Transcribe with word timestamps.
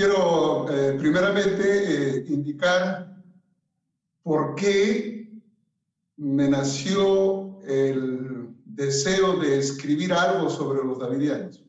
Quiero 0.00 0.66
eh, 0.70 0.96
primeramente 0.96 1.62
eh, 1.62 2.24
indicar 2.30 3.22
por 4.22 4.54
qué 4.54 5.28
me 6.16 6.48
nació 6.48 7.60
el 7.68 8.48
deseo 8.64 9.38
de 9.38 9.58
escribir 9.58 10.14
algo 10.14 10.48
sobre 10.48 10.82
los 10.82 10.98
davidianos. 10.98 11.62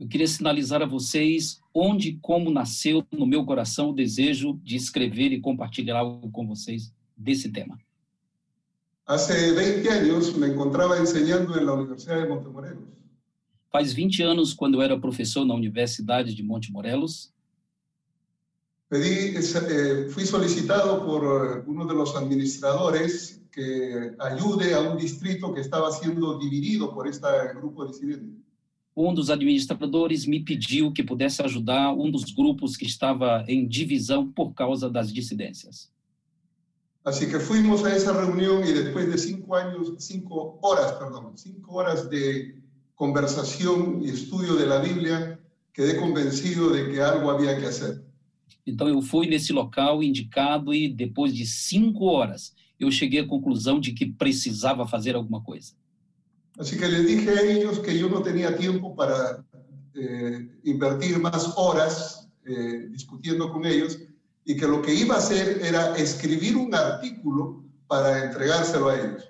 Eu 0.00 0.08
queria 0.08 0.26
sinalizar 0.26 0.80
a 0.80 0.86
vocês 0.86 1.60
onde 1.74 2.08
e 2.08 2.18
como 2.22 2.50
nasceu 2.50 3.06
no 3.12 3.26
meu 3.26 3.44
coração 3.44 3.90
o 3.90 3.94
desejo 3.94 4.58
de 4.62 4.76
escrever 4.76 5.32
e 5.32 5.40
compartilhar 5.42 5.98
algo 5.98 6.30
com 6.30 6.46
vocês 6.46 6.90
desse 7.14 7.52
tema. 7.52 7.78
Hace 9.06 9.52
20 9.52 9.88
años 9.90 10.34
me 10.34 10.46
encontraba 10.46 10.98
enseñando 10.98 11.54
en 11.58 11.66
la 11.66 11.74
Universidad 11.74 12.22
de 12.22 12.30
Montemorelos. 12.30 12.88
Faz 13.70 13.92
20 13.92 14.22
anos, 14.22 14.54
quando 14.54 14.76
eu 14.76 14.82
era 14.82 14.98
professor 14.98 15.44
na 15.44 15.52
Universidade 15.52 16.34
de 16.34 16.42
Monte 16.42 16.72
Morelos, 16.72 17.33
Pedí, 18.88 19.34
eh, 19.36 20.08
fui 20.10 20.26
solicitado 20.26 21.04
por 21.04 21.22
eh, 21.24 21.62
uno 21.66 21.86
de 21.86 21.94
los 21.94 22.14
administradores 22.14 23.40
que 23.50 24.14
ayude 24.18 24.74
a 24.74 24.80
un 24.80 24.98
distrito 24.98 25.54
que 25.54 25.60
estaba 25.60 25.90
siendo 25.90 26.38
dividido 26.38 26.92
por 26.92 27.06
este 27.08 27.28
grupo 27.54 27.86
disidente. 27.86 28.44
um 28.96 29.12
dos 29.12 29.28
administradores 29.28 30.24
me 30.24 30.40
pediu 30.40 30.92
que 30.92 31.02
pudesse 31.02 31.42
ajudar 31.42 31.92
um 31.92 32.10
dos 32.10 32.32
grupos 32.32 32.76
que 32.76 32.86
estava 32.86 33.44
em 33.48 33.66
divisão 33.66 34.30
por 34.30 34.54
causa 34.54 34.88
das 34.88 35.12
dissidências. 35.12 35.92
Así 37.04 37.26
que 37.26 37.38
fuimos 37.38 37.84
a 37.84 37.94
esa 37.94 38.12
reunión 38.12 38.64
y 38.66 38.72
después 38.72 39.10
de 39.10 39.18
cinco 39.18 39.56
años, 39.56 39.92
cinco 39.98 40.58
horas, 40.62 40.92
perdón, 40.92 41.32
cinco 41.36 41.74
horas 41.74 42.08
de 42.08 42.54
conversación 42.94 44.00
y 44.02 44.08
estudio 44.08 44.54
de 44.54 44.66
la 44.66 44.78
Biblia, 44.78 45.38
quedé 45.72 45.96
convencido 46.00 46.70
de 46.70 46.90
que 46.90 47.02
algo 47.02 47.30
había 47.30 47.58
que 47.58 47.66
hacer. 47.66 48.03
Então 48.66 48.88
eu 48.88 49.02
fui 49.02 49.26
nesse 49.26 49.52
local 49.52 50.02
indicado 50.02 50.72
e 50.72 50.88
depois 50.88 51.34
de 51.34 51.46
cinco 51.46 52.06
horas 52.06 52.54
eu 52.78 52.90
cheguei 52.90 53.20
à 53.20 53.26
conclusão 53.26 53.78
de 53.78 53.92
que 53.92 54.06
precisava 54.06 54.86
fazer 54.86 55.14
alguma 55.14 55.42
coisa. 55.42 55.72
Así 56.58 56.78
que 56.78 56.86
les 56.86 57.06
dije 57.06 57.30
a 57.30 57.42
ellos 57.42 57.78
que 57.78 57.98
yo 57.98 58.08
no 58.08 58.22
tenía 58.22 58.56
tiempo 58.56 58.94
para 58.94 59.44
eh, 59.94 60.46
invertir 60.64 61.18
más 61.18 61.52
horas 61.56 62.28
eh, 62.46 62.88
discutiendo 62.90 63.50
con 63.52 63.64
ellos 63.64 63.98
y 64.44 64.56
que 64.56 64.66
lo 64.66 64.80
que 64.80 64.94
iba 64.94 65.14
a 65.14 65.18
hacer 65.18 65.60
era 65.62 65.96
escribir 65.98 66.56
un 66.56 66.74
artículo 66.74 67.64
para 67.88 68.24
entregárselo 68.26 68.88
a 68.88 68.96
ellos. 68.96 69.24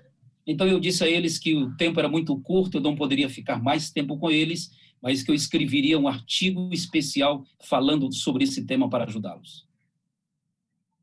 Então 0.47 0.67
eu 0.67 0.79
disse 0.79 1.03
a 1.03 1.09
eles 1.09 1.39
que 1.39 1.55
o 1.55 1.75
tempo 1.77 1.99
era 1.99 2.09
muito 2.09 2.37
curto, 2.41 2.77
eu 2.77 2.83
não 2.83 2.95
poderia 2.95 3.31
ficar 3.31 3.63
mais 3.63 3.91
tempo 3.91 4.19
com 4.19 4.31
eles, 4.31 4.71
mas 5.05 5.23
que 5.23 5.31
eu 5.31 5.35
escreveria 5.35 5.99
um 5.99 6.09
artigo 6.09 6.71
especial 6.73 7.45
falando 7.61 8.11
sobre 8.11 8.45
esse 8.45 8.65
tema 8.65 8.89
para 8.89 9.05
ajudá-los. 9.05 9.69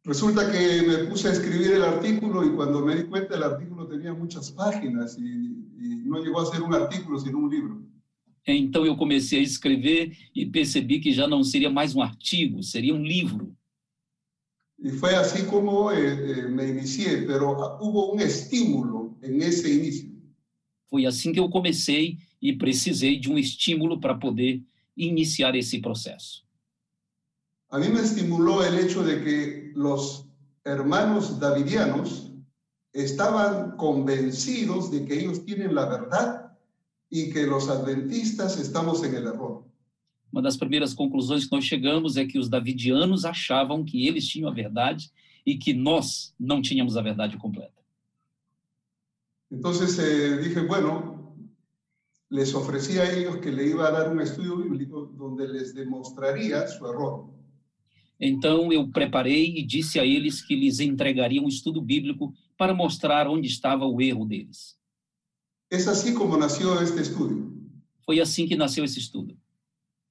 Resulta 0.03 0.51
que 0.51 0.81
me 0.81 0.97
puse 1.05 1.27
a 1.27 1.31
escribir 1.31 1.73
el 1.73 1.83
artículo 1.83 2.43
y 2.43 2.49
cuando 2.55 2.83
me 2.83 2.95
di 2.95 3.03
cuenta 3.03 3.35
el 3.35 3.43
artículo 3.43 3.87
tenía 3.87 4.11
muchas 4.11 4.49
páginas 4.49 5.15
y, 5.19 5.21
y 5.77 5.95
no 6.03 6.17
llegó 6.17 6.41
a 6.41 6.47
ser 6.47 6.63
un 6.63 6.73
artículo 6.73 7.19
sino 7.19 7.37
un 7.37 7.51
libro. 7.51 7.85
Então 8.47 8.83
eu 8.83 8.97
comecei 8.97 9.37
a 9.37 9.43
escrever 9.43 10.17
e 10.33 10.47
percebi 10.47 10.99
que 10.99 11.11
já 11.11 11.27
não 11.27 11.43
seria 11.43 11.69
mais 11.69 11.95
um 11.95 12.01
artigo, 12.01 12.63
seria 12.63 12.95
um 12.95 13.03
livro. 13.03 13.55
Y 14.83 14.89
fue 14.89 15.13
así 15.13 15.45
como 15.45 15.91
eh, 15.91 16.39
eh, 16.39 16.47
me 16.47 16.67
inicié, 16.67 17.21
pero 17.27 17.77
hubo 17.79 18.11
un 18.11 18.19
estímulo 18.19 19.15
en 19.21 19.39
ese 19.43 19.71
inicio. 19.71 20.09
Foi 20.89 21.05
assim 21.05 21.31
que 21.31 21.39
eu 21.39 21.47
comecei 21.47 22.17
e 22.41 22.53
precisei 22.53 23.19
de 23.19 23.29
um 23.29 23.37
estímulo 23.37 23.99
para 23.99 24.15
poder 24.15 24.63
iniciar 24.97 25.55
esse 25.55 25.79
processo. 25.79 26.43
A 27.69 27.79
mí 27.79 27.87
me 27.89 28.01
estimuló 28.01 28.63
el 28.63 28.77
hecho 28.79 29.03
de 29.03 29.23
que 29.23 29.71
los 29.75 30.27
hermanos 30.65 31.39
davidianos 31.39 32.33
estaban 32.93 33.77
convencidos 33.77 34.91
de 34.91 35.05
que 35.05 35.13
ellos 35.13 35.45
tienen 35.45 35.73
la 35.73 35.85
verdad 35.85 36.57
y 37.09 37.31
que 37.31 37.45
los 37.45 37.69
adventistas 37.69 38.59
estamos 38.59 39.03
en 39.03 39.15
el 39.15 39.27
error. 39.27 39.63
Uma 40.31 40.41
das 40.41 40.55
primeiras 40.55 40.93
conclusões 40.93 41.45
que 41.45 41.51
nós 41.51 41.65
chegamos 41.65 42.15
é 42.15 42.25
que 42.25 42.39
os 42.39 42.47
davidianos 42.47 43.25
achavam 43.25 43.83
que 43.83 44.07
eles 44.07 44.25
tinham 44.25 44.49
a 44.49 44.53
verdade 44.53 45.11
e 45.45 45.57
que 45.57 45.73
nós 45.73 46.33
não 46.39 46.61
tínhamos 46.61 46.95
a 46.95 47.01
verdade 47.01 47.37
completa. 47.37 47.81
Entonces 49.51 49.99
eh, 49.99 50.41
dije, 50.41 50.61
bueno, 50.61 51.20
les 52.31 52.55
ofrecí 52.55 52.97
a 52.97 53.11
ellos 53.11 53.37
que 53.37 53.51
le 53.51 53.67
iba 53.67 53.87
a 53.87 53.91
dar 53.91 54.09
un 54.09 54.21
estudio 54.21 54.55
bíblico 54.55 55.05
donde 55.17 55.47
les 55.47 55.73
demostraría 55.75 56.65
su 56.67 56.87
error. 56.87 57.29
Então 58.19 58.71
eu 58.71 58.87
preparei 58.87 59.57
e 59.57 59.65
disse 59.65 59.99
a 59.99 60.05
eles 60.05 60.41
que 60.41 60.55
lhes 60.55 60.79
entregaria 60.79 61.41
um 61.41 61.47
estudo 61.47 61.81
bíblico 61.81 62.33
para 62.57 62.73
mostrar 62.73 63.27
onde 63.27 63.47
estava 63.47 63.85
o 63.85 64.01
erro 64.01 64.25
deles. 64.25 64.77
Es 65.69 65.87
así 65.87 66.13
como 66.13 66.37
nació 66.37 66.81
este 66.81 67.01
estudio. 67.01 67.51
Foi 68.05 68.19
assim 68.19 68.47
que 68.47 68.55
nasceu 68.55 68.85
esse 68.85 68.99
estudo. 68.99 69.37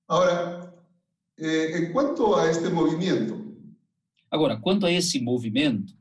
Ahora, 0.06 0.74
eh, 1.38 1.78
en 1.78 1.92
cuanto 1.92 2.36
a 2.36 2.50
este 2.50 2.68
movimiento, 2.68 3.40
Agora, 4.30 4.60
quanto 4.60 4.86
a 4.86 4.92
esse 4.92 5.20
movimento, 5.20 5.92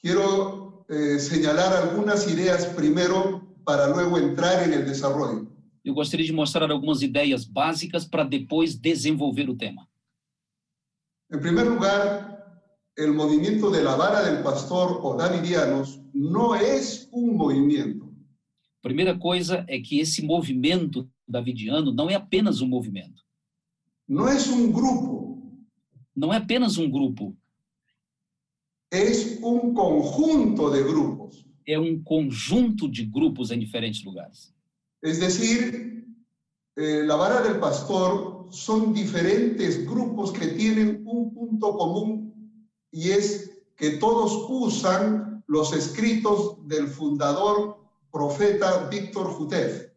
quiero 0.00 0.84
eh, 0.88 1.20
señalar 1.20 1.72
algunas 1.72 2.28
ideas 2.28 2.66
primero 2.66 3.43
para 3.64 3.88
luego 3.88 4.18
entrar 4.18 4.62
en 4.62 4.72
el 4.72 4.84
desarrollo. 4.84 5.46
eu 5.84 5.92
gostaria 5.92 6.24
de 6.24 6.32
mostrar 6.32 6.70
algumas 6.70 7.02
ideias 7.02 7.44
básicas 7.44 8.06
para 8.06 8.24
depois 8.24 8.74
desenvolver 8.74 9.50
o 9.50 9.56
tema. 9.56 9.86
En 11.30 11.40
primer 11.40 11.66
lugar, 11.66 12.62
el 12.96 13.12
movimiento 13.12 13.70
de 13.70 13.82
la 13.82 13.94
vara 13.94 14.22
del 14.22 14.42
pastor 14.42 15.00
o 15.02 15.14
davidianos 15.14 16.00
no 16.14 16.54
es 16.54 17.08
un 17.12 17.36
movimiento, 17.36 18.04
Primeira 18.80 19.18
coisa 19.18 19.64
é 19.66 19.80
que 19.80 19.98
esse 19.98 20.22
movimento 20.22 21.10
davidiano 21.26 21.90
não 21.90 22.10
é 22.10 22.14
apenas 22.14 22.60
um 22.60 22.68
movimento, 22.68 23.24
no 24.06 24.28
es 24.28 24.46
un 24.46 24.70
grupo, 24.70 25.42
não 26.14 26.32
é 26.32 26.36
apenas 26.36 26.76
um 26.76 26.90
grupo, 26.90 27.34
es 28.92 29.38
un 29.42 29.72
conjunto 29.72 30.70
de 30.70 30.82
grupos. 30.82 31.43
É 31.66 31.78
um 31.78 32.02
conjunto 32.02 32.88
de 32.88 33.04
grupos 33.04 33.50
em 33.50 33.58
diferentes 33.58 34.04
lugares. 34.04 34.52
Es 35.02 35.18
decir, 35.18 36.04
eh, 36.76 37.04
la 37.04 37.16
vara 37.16 37.42
del 37.42 37.58
pastor 37.58 38.48
son 38.50 38.92
diferentes 38.92 39.84
grupos 39.84 40.32
que 40.32 40.48
tienen 40.48 41.02
un 41.06 41.32
punto 41.32 41.76
común 41.76 42.32
y 42.92 43.10
es 43.10 43.50
que 43.76 43.98
todos 43.98 44.46
usan 44.48 45.42
los 45.46 45.72
escritos 45.72 46.56
del 46.66 46.88
fundador 46.88 47.78
profeta 48.10 48.88
Víctor 48.88 49.36
Jutef. 49.36 49.90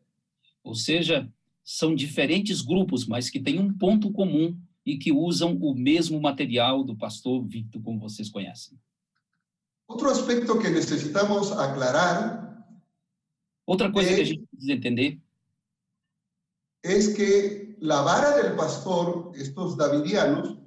Ou 0.64 0.76
seja, 0.76 1.32
são 1.64 1.96
diferentes 1.96 2.62
grupos, 2.62 3.06
mas 3.06 3.30
que 3.30 3.40
têm 3.40 3.60
um 3.60 3.74
ponto 3.74 4.12
comum 4.12 4.58
e 4.86 4.98
que 4.98 5.12
usam 5.12 5.58
o 5.62 5.76
mesmo 5.76 6.20
material 6.20 6.84
do 6.84 6.96
pastor 6.96 7.46
Victor, 7.46 7.82
como 7.82 8.00
vocês 8.00 8.30
conhecem. 8.30 8.78
Otro 9.88 10.10
aspecto 10.10 10.60
que 10.60 10.70
necesitamos 10.70 11.52
aclarar 11.52 12.46
Outra 13.66 13.92
coisa 13.92 14.10
que 14.14 14.22
a 14.22 14.24
É. 14.24 14.26
gente 14.26 14.48
precisa 14.50 14.74
entender 14.74 15.20
es 16.84 17.10
que 17.16 17.76
la 17.82 18.02
vara 18.02 18.38
del 18.38 18.56
pastor, 18.56 19.32
estos 19.36 19.76
davidianos, 19.76 20.58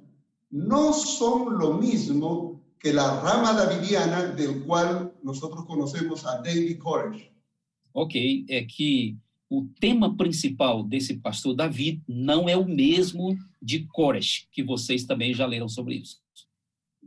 no 0.51 0.93
son 0.93 1.57
lo 1.57 1.73
mismo 1.73 2.61
que 2.79 2.93
la 2.93 3.21
rama 3.21 3.53
davidiana 3.53 4.25
del 4.35 4.63
cual 4.65 5.13
nosotros 5.23 5.65
conocemos 5.65 6.25
a 6.25 6.41
David 6.41 6.77
Koresh. 6.79 7.29
ok, 7.93 8.45
é 8.49 8.63
que 8.63 9.17
o 9.49 9.65
tema 9.79 10.15
principal 10.15 10.83
desse 10.83 11.15
pastor 11.17 11.53
Davi 11.55 12.01
não 12.07 12.47
é 12.47 12.55
o 12.55 12.65
mesmo 12.65 13.37
de 13.61 13.85
Koresh, 13.87 14.47
que 14.51 14.63
vocês 14.63 15.03
também 15.05 15.33
já 15.33 15.45
leram 15.45 15.67
sobre 15.67 15.95
isso. 15.95 16.21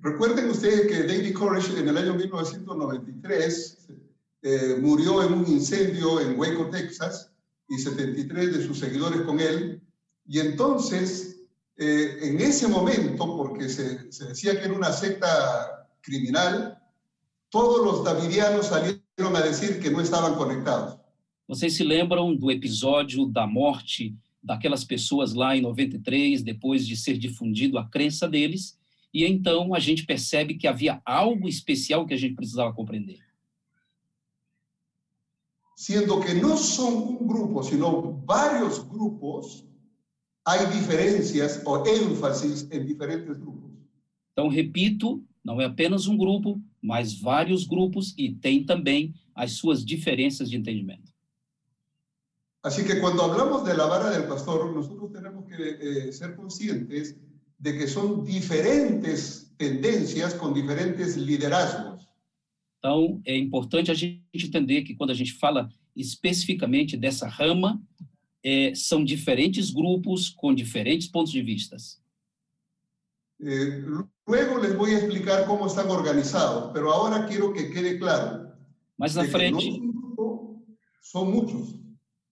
Recuerden 0.04 0.50
ustedes 0.50 0.86
que 0.86 1.04
David 1.04 1.32
Koresh 1.32 1.78
en 1.78 1.88
el 1.88 1.96
año 1.96 2.12
1993 2.14 3.88
eh, 4.42 4.76
murió 4.78 5.22
en 5.22 5.32
un 5.32 5.46
incendio 5.50 6.20
en 6.20 6.38
Waco, 6.38 6.68
Texas, 6.68 7.32
y 7.70 7.78
73 7.78 8.52
de 8.52 8.66
sus 8.66 8.78
seguidores 8.78 9.22
con 9.22 9.40
él. 9.40 9.80
Y 10.26 10.40
entonces, 10.40 11.40
eh, 11.78 12.18
en 12.20 12.38
ese 12.38 12.68
momento, 12.68 13.34
porque 13.34 13.66
se, 13.70 14.12
se 14.12 14.26
decía 14.26 14.52
que 14.60 14.66
era 14.66 14.74
una 14.74 14.92
secta 14.92 15.88
criminal, 16.02 16.78
todos 17.48 17.82
los 17.86 18.04
davidianos 18.04 18.66
salieron 18.66 19.34
a 19.34 19.40
decir 19.40 19.80
que 19.80 19.90
no 19.90 20.02
estaban 20.02 20.34
conectados. 20.34 20.98
Vocês 21.48 21.76
se 21.76 21.84
lembram 21.84 22.36
do 22.36 22.50
episódio 22.50 23.24
da 23.26 23.46
morte 23.46 24.14
daquelas 24.42 24.84
pessoas 24.84 25.32
lá 25.32 25.56
em 25.56 25.62
93, 25.62 26.42
depois 26.42 26.86
de 26.86 26.94
ser 26.94 27.16
difundido 27.16 27.78
a 27.78 27.84
crença 27.88 28.28
deles, 28.28 28.78
e 29.14 29.24
então 29.24 29.72
a 29.72 29.78
gente 29.78 30.04
percebe 30.04 30.56
que 30.56 30.66
havia 30.66 31.00
algo 31.04 31.48
especial 31.48 32.04
que 32.04 32.12
a 32.12 32.16
gente 32.16 32.34
precisava 32.34 32.74
compreender. 32.74 33.20
Siendo 35.76 36.20
que 36.20 36.34
no 36.34 36.56
son 36.56 37.18
un 37.20 37.26
grupo, 37.26 37.62
sino 37.62 38.20
varios 38.26 38.80
grupos 38.80 39.64
hay 40.44 40.66
diferencias 40.66 41.62
o 41.64 41.84
énfasis 41.86 42.68
en 42.70 42.84
diferentes 42.84 43.38
grupos. 43.38 43.72
Então, 44.32 44.48
repito, 44.48 45.22
não 45.44 45.60
é 45.60 45.64
apenas 45.64 46.06
um 46.06 46.16
grupo, 46.16 46.60
mas 46.82 47.14
vários 47.14 47.64
grupos 47.66 48.14
e 48.18 48.34
tem 48.34 48.64
também 48.64 49.14
as 49.34 49.52
suas 49.52 49.84
diferenças 49.84 50.50
de 50.50 50.56
entendimento. 50.56 51.12
Así 52.62 52.84
que 52.84 52.96
cuando 52.96 53.22
hablamos 53.22 53.64
de 53.64 53.74
la 53.74 53.86
vara 53.86 54.10
del 54.10 54.26
pastor, 54.26 54.72
nosotros 54.72 55.12
tenemos 55.12 55.44
que 55.44 55.54
eh, 55.54 56.12
ser 56.12 56.34
conscientes 56.34 57.16
de 57.64 57.72
que 57.78 57.88
son 57.88 58.22
diferentes 58.22 59.50
tendencias 59.56 60.34
con 60.34 60.52
diferentes 60.52 61.16
liderazgos. 61.16 62.06
Então, 62.78 63.22
é 63.24 63.34
importante 63.38 63.90
a 63.90 63.94
gente 63.94 64.20
entender 64.34 64.82
que 64.82 64.94
quando 64.94 65.12
a 65.12 65.14
gente 65.14 65.32
fala 65.32 65.70
especificamente 65.96 66.94
dessa 66.94 67.26
rama, 67.26 67.80
é, 68.44 68.74
são 68.74 69.02
diferentes 69.02 69.70
grupos 69.70 70.28
com 70.28 70.54
diferentes 70.54 71.08
pontos 71.08 71.32
de 71.32 71.40
vistas. 71.40 71.98
Eh, 73.40 73.82
luego 74.26 74.58
les 74.58 74.76
voy 74.76 74.94
a 74.94 74.98
explicar 74.98 75.46
cómo 75.46 75.66
están 75.66 75.90
organizados, 75.90 76.70
pero 76.74 76.92
ahora 76.92 77.26
quiero 77.26 77.54
que 77.54 77.70
quede 77.70 77.98
claro. 77.98 78.52
Mas 78.98 79.14
na 79.14 79.24
frente, 79.24 79.80
no 79.80 80.02
son 80.02 80.62
son 81.00 81.30
muchos. 81.32 81.80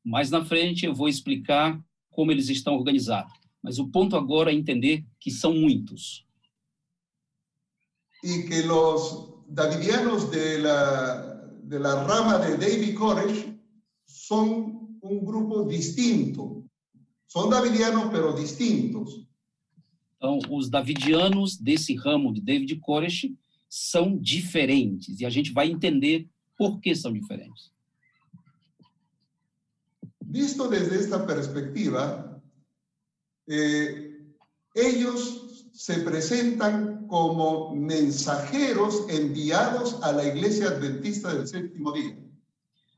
mais 0.05 0.31
na 0.31 0.45
frente 0.45 0.85
eu 0.85 0.95
vou 0.95 1.09
explicar 1.09 1.83
como 2.11 2.31
eles 2.31 2.51
estão 2.51 2.75
organizados. 2.75 3.42
Mas 3.63 3.79
o 3.79 3.89
ponto 3.89 4.17
agora 4.17 4.51
é 4.51 4.55
entender 4.55 5.05
que 5.21 5.31
são 5.31 5.55
muitos. 5.55 6.27
y 8.23 8.45
que 8.47 8.63
los 8.63 9.35
davidianos 9.49 10.31
de 10.31 10.61
la, 10.61 11.51
de 11.65 11.79
la 11.81 12.07
rama 12.07 12.39
de 12.39 12.57
David 12.57 12.95
Koresh 12.95 13.53
son 14.07 14.99
un 15.01 15.25
grupo 15.25 15.65
distinto. 15.65 16.65
Son 17.27 17.51
davidianos, 17.51 18.11
pero 18.13 18.33
distintos. 18.33 19.27
Então, 20.17 20.39
os 20.51 20.71
davidianos 20.71 21.57
desse 21.57 21.97
ramo 21.97 22.33
de 22.33 22.41
David 22.41 22.77
Koresh 22.77 23.29
são 23.69 24.17
diferentes 24.17 25.19
e 25.19 25.27
a 25.27 25.31
gente 25.31 25.51
vai 25.51 25.69
entender 25.69 26.29
por 26.57 26.79
que 26.79 26.95
são 26.95 27.13
diferentes. 27.13 27.73
Visto 30.21 30.69
desde 30.69 30.97
esta 30.97 31.19
perspectiva, 31.27 32.32
eh, 33.47 34.19
ellos 34.75 35.69
se 35.73 36.01
presentan 36.01 37.07
como 37.07 37.75
mensajeros 37.75 39.07
enviados 39.09 40.03
a 40.03 40.13
la 40.13 40.27
iglesia 40.27 40.69
adventista 40.69 41.35
del 41.35 41.47
séptimo 41.47 41.93
día. 41.93 42.17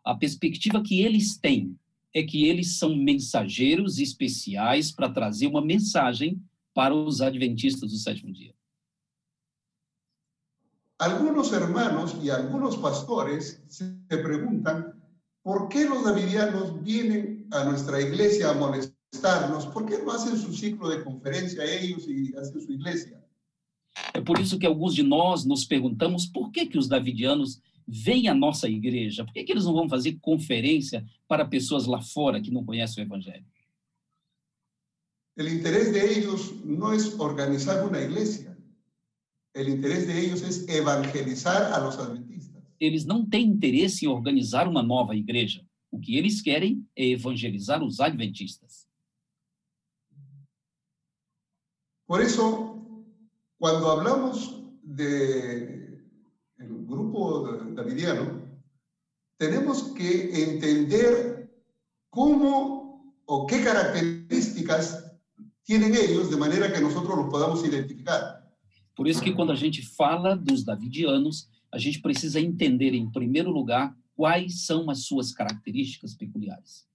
A 0.04 0.14
perspectiva 0.14 0.82
que 0.82 1.02
eles 1.02 1.38
têm 1.38 1.78
é 2.12 2.22
que 2.22 2.46
eles 2.46 2.78
são 2.78 2.94
mensageiros 2.94 3.98
especiais 3.98 4.92
para 4.92 5.10
trazer 5.10 5.46
uma 5.46 5.64
mensagem 5.64 6.40
para 6.74 6.94
os 6.94 7.20
adventistas 7.20 7.90
do 7.90 7.96
sétimo 7.96 8.32
dia. 8.32 8.54
Algunos 10.98 11.52
hermanos 11.52 12.16
y 12.22 12.30
algunos 12.30 12.76
pastores 12.76 13.62
se 13.68 13.98
preguntan, 14.08 14.94
¿por 15.42 15.68
qué 15.68 15.86
los 15.86 16.04
davidianos 16.04 16.82
vienen 16.82 17.48
a 17.50 17.64
nuestra 17.64 18.00
iglesia 18.00 18.50
a 18.50 18.54
molestarnos? 19.14 19.66
¿Por 19.66 19.86
qué 19.86 19.98
no 19.98 20.12
hacen 20.12 20.36
su 20.36 20.52
ciclo 20.52 20.88
de 20.88 21.02
conferencia 21.02 21.64
ellos 21.64 22.06
y 22.08 22.34
hacen 22.36 22.60
su 22.60 22.72
iglesia? 22.72 23.20
É 24.12 24.20
por 24.20 24.40
isso 24.40 24.58
que 24.58 24.66
alguns 24.66 24.94
de 24.94 25.02
nós 25.02 25.44
nos 25.44 25.64
perguntamos 25.64 26.26
por 26.26 26.50
que, 26.50 26.66
que 26.66 26.78
os 26.78 26.88
davidianos 26.88 27.60
vêm 27.86 28.28
à 28.28 28.34
nossa 28.34 28.68
igreja? 28.68 29.24
Por 29.24 29.32
que, 29.32 29.44
que 29.44 29.52
eles 29.52 29.64
não 29.64 29.72
vão 29.72 29.88
fazer 29.88 30.18
conferência 30.20 31.04
para 31.28 31.44
pessoas 31.44 31.86
lá 31.86 32.00
fora 32.00 32.40
que 32.40 32.50
não 32.50 32.64
conhecem 32.64 33.04
o 33.04 33.06
evangelho? 33.06 33.44
El 35.36 35.48
interés 35.48 35.92
de 35.92 36.00
ellos 36.00 36.52
no 36.64 36.92
es 36.92 37.18
organizar 37.18 37.84
una 37.84 38.00
iglesia. 38.00 38.56
El 39.52 39.68
interés 39.68 40.06
de 40.06 40.20
ellos 40.20 40.42
es 40.42 40.68
evangelizar 40.68 41.72
a 41.72 41.78
los 41.78 41.98
adventistas. 41.98 42.62
Eles 42.80 43.04
não 43.04 43.24
têm 43.24 43.46
interesse 43.46 44.04
em 44.04 44.08
organizar 44.08 44.68
uma 44.68 44.82
nova 44.82 45.14
igreja. 45.14 45.64
O 45.90 45.98
que 45.98 46.16
eles 46.16 46.40
querem 46.40 46.84
é 46.96 47.06
evangelizar 47.06 47.82
os 47.82 48.00
adventistas. 48.00 48.83
Por 52.06 52.20
eso, 52.20 53.06
cuando 53.58 53.90
hablamos 53.90 54.62
de 54.82 56.02
el 56.58 56.86
grupo 56.86 57.42
davidiano, 57.74 58.42
tenemos 59.36 59.82
que 59.94 60.42
entender 60.42 61.50
cómo 62.10 63.14
o 63.26 63.46
qué 63.46 63.64
características 63.64 65.12
tienen 65.62 65.94
ellos 65.94 66.30
de 66.30 66.36
manera 66.36 66.72
que 66.72 66.80
nosotros 66.80 67.16
los 67.16 67.30
podamos 67.30 67.64
identificar. 67.64 68.44
Por 68.94 69.08
isso 69.08 69.22
que 69.22 69.34
quando 69.34 69.52
a 69.52 69.56
gente 69.56 69.82
fala 69.82 70.36
dos 70.36 70.64
davidianos, 70.64 71.48
a 71.72 71.78
gente 71.78 72.00
precisa 72.00 72.38
entender, 72.38 72.94
em 72.94 73.10
primeiro 73.10 73.50
lugar, 73.50 73.96
quais 74.14 74.64
são 74.66 74.88
as 74.90 75.06
suas 75.06 75.32
características 75.32 76.14
peculiares. 76.14 76.86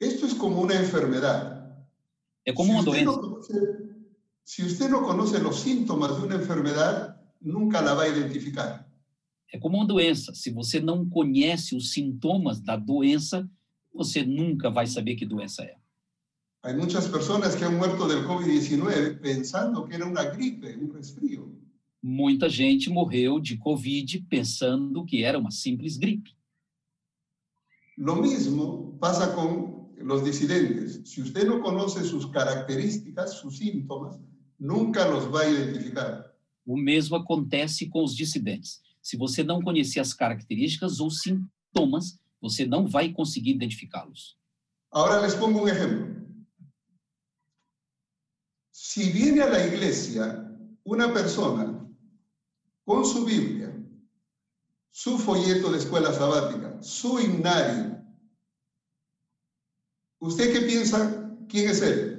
Esto 0.00 0.26
es 0.26 0.32
como 0.32 0.62
una 0.62 0.74
enfermedad. 0.74 1.60
É 2.44 2.52
como 2.52 2.72
uma 2.72 2.82
si, 2.82 2.88
usted 2.88 3.04
doença. 3.04 3.20
no 3.20 3.28
conoce, 3.28 3.89
si 4.50 4.64
usted 4.64 4.90
no 4.90 5.02
conoce 5.02 5.38
los 5.38 5.60
síntomas 5.60 6.16
de 6.16 6.26
una 6.26 6.34
enfermedad, 6.34 7.16
nunca 7.40 7.80
la 7.80 7.94
va 7.94 8.02
a 8.02 8.08
identificar. 8.08 8.84
É 9.52 9.56
como 9.56 9.76
uma 9.76 9.86
doença. 9.86 10.34
Se 10.34 10.50
você 10.50 10.80
não 10.80 11.08
conhece 11.08 11.76
os 11.76 11.92
sintomas 11.92 12.60
da 12.60 12.74
doença, 12.74 13.48
você 13.94 14.24
nunca 14.24 14.68
vai 14.68 14.88
saber 14.88 15.14
que 15.14 15.24
doença 15.24 15.62
é. 15.62 15.76
Hay 16.64 16.74
muchas 16.74 17.06
personas 17.06 17.54
que 17.54 17.64
han 17.64 17.76
muerto 17.76 18.08
del 18.08 18.26
COVID-19 18.26 19.20
pensando 19.20 19.84
que 19.84 19.94
era 19.94 20.04
una 20.04 20.24
gripe, 20.24 20.76
un 20.76 20.92
resfrío. 20.92 21.56
Muita 22.02 22.50
gente 22.50 22.90
morreu 22.90 23.38
de 23.38 23.56
Covid 23.56 24.26
pensando 24.28 25.04
que 25.04 25.22
era 25.22 25.38
uma 25.38 25.52
simples 25.52 25.96
gripe. 25.96 26.30
Lo 27.96 28.16
mismo 28.16 28.98
pasa 28.98 29.32
con 29.32 29.92
los 29.96 30.24
disidentes. 30.24 31.02
Si 31.04 31.22
usted 31.22 31.46
no 31.46 31.60
conoce 31.60 32.02
sus 32.02 32.26
características, 32.26 33.34
sus 33.34 33.58
síntomas, 33.58 34.18
nunca 34.60 35.08
los 35.08 35.32
va 35.32 35.40
a 35.40 35.50
identificar. 35.50 36.30
O 36.66 36.76
mesmo 36.76 37.16
acontece 37.16 37.88
com 37.88 38.04
os 38.04 38.14
dissidentes. 38.14 38.82
Se 39.02 39.16
você 39.16 39.42
não 39.42 39.62
conhecer 39.62 39.98
as 39.98 40.12
características 40.12 41.00
ou 41.00 41.10
sintomas, 41.10 42.18
você 42.40 42.66
não 42.66 42.86
vai 42.86 43.12
conseguir 43.12 43.52
identificá-los. 43.52 44.38
Ahora 44.92 45.20
les 45.20 45.34
pongo 45.34 45.62
un 45.62 45.68
ejemplo. 45.68 46.20
Si 48.72 49.10
viene 49.10 49.40
a 49.40 49.48
la 49.48 49.64
iglesia 49.66 50.46
una 50.84 51.12
persona 51.12 51.88
con 52.84 53.04
su 53.04 53.24
Biblia, 53.24 53.72
su 54.90 55.16
folleto 55.18 55.70
de 55.70 55.78
escuela 55.78 56.12
sabática, 56.12 56.82
su 56.82 57.20
himnario, 57.20 58.02
¿usted 60.18 60.52
qué 60.52 60.60
piensa? 60.66 61.30
¿Quién 61.48 61.70
es 61.70 61.82
él? 61.82 62.09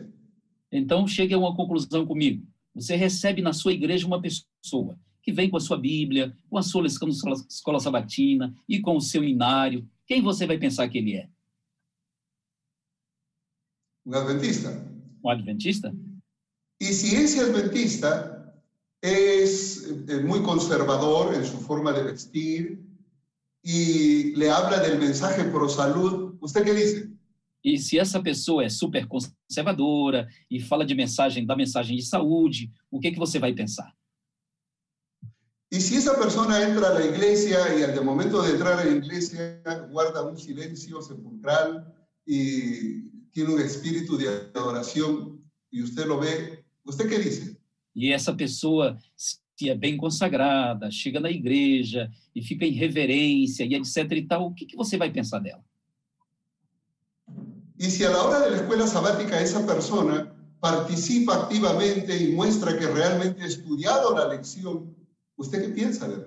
Então, 0.71 1.07
chegue 1.07 1.33
a 1.33 1.37
uma 1.37 1.55
conclusão 1.55 2.05
comigo. 2.05 2.45
Você 2.73 2.95
recebe 2.95 3.41
na 3.41 3.53
sua 3.53 3.73
igreja 3.73 4.07
uma 4.07 4.21
pessoa 4.21 4.97
que 5.21 5.31
vem 5.31 5.49
com 5.49 5.57
a 5.57 5.59
sua 5.59 5.77
Bíblia, 5.77 6.35
com 6.49 6.57
a 6.57 6.63
sua 6.63 6.85
escola, 6.87 7.11
escola 7.49 7.79
sabatina 7.79 8.53
e 8.67 8.79
com 8.79 8.95
o 8.95 9.01
seu 9.01 9.23
inário. 9.23 9.87
Quem 10.05 10.21
você 10.21 10.47
vai 10.47 10.57
pensar 10.57 10.87
que 10.89 10.97
ele 10.97 11.15
é? 11.15 11.29
Un 14.05 14.15
adventista. 14.15 14.69
Um 15.23 15.29
adventista? 15.29 15.93
Y 16.79 16.93
si 16.93 17.15
ese 17.15 17.41
adventista 17.41 18.55
es 19.01 19.87
eh, 20.07 20.21
muy 20.21 20.41
conservador 20.41 21.35
en 21.35 21.45
su 21.45 21.57
forma 21.59 21.93
de 21.93 22.03
vestir 22.03 22.83
y 23.61 24.35
le 24.35 24.49
habla 24.49 24.79
del 24.79 24.97
mensaje 24.97 25.43
pro 25.43 25.69
salud, 25.69 26.35
¿usted 26.41 26.63
qué 26.63 26.73
dice? 26.73 27.10
E 27.63 27.77
se 27.77 27.99
essa 27.99 28.21
pessoa 28.21 28.63
é 28.63 28.69
super 28.69 29.07
conservadora 29.07 30.27
e 30.49 30.59
fala 30.59 30.85
de 30.85 30.95
mensagem 30.95 31.45
da 31.45 31.55
mensagem 31.55 31.95
de 31.95 32.03
saúde, 32.03 32.71
o 32.89 32.99
que 32.99 33.11
que 33.11 33.19
você 33.19 33.37
vai 33.37 33.53
pensar? 33.53 33.93
Y 35.71 35.79
si 35.79 35.95
esa 35.95 36.19
persona 36.19 36.61
entra 36.61 36.89
a 36.89 36.93
la 36.93 37.05
iglesia 37.05 37.59
y 37.77 37.83
al 37.83 37.93
de 37.93 38.01
momento 38.01 38.41
de 38.41 38.51
entrar 38.51 38.77
a 38.77 38.83
la 38.83 38.91
iglesia 38.91 39.61
guarda 39.89 40.21
un 40.21 40.37
silencio 40.37 41.01
sepulcral 41.01 41.87
y 42.27 43.09
tiene 43.31 43.53
un 43.53 43.61
espíritu 43.61 44.17
de 44.17 44.27
adoración 44.53 45.41
y 45.71 45.81
usted 45.81 46.05
lo 46.07 46.19
ve, 46.19 46.65
¿usted 46.83 47.07
qué 47.07 47.19
dice? 47.19 47.57
E 47.95 48.11
essa 48.11 48.33
pessoa 48.33 48.97
se 49.15 49.69
é 49.69 49.75
bem 49.75 49.95
consagrada, 49.95 50.91
chega 50.91 51.19
na 51.19 51.29
igreja 51.29 52.11
e 52.35 52.41
fica 52.41 52.65
em 52.65 52.73
reverência 52.73 53.63
e 53.63 53.75
etc 53.75 54.11
e 54.11 54.21
tal, 54.23 54.47
o 54.47 54.53
que 54.53 54.65
que 54.65 54.75
você 54.75 54.97
vai 54.97 55.11
pensar 55.11 55.39
dela? 55.39 55.63
Y 57.81 57.89
si 57.89 58.03
a 58.03 58.11
la 58.11 58.21
hora 58.21 58.39
de 58.41 58.51
la 58.51 58.57
escuela 58.57 58.85
sabática 58.85 59.41
esa 59.41 59.65
persona 59.65 60.31
participa 60.59 61.33
activamente 61.33 62.15
y 62.15 62.31
muestra 62.31 62.77
que 62.77 62.85
realmente 62.85 63.41
ha 63.41 63.47
estudiado 63.47 64.15
la 64.15 64.27
lección, 64.27 64.95
¿usted 65.35 65.63
qué 65.63 65.69
piensa 65.69 66.07
de 66.07 66.13
él? 66.13 66.25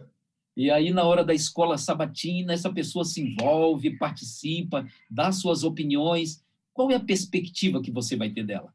E 0.56 0.68
aí, 0.70 0.90
na 0.90 1.04
hora 1.04 1.24
da 1.24 1.32
escola 1.32 1.78
sabatina, 1.78 2.52
essa 2.54 2.72
pessoa 2.72 3.04
se 3.04 3.20
envolve, 3.20 3.96
participa, 3.96 4.84
dá 5.08 5.30
suas 5.30 5.62
opiniões. 5.62 6.42
qual 6.72 6.90
é 6.90 6.96
a 6.96 7.00
perspectiva 7.00 7.80
que 7.80 7.92
você 7.92 8.16
vai 8.16 8.30
ter 8.30 8.44
dela? 8.44 8.74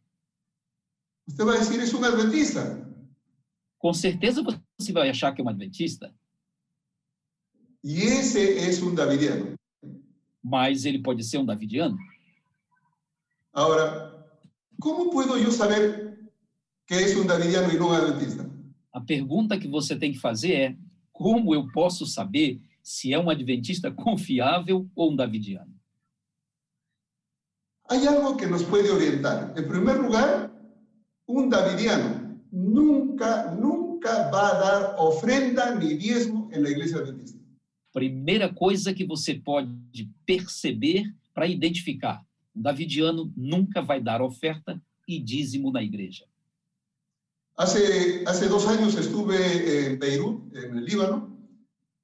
Usted 1.27 1.43
va 1.45 1.55
a 1.55 1.57
decir, 1.59 1.81
es 1.81 1.91
un 1.93 2.05
adventista. 2.05 2.89
Com 3.77 3.93
certeza 3.93 4.41
você 4.77 4.93
vai 4.93 5.09
achar 5.09 5.33
que 5.33 5.41
é 5.41 5.43
um 5.43 5.50
adventista, 5.50 6.13
Y 7.83 8.03
ese 8.03 8.69
es 8.69 8.81
un 8.81 8.95
davidiano. 8.95 9.55
mas 10.41 10.86
ele 10.86 11.00
pode 11.00 11.25
ser 11.25 11.39
um 11.39 11.45
davidiano. 11.45 11.98
Ahora, 13.53 14.27
¿cómo 14.79 15.10
puedo 15.10 15.38
yo 15.38 15.51
saber 15.51 16.20
que 16.86 16.96
es 16.96 17.15
un 17.15 17.27
davidiano 17.27 17.72
y 17.74 17.77
no 17.77 17.89
un 17.89 17.96
adventista? 17.96 18.50
A 18.91 19.01
pergunta 19.01 19.58
que 19.58 19.68
você 19.68 19.96
tem 19.96 20.12
que 20.12 20.20
fazer 20.20 20.53
é: 20.53 20.77
como 21.12 21.53
eu 21.53 21.68
posso 21.72 22.06
saber 22.06 22.62
se 22.82 23.13
é 23.13 23.20
um 23.20 23.29
adventista 23.29 23.91
confiável 23.91 24.89
ou 24.96 25.12
um 25.12 25.15
davidiano? 25.15 25.74
Hay 27.89 28.06
algo 28.08 28.38
que 28.38 28.46
nos 28.46 28.63
puede 28.63 28.89
orientar. 28.91 29.53
En 29.58 29.68
primer 29.68 29.98
lugar, 29.98 30.51
un 31.27 31.50
davidiano 31.50 32.39
nunca, 32.51 33.51
nunca 33.56 34.29
va 34.29 34.50
a 34.50 34.60
dar 34.60 34.96
ofrenda 35.00 35.75
diezmo 35.75 36.50
en 36.51 36.63
la 36.63 36.70
iglesia 36.70 36.98
adventista. 37.00 37.39
Primeira 37.91 38.53
coisa 38.53 38.94
que 38.94 39.03
você 39.03 39.34
pode 39.34 40.08
perceber 40.25 41.12
para 41.34 41.48
identificar: 41.48 42.24
um 42.59 42.61
davidiano 42.61 43.31
nunca 43.35 43.81
vai 43.81 44.01
dar 44.01 44.21
oferta 44.21 44.79
e 45.07 45.17
dízimo 45.17 45.71
na 45.71 45.81
igreja. 45.81 46.25
Hace, 47.57 48.23
hace 48.27 48.47
dos 48.47 48.67
años 48.67 48.95
estuve 48.95 49.87
en 49.87 49.97
Beirut, 49.97 50.55
en 50.55 50.77
el 50.77 50.85
Líbano, 50.85 51.37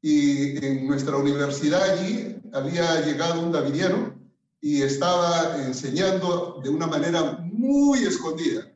y 0.02 0.58
en 0.66 0.88
nuestra 0.88 1.18
universidad 1.18 1.82
allí 1.82 2.36
había 2.54 3.02
llegado 3.02 3.42
un 3.42 3.52
davidiano 3.52 4.16
y 4.62 4.82
estaba 4.82 5.66
enseñando 5.66 6.62
de 6.64 6.70
una 6.70 6.88
manera 6.88 7.38
muy 7.42 8.00
escondida. 8.00 8.72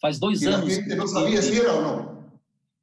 Faz 0.00 0.18
dois 0.18 0.42
la 0.42 0.56
anos. 0.56 0.68
gente 0.68 0.96
no 0.96 1.06
sabía 1.06 1.42
si 1.42 1.56
era 1.56 1.74
o 1.74 1.82
no. 1.82 2.16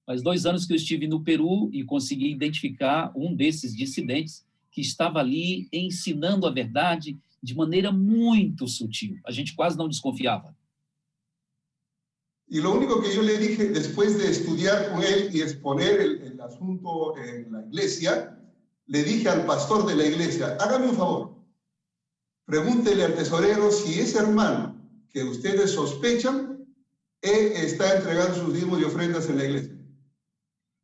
Faz 0.06 0.22
dois 0.22 0.46
anos 0.46 0.66
que 0.66 0.74
eu 0.74 0.78
estive 0.78 1.08
no 1.08 1.24
Peru 1.24 1.70
e 1.72 1.84
consegui 1.84 2.32
identificar 2.32 3.12
um 3.16 3.36
desses 3.36 3.76
dissidentes 3.76 4.46
que 4.72 4.82
estava 4.82 5.20
ali 5.20 5.68
ensinando 5.72 6.48
a 6.48 6.52
verdade 6.52 7.18
de 7.44 7.54
maneira 7.54 7.92
muito 7.92 8.68
sutil. 8.68 9.20
A 9.26 9.32
gente 9.32 9.54
quase 9.54 9.78
não 9.78 9.90
desconfiava. 9.90 10.56
Y 12.50 12.62
lo 12.62 12.72
único 12.72 13.02
que 13.02 13.14
yo 13.14 13.22
le 13.22 13.38
dije 13.38 13.70
después 13.70 14.18
de 14.18 14.30
estudiar 14.30 14.92
con 14.92 15.02
él 15.02 15.30
y 15.34 15.42
exponer 15.42 16.00
el, 16.00 16.22
el 16.22 16.42
asunto 16.42 17.18
en 17.18 17.52
la 17.52 17.66
iglesia, 17.66 18.38
le 18.86 19.04
dije 19.04 19.28
al 19.28 19.46
pastor 19.46 19.86
de 19.86 19.96
la 19.96 20.06
iglesia, 20.06 20.58
hágame 20.60 20.90
un 20.90 20.96
favor, 20.96 21.36
pregúntele 22.46 23.04
al 23.04 23.16
tesorero 23.16 23.72
si 23.72 24.00
ese 24.00 24.20
hermano 24.20 24.76
que 25.10 25.24
ustedes 25.24 25.72
sospechan 25.72 26.64
está 27.22 27.98
entregando 27.98 28.36
sus 28.36 28.54
diezmos 28.54 28.80
y 28.80 28.84
ofrendas 28.84 29.30
en 29.30 29.38
la 29.38 29.46
iglesia. 29.46 29.74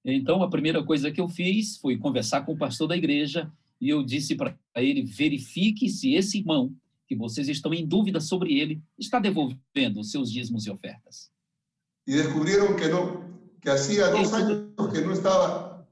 Então, 0.04 0.42
a 0.42 0.50
primeira 0.50 0.84
coisa 0.84 1.12
que 1.12 1.22
eu 1.22 1.28
fiz 1.28 1.78
foi 1.78 1.98
conversar 1.98 2.46
com 2.46 2.54
o 2.54 2.58
pastor 2.58 2.88
da 2.88 2.98
igreja 2.98 3.52
e 3.80 3.90
eu 3.90 4.04
disse 4.04 4.36
para 4.36 4.58
ele: 4.76 5.04
verifique 5.04 5.90
se 5.90 6.14
esse 6.14 6.40
irmão, 6.40 6.74
que 7.08 7.16
vocês 7.16 7.48
estão 7.50 7.74
em 7.74 7.88
dúvida 7.88 8.20
sobre 8.20 8.60
ele, 8.60 8.82
está 8.98 9.20
devolvendo 9.20 10.00
os 10.00 10.12
seus 10.12 10.32
dízimos 10.32 10.66
e 10.66 10.72
ofertas. 10.72 11.32
Y 12.08 12.14
descubrieron 12.14 12.76
que 12.76 12.88
no, 12.88 13.24
que 13.62 13.70
hacía 13.70 14.08
dos 14.08 14.34
años 14.34 14.74
que 14.92 15.02
no 15.02 15.14
estaba. 15.14 15.88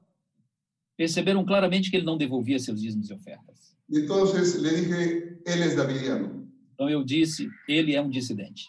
Perceberam 0.96 1.44
claramente 1.44 1.90
que 1.90 1.96
ele 1.96 2.06
não 2.06 2.18
devolvia 2.18 2.58
seus 2.58 2.80
dízimos 2.80 3.08
e 3.10 3.14
ofertas. 3.14 3.76
Entonces 3.90 4.56
le 4.60 4.70
dije, 4.70 5.40
él 5.46 5.62
es 5.62 5.76
davidiano. 5.76 6.48
Então, 6.74 6.88
eu 6.90 7.04
disse: 7.04 7.48
ele 7.68 7.94
é 7.94 8.02
um 8.02 8.10
dissidente. 8.10 8.66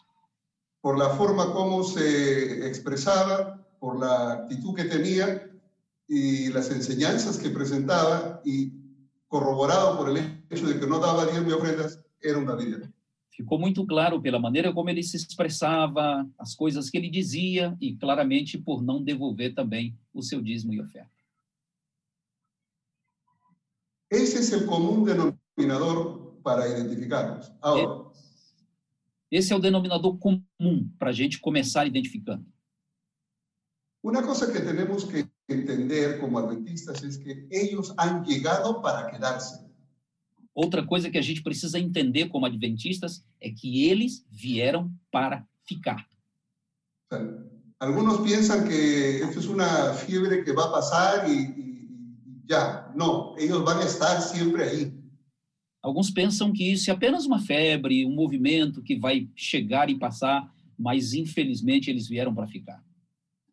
por 0.82 0.98
la 0.98 1.10
forma 1.10 1.52
como 1.54 1.84
se 1.84 2.68
expresaba, 2.68 3.66
por 3.80 4.00
la 4.00 4.34
actitud 4.34 4.76
que 4.76 4.86
tenía 4.86 5.50
y 6.08 6.50
las 6.50 6.72
enseñanzas 6.72 7.38
que 7.38 7.50
presentaba 7.50 8.42
y 8.46 8.72
corroborado 9.30 9.96
por 9.96 10.10
el 10.10 10.18
hecho 10.50 10.68
de 10.68 10.80
que 10.80 10.86
no 10.88 11.00
daba 11.00 11.26
diezmo 11.26 11.50
y 11.50 11.54
ofrendas, 11.54 12.04
era 12.22 12.38
un 12.38 12.46
davidiano. 12.46 12.92
Ficou 13.32 13.58
muito 13.58 13.86
claro 13.86 14.22
pela 14.22 14.38
maneira 14.38 14.74
como 14.74 14.90
ele 14.90 15.02
se 15.02 15.16
expressava, 15.16 16.28
as 16.38 16.54
coisas 16.54 16.90
que 16.90 16.98
ele 16.98 17.10
dizia 17.10 17.78
e 17.80 17.96
claramente 17.96 18.58
por 18.58 18.82
não 18.82 19.02
devolver 19.02 19.54
também 19.54 19.98
o 20.14 20.22
seu 20.22 20.42
dízimo 20.42 20.74
e 20.74 20.82
oferta. 20.82 21.10
Ese 24.12 24.40
es 24.40 24.52
el 24.52 24.66
común 24.66 25.06
denominador 25.06 26.36
para 26.44 26.68
identificarnos. 26.68 27.50
Ahora, 27.62 28.10
Esse 29.32 29.54
é 29.54 29.56
o 29.56 29.60
denominador 29.60 30.18
comum 30.18 30.90
para 30.98 31.12
a 31.12 31.14
gente 31.14 31.40
começar 31.40 31.86
identificando. 31.86 32.46
una 34.02 34.24
cosa 34.24 34.52
que 34.52 34.60
tenemos 34.60 35.04
que 35.04 35.28
entender 35.54 36.20
como 36.20 36.38
adventistas 36.40 37.04
es 37.04 37.18
que 37.18 37.48
ellos 37.52 37.94
han 37.98 38.24
llegado 38.24 38.82
para 38.82 39.10
quedarse. 39.10 39.68
Outra 40.54 40.86
coisa 40.86 41.10
que 41.10 41.18
a 41.18 41.22
gente 41.22 41.42
precisa 41.42 41.80
entender 41.80 42.28
como 42.28 42.46
adventistas 42.46 43.24
é 43.40 43.50
que 43.50 43.86
eles 43.90 44.26
vieram 44.30 44.92
para 45.12 45.48
ficar. 45.66 46.06
Algunos 47.80 48.22
piensan 48.22 48.68
que 48.68 49.20
esto 49.24 49.40
es 49.40 49.48
una 49.48 49.94
fiebre 49.94 50.44
que 50.44 50.52
va 50.52 50.66
a 50.66 50.72
pasar 50.72 51.30
y, 51.30 51.34
y- 51.34 51.90
y 52.26 52.48
ya. 52.48 52.92
No, 52.96 53.36
ellos 53.38 53.64
van 53.64 53.80
a 53.80 53.86
estar 53.86 54.22
siempre 54.22 54.64
ahí. 54.64 54.94
Alguns 55.82 56.12
pensam 56.12 56.52
que 56.52 56.74
isso 56.74 56.90
é 56.92 56.94
apenas 56.94 57.26
uma 57.26 57.40
febre, 57.40 58.06
um 58.06 58.14
movimento 58.14 58.82
que 58.84 58.98
vai 59.00 59.30
chegar 59.34 59.90
e 59.90 59.98
passar, 59.98 60.54
mas 60.78 61.14
infelizmente 61.14 61.90
eles 61.90 62.10
vieram 62.10 62.36
para 62.36 62.48
ficar. 62.48 62.84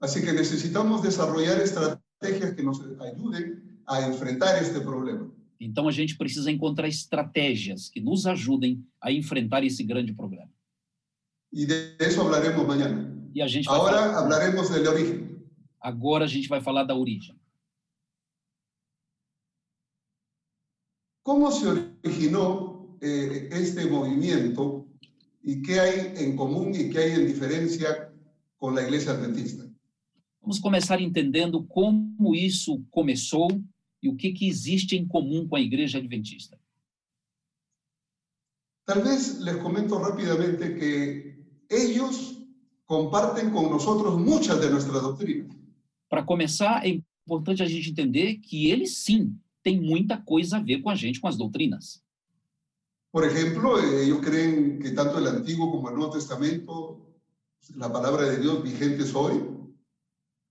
Así 0.07 0.23
que 0.25 0.33
necesitamos 0.33 1.03
desarrollar 1.03 1.61
estrategias 1.61 2.55
que 2.55 2.63
nos 2.63 2.81
ayuden 3.01 3.81
a 3.85 4.07
enfrentar 4.07 4.57
este 4.63 4.79
problema. 4.81 5.29
Então 5.59 5.89
a 5.89 5.93
gente 5.93 6.15
precisa 6.17 6.49
encontrar 6.49 6.87
estratégias 6.89 7.89
que 7.89 8.01
nos 8.01 8.25
ajudem 8.25 8.87
a 9.01 9.11
enfrentar 9.11 9.65
esse 9.65 9.83
grande 9.83 10.13
problema. 10.15 10.49
Y 11.53 11.67
de 11.67 11.97
eso 11.99 12.21
hablaremos 12.23 12.65
mañana. 12.65 13.01
E 13.35 13.43
a 13.43 13.49
gente 13.49 13.67
vai 13.67 13.79
falar, 13.79 14.05
Ahora 14.05 14.19
hablaremos 14.21 14.71
del 14.71 14.87
origen. 14.87 15.43
agora 15.81 16.25
a 16.25 16.29
gente 16.29 16.49
vai 16.49 16.61
falar 16.61 16.85
da 16.85 16.95
origem. 16.95 17.35
¿Cómo 21.25 21.51
se 21.51 21.67
originó 21.67 22.97
eh, 23.01 23.49
este 23.51 23.87
movimiento 23.87 24.87
y 25.43 25.63
qué 25.63 25.81
hay 25.81 26.13
en 26.23 26.37
común 26.37 26.73
y 26.77 26.91
qué 26.91 26.99
hay 27.01 27.13
en 27.19 27.27
diferencia 27.27 28.13
con 28.57 28.77
la 28.77 28.83
iglesia 28.83 29.11
adventista? 29.13 29.65
Vamos 30.47 30.61
começar 30.61 31.00
entendendo 31.00 31.65
como 31.65 32.33
isso 32.33 32.81
começou 32.93 33.49
e 34.00 34.09
o 34.09 34.15
que, 34.15 34.31
que 34.31 34.47
existe 34.47 34.95
em 34.95 35.05
comum 35.05 35.45
com 35.45 35.57
a 35.57 35.61
igreja 35.61 35.99
adventista. 35.99 36.57
Tal 38.85 39.03
vez 39.03 39.41
les 39.41 39.57
comento 39.57 39.97
rápidamente 39.97 40.79
que 40.79 41.35
ellos 41.69 42.41
comparten 42.85 43.50
con 43.50 43.69
nosotros 43.69 44.17
muchas 44.17 44.61
de 44.61 44.71
nuestras 44.71 45.03
doctrinas. 45.03 45.50
Para 46.09 46.23
começar, 46.23 46.87
é 46.87 47.03
importante 47.26 47.65
a 47.65 47.67
gente 47.67 47.91
entender 47.91 48.37
que 48.37 48.71
eles 48.71 48.99
sim 48.99 49.37
têm 49.65 49.81
muita 49.81 50.17
coisa 50.17 50.59
a 50.59 50.61
ver 50.61 50.81
com 50.81 50.91
a 50.91 50.95
gente, 50.95 51.19
com 51.21 51.26
as 51.26 51.37
doutrinas. 51.37 52.05
Por 53.11 53.25
ejemplo, 53.25 53.81
eh, 53.81 54.05
ellos 54.05 54.21
creen 54.21 54.79
que 54.79 54.93
tanto 54.93 55.19
el 55.19 55.26
Antiguo 55.26 55.73
como 55.73 55.88
el 55.88 55.97
Nuevo 55.97 56.12
Testamento, 56.12 57.00
la 57.75 57.93
palabra 57.93 58.31
de 58.31 58.38
Dios 58.38 58.62
vigente 58.62 59.03
hoy. 59.12 59.56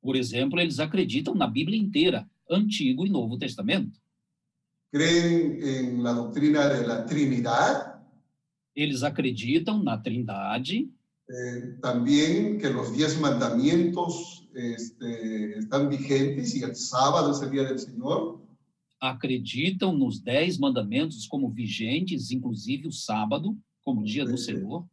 Por 0.06 0.16
exemplo, 0.16 0.60
eles 0.60 0.80
acreditam 0.80 1.34
na 1.34 1.48
Bíblia 1.48 1.80
inteira, 1.80 2.30
Antigo 2.48 3.08
e 3.08 3.10
Novo 3.10 3.40
Testamento. 3.40 4.00
Creen 4.92 5.60
en 5.64 6.04
la 6.04 6.14
doctrina 6.14 6.70
de 6.70 6.86
la 6.86 7.02
Trinidad, 7.06 7.96
Eles 8.76 9.02
acreditam 9.02 9.82
na 9.82 9.98
Trindade, 9.98 10.92
eh, 11.28 11.78
también 11.82 12.60
que 12.60 12.70
los 12.70 12.94
diez 12.96 13.20
mandamientos 13.20 14.48
este, 14.54 15.58
están 15.58 15.90
vigentes 15.90 16.54
y 16.56 16.62
el 16.62 16.76
sábado 16.76 17.32
es 17.32 17.42
el 17.42 17.50
día 17.50 17.64
del 17.64 17.80
Señor. 17.80 18.46
acreditam 19.00 19.98
nos 19.98 20.24
Dez 20.24 20.60
Mandamentos 20.60 21.28
como 21.28 21.50
vigentes, 21.50 22.30
inclusive 22.30 22.88
o 22.88 22.92
sábado, 22.92 23.56
como 23.84 24.04
dia 24.04 24.24
do 24.24 24.38
Senhor. 24.38 24.86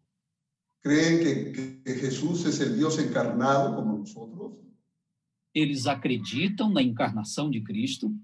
Creen 0.82 1.18
que, 1.20 1.82
que 1.84 1.94
Jesús 2.00 2.46
es 2.46 2.60
el 2.60 2.78
Dios 2.78 2.98
encarnado 2.98 3.76
como 3.76 3.98
nosotros. 3.98 4.62
Eles 5.54 5.86
acreditam 5.86 6.70
na 6.70 6.82
encarnação 6.82 7.50
de 7.50 7.60
Cristo. 7.60 8.14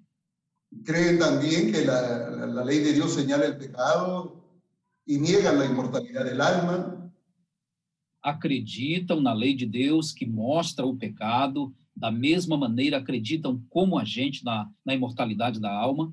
Creen 0.85 1.18
también 1.18 1.73
que 1.73 1.85
la 1.85 2.64
ley 2.64 2.80
de 2.80 2.92
Dios 2.92 3.12
señala 3.12 3.47
el 3.47 3.56
pecado 3.56 4.44
y 5.06 5.18
niegan 5.18 5.58
la 5.58 5.66
inmortalidad 5.66 6.25
del 6.25 6.40
alma. 6.40 7.08
acreditam 8.23 9.20
na 9.20 9.32
lei 9.32 9.54
de 9.54 9.64
Deus 9.64 10.12
que 10.12 10.26
mostra 10.26 10.85
o 10.85 10.97
pecado, 10.97 11.73
da 11.97 12.11
mesma 12.11 12.56
maneira 12.56 12.99
acreditam 12.99 13.62
como 13.70 13.99
a 13.99 14.04
gente 14.04 14.44
na, 14.44 14.70
na 14.85 14.94
imortalidade 14.94 15.61
da 15.61 15.70
alma. 15.70 16.12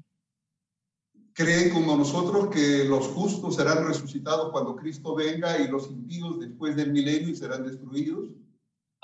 creen 1.34 1.70
como 1.70 1.98
nosotros 1.98 2.48
que 2.48 2.86
los 2.86 3.08
justos 3.08 3.58
serán 3.58 3.86
resucitados 3.86 4.52
cuando 4.54 4.76
Cristo 4.76 5.14
venga 5.14 5.60
y 5.60 5.68
los 5.68 5.92
impíos 5.92 6.40
después 6.40 6.78
del 6.78 6.94
milenio 6.94 7.30
y 7.30 7.36
serán 7.36 7.66
destruidos. 7.66 8.30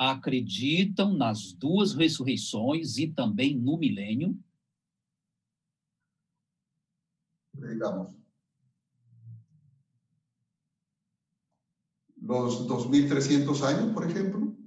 Acreditam 0.03 1.13
nas 1.13 1.53
duas 1.53 1.93
ressurreições 1.93 2.97
e 2.97 3.07
também 3.07 3.55
no 3.55 3.77
milênio. 3.77 4.35
digamos, 7.53 8.15
los 12.19 12.67
2.300 12.67 13.61
años, 13.61 13.93
por 13.93 14.09
ejemplo. 14.09 14.57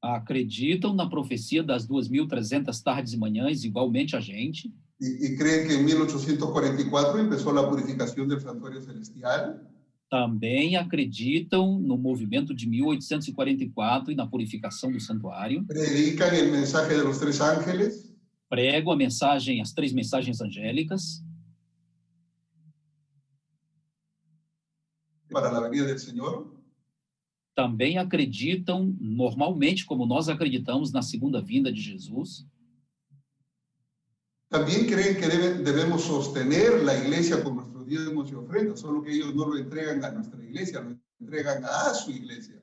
Acreditam 0.00 0.94
na 0.94 1.10
profecia 1.10 1.64
das 1.64 1.88
2.300 1.88 2.80
tardes 2.80 3.14
e 3.14 3.16
manhãs, 3.16 3.64
igualmente 3.64 4.14
a 4.14 4.20
gente. 4.20 4.72
Y, 5.00 5.26
y 5.26 5.36
creen 5.36 5.66
que 5.66 5.74
en 5.74 5.84
1844 5.84 7.18
empezó 7.18 7.52
la 7.52 7.68
purificación 7.68 8.28
del 8.28 8.40
santuario 8.40 8.80
celestial. 8.80 9.73
Também 10.14 10.76
acreditam 10.76 11.76
no 11.80 11.98
movimento 11.98 12.54
de 12.54 12.68
1844 12.68 14.12
e 14.12 14.14
na 14.14 14.24
purificação 14.24 14.92
do 14.92 15.00
santuário. 15.00 15.64
Predican 15.66 16.32
el 16.32 16.52
mensaje 16.52 16.94
de 16.94 17.02
los 17.02 17.18
tres 17.18 17.40
ángeles. 17.40 18.14
Pregam 18.48 18.92
a 18.92 18.96
mensagem, 18.96 19.60
as 19.60 19.72
três 19.72 19.92
mensagens 19.92 20.40
angélicas. 20.40 21.20
para 25.32 25.50
la 25.50 25.68
venida 25.68 25.86
del 25.86 25.98
Señor. 25.98 26.54
Também 27.52 27.98
acreditam, 27.98 28.96
normalmente, 29.00 29.84
como 29.84 30.06
nós 30.06 30.28
acreditamos, 30.28 30.92
na 30.92 31.02
segunda 31.02 31.42
vinda 31.42 31.72
de 31.72 31.80
Jesus. 31.80 32.46
También 34.48 34.86
creen 34.86 35.16
que 35.16 35.26
debemos 35.26 36.02
sostener 36.02 36.84
la 36.84 36.96
iglesia 36.96 37.42
con 37.42 37.73
nuestros 37.84 37.86
diezmos 37.86 38.30
y 38.30 38.34
ofrendas, 38.34 38.80
solo 38.80 39.02
que 39.02 39.12
ellos 39.12 39.34
no 39.34 39.46
lo 39.46 39.58
entregan 39.58 40.04
a 40.04 40.10
nuestra 40.10 40.42
iglesia, 40.42 40.80
lo 40.80 40.98
entregan 41.20 41.64
a 41.64 41.94
su 41.94 42.10
iglesia. 42.10 42.60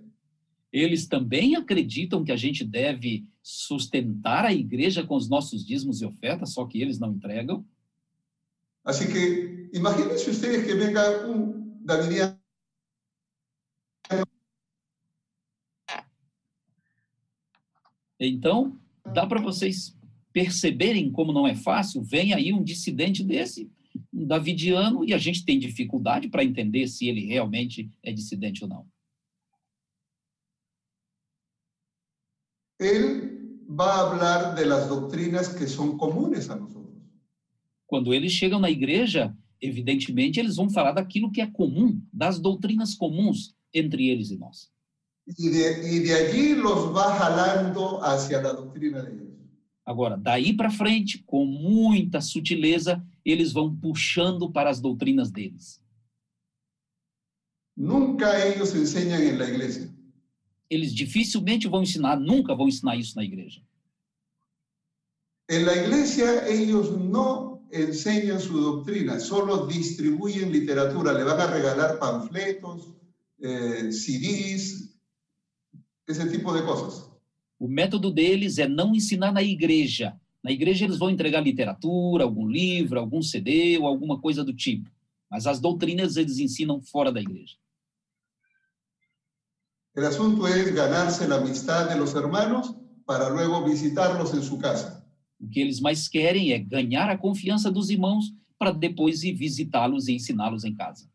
Eles 0.72 1.06
também 1.06 1.58
acreditam 1.58 2.24
que 2.24 2.32
a 2.32 2.38
gente 2.38 2.64
deve 2.64 3.28
sustentar 3.44 4.46
a 4.46 4.54
igreja 4.54 5.06
com 5.06 5.16
os 5.18 5.28
nossos 5.28 5.66
dízimos 5.66 6.02
e 6.02 6.06
ofertas, 6.06 6.54
só 6.54 6.66
que 6.66 6.82
eles 6.82 6.98
não 6.98 7.12
entregam. 7.12 7.66
Así 8.84 9.06
que 9.12 9.70
imagínense 9.74 10.30
ustedes 10.30 10.66
que 10.66 10.74
venga 10.74 11.28
un 11.28 11.78
Davidiano 11.84 12.40
Então, 18.24 18.80
dá 19.14 19.26
para 19.26 19.42
vocês 19.42 19.98
perceberem 20.32 21.12
como 21.12 21.34
não 21.34 21.48
é 21.48 21.56
fácil. 21.56 22.04
Vem 22.04 22.36
aí 22.36 22.54
um 22.54 22.64
dissidente 22.64 23.24
desse, 23.24 23.70
um 24.14 24.26
davidiano, 24.26 25.04
e 25.06 25.14
a 25.14 25.18
gente 25.18 25.46
tem 25.46 25.60
dificuldade 25.60 26.30
para 26.30 26.44
entender 26.44 26.88
se 26.88 27.08
ele 27.08 27.26
realmente 27.26 27.90
é 28.04 28.12
dissidente 28.12 28.64
ou 28.64 28.70
não. 28.70 28.86
él 32.82 33.30
va 33.70 33.94
a 33.94 34.00
hablar 34.02 34.56
de 34.56 34.66
las 34.66 34.90
doctrinas 34.90 35.48
que 35.48 35.68
son 35.68 35.98
comunes 35.98 36.50
a 36.50 36.56
nosotros. 36.56 36.82
Quando 37.86 38.14
eles 38.14 38.32
chegam 38.32 38.60
na 38.60 38.70
igreja, 38.70 39.36
evidentemente, 39.62 40.40
eles 40.40 40.56
vão 40.56 40.70
falar 40.70 40.94
daquilo 40.94 41.32
que 41.32 41.42
é 41.42 41.48
comum, 41.48 42.02
das 42.12 42.40
doutrinas 42.40 42.96
comuns 42.96 43.54
entre 43.74 44.10
eles 44.10 44.32
e 44.32 44.38
nós. 44.38 44.72
Y 45.38 45.50
de, 45.50 45.96
y 45.96 46.00
de 46.00 46.14
allí 46.14 46.56
los 46.56 46.94
va 46.96 47.14
jalando 47.18 48.04
hacia 48.04 48.42
la 48.42 48.54
doctrina 48.54 49.04
de. 49.04 49.31
Agora, 49.92 50.16
daí 50.16 50.54
para 50.54 50.72
frente, 50.72 51.22
com 51.26 51.46
muita 51.46 52.22
sutileza, 52.22 53.06
eles 53.26 53.52
vão 53.52 53.76
puxando 53.76 54.50
para 54.50 54.70
as 54.70 54.80
doutrinas 54.80 55.30
deles. 55.30 55.82
Nunca 57.76 58.40
ellos 58.48 58.74
enseñan 58.74 59.22
en 59.22 59.38
la 59.38 59.50
iglesia. 59.50 59.94
Eles 60.70 60.94
dificilmente 60.94 61.68
vão 61.68 61.84
ensinar, 61.84 62.18
nunca 62.18 62.56
vão 62.56 62.70
ensinar 62.70 62.96
isso 62.96 63.18
na 63.18 63.24
igreja. 63.24 63.62
En 65.50 65.66
la 65.66 65.76
iglesia 65.76 66.48
ellos 66.48 66.98
no 66.98 67.68
enseñan 67.70 68.40
su 68.40 68.58
doctrina, 68.58 69.20
solo 69.20 69.68
distribuyen 69.68 70.54
literatura, 70.54 71.12
le 71.12 71.26
van 71.26 71.42
a 71.42 71.48
regalar 71.48 72.00
panfletos, 72.00 72.94
eh, 73.40 73.92
CDs, 73.92 74.96
ese 76.08 76.26
tipo 76.28 76.54
de 76.54 76.64
cosas. 76.64 77.11
O 77.62 77.68
método 77.68 78.10
deles 78.10 78.58
é 78.58 78.68
não 78.68 78.96
ensinar 78.96 79.32
na 79.32 79.44
igreja. 79.44 80.20
Na 80.44 80.52
igreja 80.52 80.84
eles 80.84 80.98
vão 80.98 81.12
entregar 81.12 81.42
literatura, 81.42 82.24
algum 82.24 82.48
livro, 82.48 83.00
algum 83.00 83.22
CD 83.22 83.78
ou 83.78 83.86
alguma 83.86 84.20
coisa 84.20 84.44
do 84.44 84.52
tipo. 84.52 84.90
Mas 85.30 85.46
as 85.46 85.60
doutrinas 85.60 86.18
eles 86.18 86.40
ensinam 86.40 86.82
fora 86.82 87.12
da 87.12 87.22
igreja. 87.22 87.56
El 89.94 90.06
asunto 90.06 90.48
es 90.48 90.74
ganarse 90.74 91.28
la 91.28 91.36
amistad 91.36 91.88
de 91.88 91.98
los 91.98 92.16
hermanos 92.16 92.76
para 93.06 93.30
luego 93.30 93.64
visitarlos 93.64 94.34
en 94.34 94.42
su 94.42 94.58
casa. 94.58 95.06
O 95.40 95.48
que 95.48 95.62
eles 95.62 95.80
mais 95.80 96.08
querem 96.08 96.54
é 96.54 96.58
ganhar 96.58 97.12
a 97.12 97.18
confiança 97.18 97.70
dos 97.70 97.92
irmãos 97.92 98.34
para 98.58 98.72
depois 98.72 99.22
ir 99.22 99.34
visitá-los 99.34 100.08
e 100.08 100.14
ensiná-los 100.14 100.64
em 100.64 100.74
casa. 100.74 101.08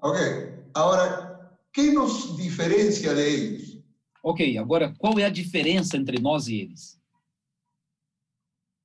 Ok, 0.00 0.18
ahora, 0.72 1.58
¿qué 1.74 1.92
nos 1.92 2.38
diferencia 2.38 3.12
de? 3.12 3.69
Ok, 4.22 4.58
agora 4.58 4.94
qual 4.98 5.18
é 5.18 5.24
a 5.24 5.30
diferença 5.30 5.96
entre 5.96 6.20
nós 6.20 6.46
e 6.48 6.56
eles? 6.56 6.98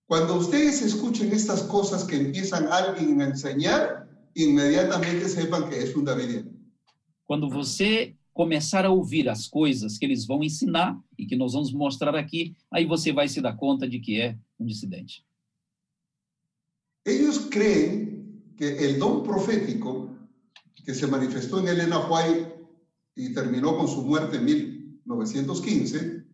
Cuando 0.08 0.36
ustedes 0.38 0.82
escuchen 0.82 1.32
estas 1.32 1.64
cosas 1.64 2.04
que 2.04 2.16
empiezan 2.16 2.68
alguien 2.72 3.20
a 3.22 3.26
enseñar, 3.26 4.08
inmediatamente 4.36 5.28
sepan 5.28 5.68
que 5.68 5.78
es 5.78 5.96
un 5.96 6.06
davidiano. 6.06 6.52
Quando 7.26 7.50
você 7.50 8.16
começar 8.32 8.86
a 8.86 8.92
ouvir 8.92 9.28
as 9.30 9.48
coisas 9.48 9.98
que 9.98 10.06
eles 10.06 10.26
vão 10.26 10.44
ensinar 10.44 11.00
e 11.18 11.26
que 11.26 11.36
nós 11.36 11.54
vamos 11.54 11.74
mostrar 11.74 12.16
aqui, 12.16 12.56
aí 12.72 12.86
você 12.86 13.12
vai 13.12 13.28
se 13.28 13.42
dar 13.42 13.56
conta 13.58 13.88
de 13.88 14.00
que 14.00 14.22
é 14.22 14.38
um 14.60 14.66
dissidente. 14.66 15.26
Ellos 17.04 17.40
creen 17.50 18.42
que 18.58 18.66
el 18.66 19.00
don 19.00 19.24
profético 19.24 20.16
que 20.86 20.94
se 20.94 21.08
manifestó 21.08 21.60
en 21.60 21.68
Elena 21.68 22.00
White 22.08 22.54
y 23.16 23.34
terminó 23.34 23.76
con 23.76 23.88
su 23.88 24.04
muerte 24.04 24.38
en 24.38 24.46
1915, 25.06 26.26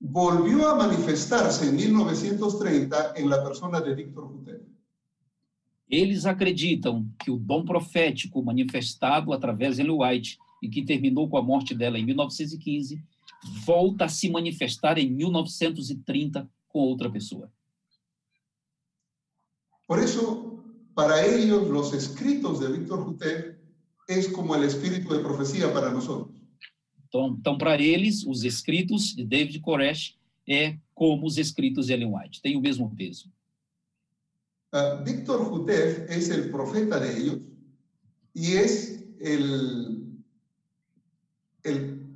volvió 0.00 0.68
a 0.68 0.74
manifestarse 0.74 1.68
en 1.68 1.76
1930 1.76 3.14
en 3.16 3.30
la 3.30 3.42
persona 3.42 3.80
de 3.80 3.94
Víctor 3.94 4.24
Huter. 4.24 4.66
Eles 5.90 6.26
acreditam 6.26 7.08
que 7.18 7.30
o 7.30 7.38
dom 7.38 7.64
profético 7.64 8.42
manifestado 8.42 9.32
através 9.32 9.76
de 9.76 9.82
Ellen 9.82 9.96
White 9.98 10.38
e 10.62 10.68
que 10.68 10.84
terminou 10.84 11.28
com 11.28 11.38
a 11.38 11.42
morte 11.42 11.74
dela 11.74 11.98
em 11.98 12.04
1915 12.04 13.02
volta 13.64 14.04
a 14.04 14.08
se 14.08 14.28
manifestar 14.28 14.98
em 14.98 15.10
1930 15.10 16.48
com 16.68 16.80
outra 16.80 17.10
pessoa. 17.10 17.50
Por 19.86 19.98
eso, 19.98 20.62
para 20.94 21.26
ellos, 21.26 21.66
los 21.68 21.94
escritos 21.94 22.60
de 22.60 22.68
Víctor 22.70 23.08
Huter 23.08 23.58
es 24.06 24.28
como 24.28 24.54
el 24.54 24.64
espíritu 24.64 25.14
de 25.14 25.20
profecía 25.20 25.72
para 25.72 25.90
nosotros. 25.90 26.37
Então, 27.08 27.36
então 27.38 27.58
para 27.58 27.80
eles, 27.80 28.24
os 28.24 28.44
escritos 28.44 29.14
de 29.14 29.24
David 29.24 29.60
Koresh 29.60 30.16
é 30.46 30.76
como 30.94 31.26
os 31.26 31.38
escritos 31.38 31.86
de 31.86 31.92
Ellen 31.92 32.14
White, 32.14 32.42
tem 32.42 32.56
o 32.56 32.60
mesmo 32.60 32.94
peso. 32.94 33.30
Uh, 34.72 35.02
Víctor 35.02 35.50
Huter 35.50 36.06
es 36.10 36.28
el 36.28 36.50
profeta 36.50 37.00
de 37.00 37.16
ellos 37.16 37.40
es 38.34 39.04
el, 39.20 40.06
el 41.64 42.06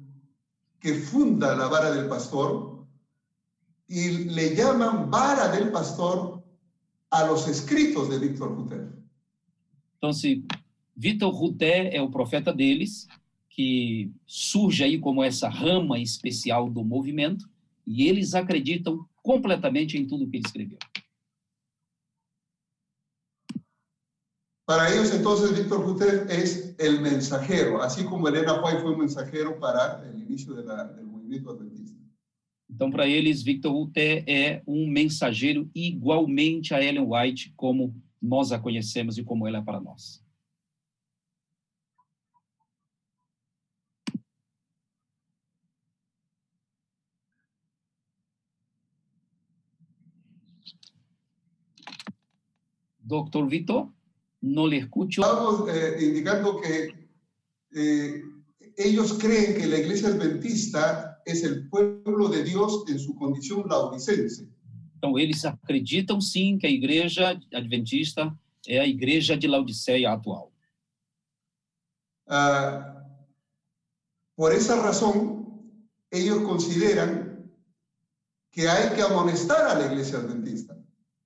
que 0.81 0.94
funda 0.94 1.57
la 1.57 1.68
vara 1.68 1.90
del 1.90 2.09
pastor 2.09 2.87
y 3.88 4.24
le 4.24 4.55
llaman 4.55 5.11
vara 5.11 5.48
del 5.48 5.70
pastor 5.70 6.42
a 7.11 7.26
los 7.26 7.48
escritos 7.48 8.09
de 8.09 8.18
Víctor 8.18 8.52
Huter. 8.52 8.92
Então, 9.98 10.12
se 10.12 10.44
Vitor 10.96 11.33
Ruté 11.33 11.94
é 11.94 12.02
o 12.02 12.11
profeta 12.11 12.52
deles, 12.52 13.07
que 13.54 14.10
surge 14.26 14.82
aí 14.82 14.98
como 14.98 15.22
essa 15.22 15.48
rama 15.48 16.00
especial 16.00 16.70
do 16.70 16.82
movimento, 16.82 17.48
e 17.86 18.08
eles 18.08 18.34
acreditam 18.34 19.06
completamente 19.22 19.98
em 19.98 20.06
tudo 20.06 20.26
que 20.26 20.38
ele 20.38 20.46
escreveu. 20.46 20.78
Para 24.66 24.90
ellos 24.94 25.12
entonces 25.12 25.56
Víctor 25.56 25.86
Huter 25.86 26.26
es 26.30 26.74
el 26.78 27.00
mensajero, 27.02 27.82
así 27.82 28.04
como 28.04 28.26
Elena 28.26 28.64
White 28.64 28.80
fue 28.80 28.92
un 28.92 29.00
mensajero 29.00 29.58
para 29.60 30.02
el 30.08 30.22
inicio 30.22 30.54
de 30.54 30.64
la, 30.64 30.84
del 30.84 31.06
movimiento 31.06 31.50
adventista. 31.50 32.00
Então, 32.70 32.90
para 32.90 33.06
eles, 33.06 33.42
Victor 33.42 33.74
Huté 33.76 34.24
é 34.26 34.62
um 34.66 34.86
mensageiro 34.86 35.70
igualmente 35.74 36.72
a 36.72 36.82
Ellen 36.82 37.06
White, 37.06 37.52
como 37.54 37.94
nós 38.20 38.50
a 38.50 38.58
conhecemos 38.58 39.18
e 39.18 39.22
como 39.22 39.46
ela 39.46 39.58
é 39.58 39.62
para 39.62 39.78
nós. 39.78 40.21
Doctor 53.02 53.48
Vitor, 53.48 53.88
no 54.40 54.66
le 54.66 54.78
escucho. 54.78 55.22
Estamos 55.22 55.68
eh, 55.68 55.98
indicando 56.00 56.60
que 56.60 57.08
eh, 57.74 58.22
ellos 58.76 59.14
creen 59.14 59.54
que 59.54 59.66
la 59.66 59.78
iglesia 59.78 60.08
adventista 60.08 61.20
es 61.24 61.44
el 61.44 61.68
pueblo 61.68 62.28
de 62.28 62.44
Dios 62.44 62.84
en 62.88 62.98
su 62.98 63.14
condición 63.14 63.68
laodicense. 63.68 64.48
Então, 64.96 65.18
eles 65.18 65.44
acreditam 65.44 66.20
sim 66.20 66.56
que 66.56 66.66
a 66.66 66.70
igreja 66.70 67.36
adventista 67.52 68.32
é 68.66 68.78
a 68.78 68.86
igreja 68.86 69.36
de 69.36 69.48
Laodiceia 69.48 70.12
atual. 70.12 70.52
Ah, 72.28 73.04
por 74.36 74.52
esa 74.52 74.80
razón, 74.80 75.76
ellos 76.10 76.42
consideran 76.44 77.50
que 78.52 78.68
hay 78.68 78.94
que 78.94 79.02
amonestar 79.02 79.66
a 79.66 79.74
la 79.74 79.86
iglesia 79.86 80.18
adventista. 80.18 80.81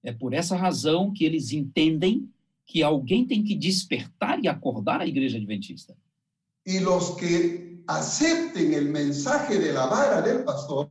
É 0.07 0.13
por 0.13 0.33
essa 0.33 0.57
razão 0.57 1.13
que 1.13 1.25
eles 1.25 1.53
entendem 1.53 2.31
que 2.65 2.81
alguém 2.81 3.27
tem 3.27 3.43
que 3.43 3.57
despertar 3.57 4.39
e 4.39 4.47
acordar 4.47 5.01
a 5.01 5.07
igreja 5.07 5.37
adventista. 5.37 5.97
Y 6.65 6.79
los 6.79 7.17
que 7.17 7.83
acepten 7.89 8.73
el 8.73 8.89
mensaje 8.89 9.59
de 9.59 9.73
la 9.73 9.87
vara 9.87 10.21
del 10.23 10.45
pastor 10.45 10.91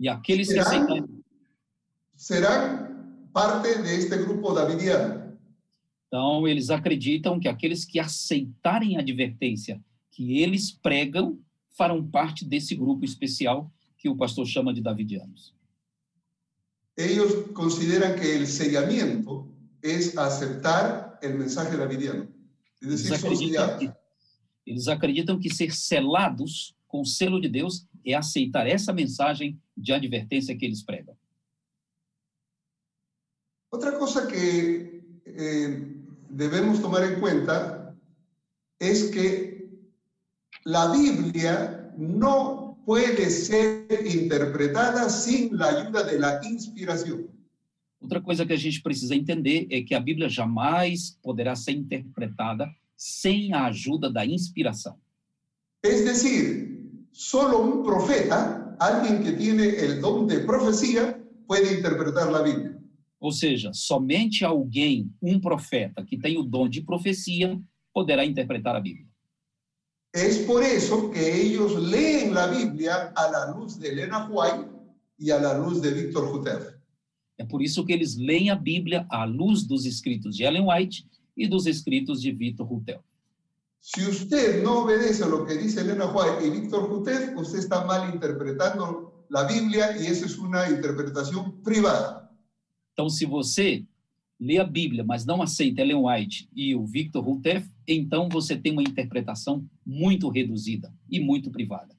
E 0.00 0.08
aqueles 0.08 0.48
que 0.48 0.54
Será? 0.54 0.66
aceitarem, 0.68 1.24
serán 2.16 3.28
parte 3.32 3.82
de 3.82 3.96
este 3.96 4.16
grupo 4.18 4.54
davidiano. 4.54 5.36
então, 6.06 6.46
eles 6.46 6.70
acreditam 6.70 7.40
que 7.40 7.48
aqueles 7.48 7.84
que 7.84 7.98
aceitarem 7.98 8.96
a 8.96 9.00
advertência 9.00 9.82
que 10.12 10.40
eles 10.40 10.70
pregam 10.70 11.40
farão 11.70 12.08
parte 12.08 12.44
desse 12.44 12.76
grupo 12.76 13.04
especial 13.04 13.68
que 13.98 14.08
o 14.08 14.16
pastor 14.16 14.46
chama 14.46 14.72
de 14.72 14.80
davidianos. 14.80 15.52
Ellos 16.96 17.50
consideran 17.52 18.14
que 18.14 18.36
el 18.36 18.46
sellamiento 18.46 19.48
es 19.82 20.16
aceptar 20.16 21.18
el 21.22 21.34
mensaje 21.34 21.76
davidiano. 21.76 22.28
Es 22.80 22.88
Eles 22.88 23.02
decir, 23.02 23.18
son 23.18 23.32
acreditam 23.32 23.78
que, 23.78 23.92
eles 24.66 24.88
acreditam 24.88 25.40
que 25.40 25.52
ser 25.52 25.72
selados 25.74 26.74
com 26.86 27.00
o 27.00 27.04
selo 27.04 27.40
de 27.40 27.48
Deus 27.48 27.86
é 28.04 28.14
aceitar 28.14 28.66
essa 28.66 28.92
mensagem 28.92 29.60
de 29.76 29.92
advertência 29.92 30.56
que 30.56 30.64
eles 30.64 30.82
pregam. 30.82 31.16
Otra 33.70 33.98
cosa 33.98 34.26
que 34.26 35.02
eh, 35.26 35.68
debemos 36.30 36.78
tomar 36.80 37.02
en 37.02 37.18
cuenta 37.18 37.96
es 38.78 39.10
que 39.10 39.68
la 40.64 40.92
Biblia 40.92 41.92
no 41.96 42.63
puede 42.84 43.30
ser 43.30 43.86
interpretada 44.06 45.08
sin 45.08 45.56
la 45.56 45.68
ayuda 45.68 46.02
de 46.04 46.18
la 46.18 46.40
inspiración. 46.44 47.28
Outra 48.00 48.20
coisa 48.20 48.44
que 48.44 48.52
a 48.52 48.58
gente 48.58 48.82
precisa 48.82 49.14
entender 49.14 49.66
é 49.70 49.80
que 49.80 49.94
a 49.94 50.00
Bíblia 50.00 50.28
jamais 50.28 51.18
poderá 51.22 51.56
ser 51.56 51.72
interpretada 51.72 52.68
sem 52.96 53.54
a 53.54 53.66
ajuda 53.66 54.10
da 54.10 54.26
inspiração. 54.26 54.96
Es 55.82 56.04
decir, 56.04 56.80
solo 57.12 57.60
un 57.62 57.82
profeta, 57.82 58.76
alguien 58.78 59.22
que 59.22 59.32
tiene 59.32 59.64
el 59.64 60.00
don 60.00 60.26
de 60.26 60.40
profecía, 60.40 61.18
puede 61.46 61.78
interpretar 61.78 62.30
la 62.30 62.42
Biblia. 62.42 62.78
Ou 63.18 63.32
seja, 63.32 63.72
somente 63.72 64.44
alguém, 64.44 65.10
um 65.22 65.40
profeta 65.40 66.04
que 66.04 66.18
tem 66.18 66.36
o 66.36 66.42
dom 66.42 66.68
de 66.68 66.82
profecia, 66.82 67.58
poderá 67.90 68.22
interpretar 68.22 68.76
a 68.76 68.80
Bíblia. 68.80 69.06
Es 70.14 70.38
por 70.46 70.62
eso 70.62 71.10
que 71.10 71.42
ellos 71.42 71.74
leen 71.76 72.32
la 72.32 72.46
Biblia 72.46 73.12
a 73.16 73.28
la 73.32 73.50
luz 73.50 73.80
de 73.80 73.88
Elena 73.88 74.28
White 74.30 74.70
y 75.18 75.32
a 75.32 75.40
la 75.40 75.58
luz 75.58 75.82
de 75.82 75.90
Víctor 75.90 76.30
Jutef. 76.30 76.72
É 77.36 77.44
por 77.44 77.60
isso 77.60 77.84
que 77.84 77.92
eles 77.92 78.14
leem 78.14 78.48
a 78.48 78.54
Bíblia 78.54 79.04
à 79.10 79.24
luz 79.24 79.64
dos 79.66 79.84
escritos 79.84 80.36
de 80.36 80.44
Ellen 80.44 80.68
White 80.68 81.04
e 81.36 81.48
dos 81.48 81.66
escritos 81.66 82.22
de 82.22 82.30
Victor 82.30 82.64
Rutel. 82.64 83.00
Si 83.80 84.02
usted 84.02 84.62
no 84.62 84.84
obedece 84.84 85.24
a 85.24 85.26
lo 85.26 85.44
que 85.44 85.58
dice 85.58 85.80
Elena 85.80 86.06
White 86.06 86.46
y 86.46 86.50
Víctor 86.60 86.88
Jutef, 86.88 87.36
usted 87.36 87.58
está 87.58 87.84
mal 87.84 88.14
interpretando 88.14 89.26
la 89.30 89.48
Biblia 89.48 90.00
y 90.00 90.06
esa 90.06 90.26
es 90.26 90.38
una 90.38 90.70
interpretación 90.70 91.60
privada. 91.64 92.30
Então, 92.92 93.10
se 93.10 93.26
você 93.26 93.84
lê 94.44 94.58
a 94.58 94.64
Bíblia, 94.64 95.02
mas 95.02 95.24
não 95.24 95.40
aceita 95.40 95.80
Ellen 95.80 96.04
White 96.04 96.48
e 96.54 96.74
o 96.74 96.84
Victor 96.84 97.24
Rutef, 97.24 97.66
então 97.88 98.28
você 98.28 98.56
tem 98.56 98.72
uma 98.72 98.82
interpretação 98.82 99.64
muito 99.84 100.28
reduzida 100.28 100.92
e 101.10 101.18
muito 101.18 101.50
privada. 101.50 101.94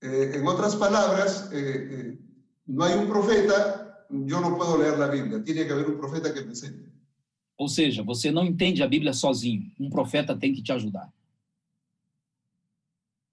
Eh, 0.00 0.38
en 0.38 0.46
otras 0.46 0.76
palabras, 0.76 1.50
eh, 1.52 1.58
eh, 1.58 2.18
no 2.66 2.84
hay 2.84 2.94
un 2.96 3.08
profeta, 3.08 4.06
yo 4.10 4.40
no 4.40 4.56
puedo 4.56 4.78
leer 4.78 4.96
la 4.98 5.08
Biblia, 5.08 5.42
tiene 5.42 5.66
que 5.66 5.72
haber 5.72 5.88
un 5.88 5.98
profeta 5.98 6.32
que 6.32 6.42
me 6.42 6.50
enseñe. 6.50 6.86
Ou 7.58 7.68
seja, 7.68 8.02
você 8.02 8.30
não 8.30 8.44
entende 8.44 8.82
a 8.82 8.86
Bíblia 8.86 9.14
sozinho. 9.14 9.72
Um 9.80 9.88
profeta 9.88 10.36
tem 10.36 10.52
que 10.52 10.62
te 10.62 10.72
ajudar. 10.72 11.10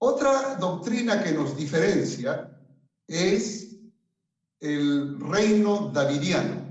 Otra 0.00 0.54
doctrina 0.54 1.22
que 1.22 1.30
nos 1.30 1.54
diferencia 1.56 2.50
es 3.06 3.78
el 4.60 5.20
reino 5.20 5.90
davidiano. 5.92 6.63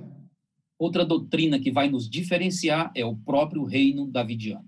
Outra 0.83 1.05
doutrina 1.05 1.61
que 1.61 1.71
vai 1.71 1.89
nos 1.89 2.09
diferenciar 2.09 2.91
é 2.93 3.05
o 3.05 3.15
próprio 3.15 3.63
reino 3.63 4.05
davidiano. 4.05 4.67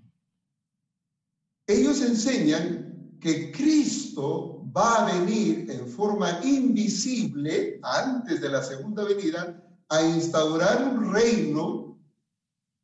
Ellos 1.68 2.00
enseñan 2.00 3.18
que 3.20 3.52
Cristo 3.52 4.66
va 4.74 5.02
a 5.02 5.04
venir 5.12 5.68
en 5.68 5.86
forma 5.86 6.40
invisible 6.42 7.78
antes 7.82 8.40
de 8.40 8.48
la 8.48 8.62
segunda 8.62 9.04
venida 9.04 9.62
a 9.90 10.00
instaurar 10.00 10.90
un 10.90 11.12
reino 11.12 12.00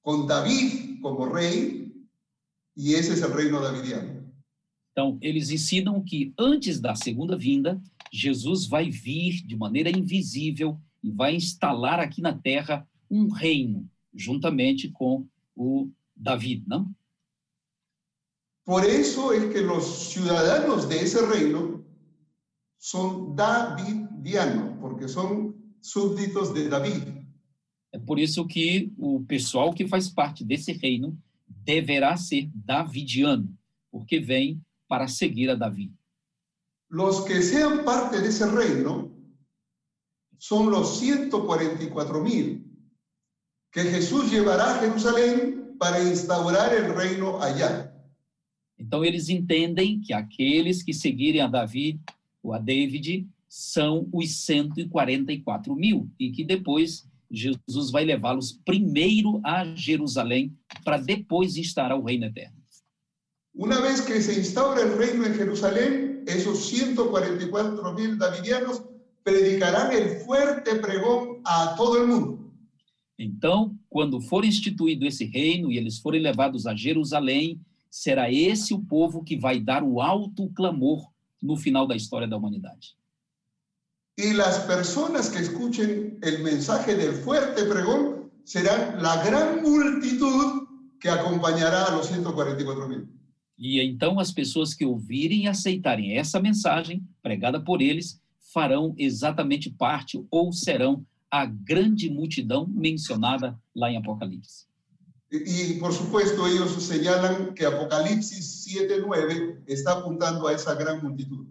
con 0.03 0.27
David 0.27 1.01
como 1.01 1.25
rey 1.25 1.91
y 2.77 2.93
ese 2.93 3.15
es 3.15 3.23
el 3.23 3.33
reino 3.33 3.63
davidiano. 3.63 4.31
Então, 4.91 5.17
eles 5.23 5.49
ensinam 5.49 6.05
que 6.05 6.35
antes 6.39 6.79
da 6.79 6.95
segunda 6.95 7.35
vinda, 7.35 7.81
Jesus 8.13 8.67
vai 8.67 8.91
vir 8.91 9.43
de 9.47 9.57
maneira 9.57 9.89
invisível 9.89 10.79
e 11.03 11.11
vai 11.11 11.35
instalar 11.35 11.99
aqui 11.99 12.21
na 12.21 12.37
terra 12.37 12.87
um 13.13 13.29
reino, 13.29 13.87
juntamente 14.15 14.89
com 14.89 15.29
o 15.55 15.91
David, 16.17 16.65
não? 16.67 16.91
Por 18.65 18.85
eso 18.85 19.35
es 19.35 19.53
que 19.53 19.61
los 19.61 19.85
ciudadanos 20.11 20.89
de 20.89 20.97
ese 20.97 21.21
reino 21.27 21.85
son 22.79 23.37
davidianos, 23.37 24.79
porque 24.81 25.09
son 25.09 25.55
súbditos 25.83 26.55
de 26.55 26.69
David. 26.69 27.23
É 27.93 27.99
por 27.99 28.19
isso 28.19 28.47
que 28.47 28.91
o 28.97 29.23
pessoal 29.25 29.75
que 29.75 29.87
faz 29.87 30.09
parte 30.09 30.43
desse 30.43 30.73
reino 30.73 31.19
deverá 31.47 32.17
ser 32.17 32.51
davidiano, 32.55 33.47
porque 33.91 34.19
vem 34.19 34.59
para 34.89 35.07
seguir 35.07 35.51
a 35.51 35.55
Davi. 35.55 35.93
Los 36.89 37.21
que 37.25 37.43
sean 37.43 37.85
parte 37.85 38.23
de 38.23 38.29
ese 38.29 38.47
reino 38.47 39.13
son 40.39 40.71
los 40.71 40.99
144 40.99 42.23
mil 42.23 42.72
que 43.73 43.83
Jesús 43.85 44.31
llevará 44.31 44.75
a 44.75 44.81
Jerusalén 44.81 45.75
para 45.79 46.03
instaurar 46.03 46.75
el 46.75 46.95
reino 46.95 47.43
allá. 47.43 47.91
Então 48.79 49.05
eles 49.05 49.29
entendem 49.29 50.01
que 50.01 50.13
aqueles 50.13 50.83
que 50.83 50.93
seguirem 50.93 51.41
a 51.41 51.47
Davi 51.47 51.99
ou 52.43 52.53
a 52.53 52.59
David 52.59 53.27
são 53.49 54.09
os 54.13 54.45
144 54.45 55.75
mil 55.75 56.11
e 56.19 56.31
que 56.31 56.45
depois 56.45 57.07
Jesus 57.31 57.91
vai 57.91 58.05
levá-los 58.05 58.61
primeiro 58.65 59.41
a 59.43 59.65
Jerusalém 59.75 60.55
para 60.85 60.99
depois 60.99 61.57
instaurar 61.57 61.99
o 61.99 62.05
reino 62.05 62.27
eterno. 62.27 62.57
Una 63.55 63.81
vez 63.81 64.01
que 64.01 64.21
se 64.21 64.39
instaura 64.39 64.83
el 64.83 64.97
reino 64.97 65.27
en 65.27 65.35
Jerusalén, 65.35 66.25
esos 66.27 66.67
144 66.69 67.95
mil 67.95 68.19
davidianos 68.19 68.83
predicarán 69.23 69.93
el 69.93 70.21
fuerte 70.21 70.77
pregón 70.77 71.41
a 71.45 71.75
todo 71.77 72.03
el 72.03 72.09
mundo. 72.09 72.42
Então, 73.23 73.79
quando 73.89 74.21
for 74.21 74.45
instituído 74.45 75.07
esse 75.07 75.25
reino 75.25 75.71
e 75.71 75.79
eles 75.79 75.99
forem 75.99 76.21
levados 76.21 76.67
a 76.67 76.75
Jerusalém, 76.75 77.61
será 77.89 78.33
esse 78.33 78.75
o 78.75 78.81
povo 78.81 79.23
que 79.23 79.37
vai 79.37 79.61
dar 79.61 79.85
o 79.85 80.01
alto 80.01 80.51
clamor 80.51 81.07
no 81.41 81.57
final 81.57 81.87
da 81.87 81.95
história 81.95 82.27
da 82.27 82.37
humanidade. 82.37 82.97
Y 84.19 84.35
las 84.35 84.59
personas 84.67 85.31
que 85.31 85.39
escuchen 85.39 86.19
el 86.23 86.43
mensaje 86.43 86.97
del 86.97 87.15
fuerte 87.15 87.65
pregón 87.65 88.31
serán 88.45 89.01
la 89.01 89.25
gran 89.25 89.63
multitud 89.63 90.67
que 91.01 91.09
acompañará 91.09 91.87
a 91.87 91.97
los 91.97 92.07
144 92.09 92.89
mil. 92.89 93.09
E 93.57 93.81
então 93.81 94.19
as 94.19 94.33
pessoas 94.33 94.75
que 94.75 94.85
ouvirem 94.85 95.45
e 95.45 95.49
aceitarem 95.49 96.19
essa 96.19 96.41
mensagem 96.41 97.03
pregada 97.23 97.61
por 97.61 97.81
eles 97.81 98.21
farão 98.53 98.95
exatamente 98.99 99.71
parte 99.71 100.23
ou 100.31 100.53
serão 100.53 101.07
a 101.33 101.47
grande 101.47 102.11
multidão 102.11 102.67
mencionada 102.67 103.59
lá 103.75 103.91
em 103.91 103.97
Apocalipse. 103.97 104.67
Y, 105.31 105.73
y, 105.73 105.81
por 105.81 105.95
supuesto 105.95 106.47
ellos 106.47 106.73
señalan 106.83 107.55
que 107.55 107.65
Apocalipsis 107.65 108.67
7.9 108.67 109.63
está 109.67 109.93
apuntando 109.93 110.47
a 110.47 110.53
esa 110.53 110.75
gran 110.75 111.03
multitud. 111.03 111.47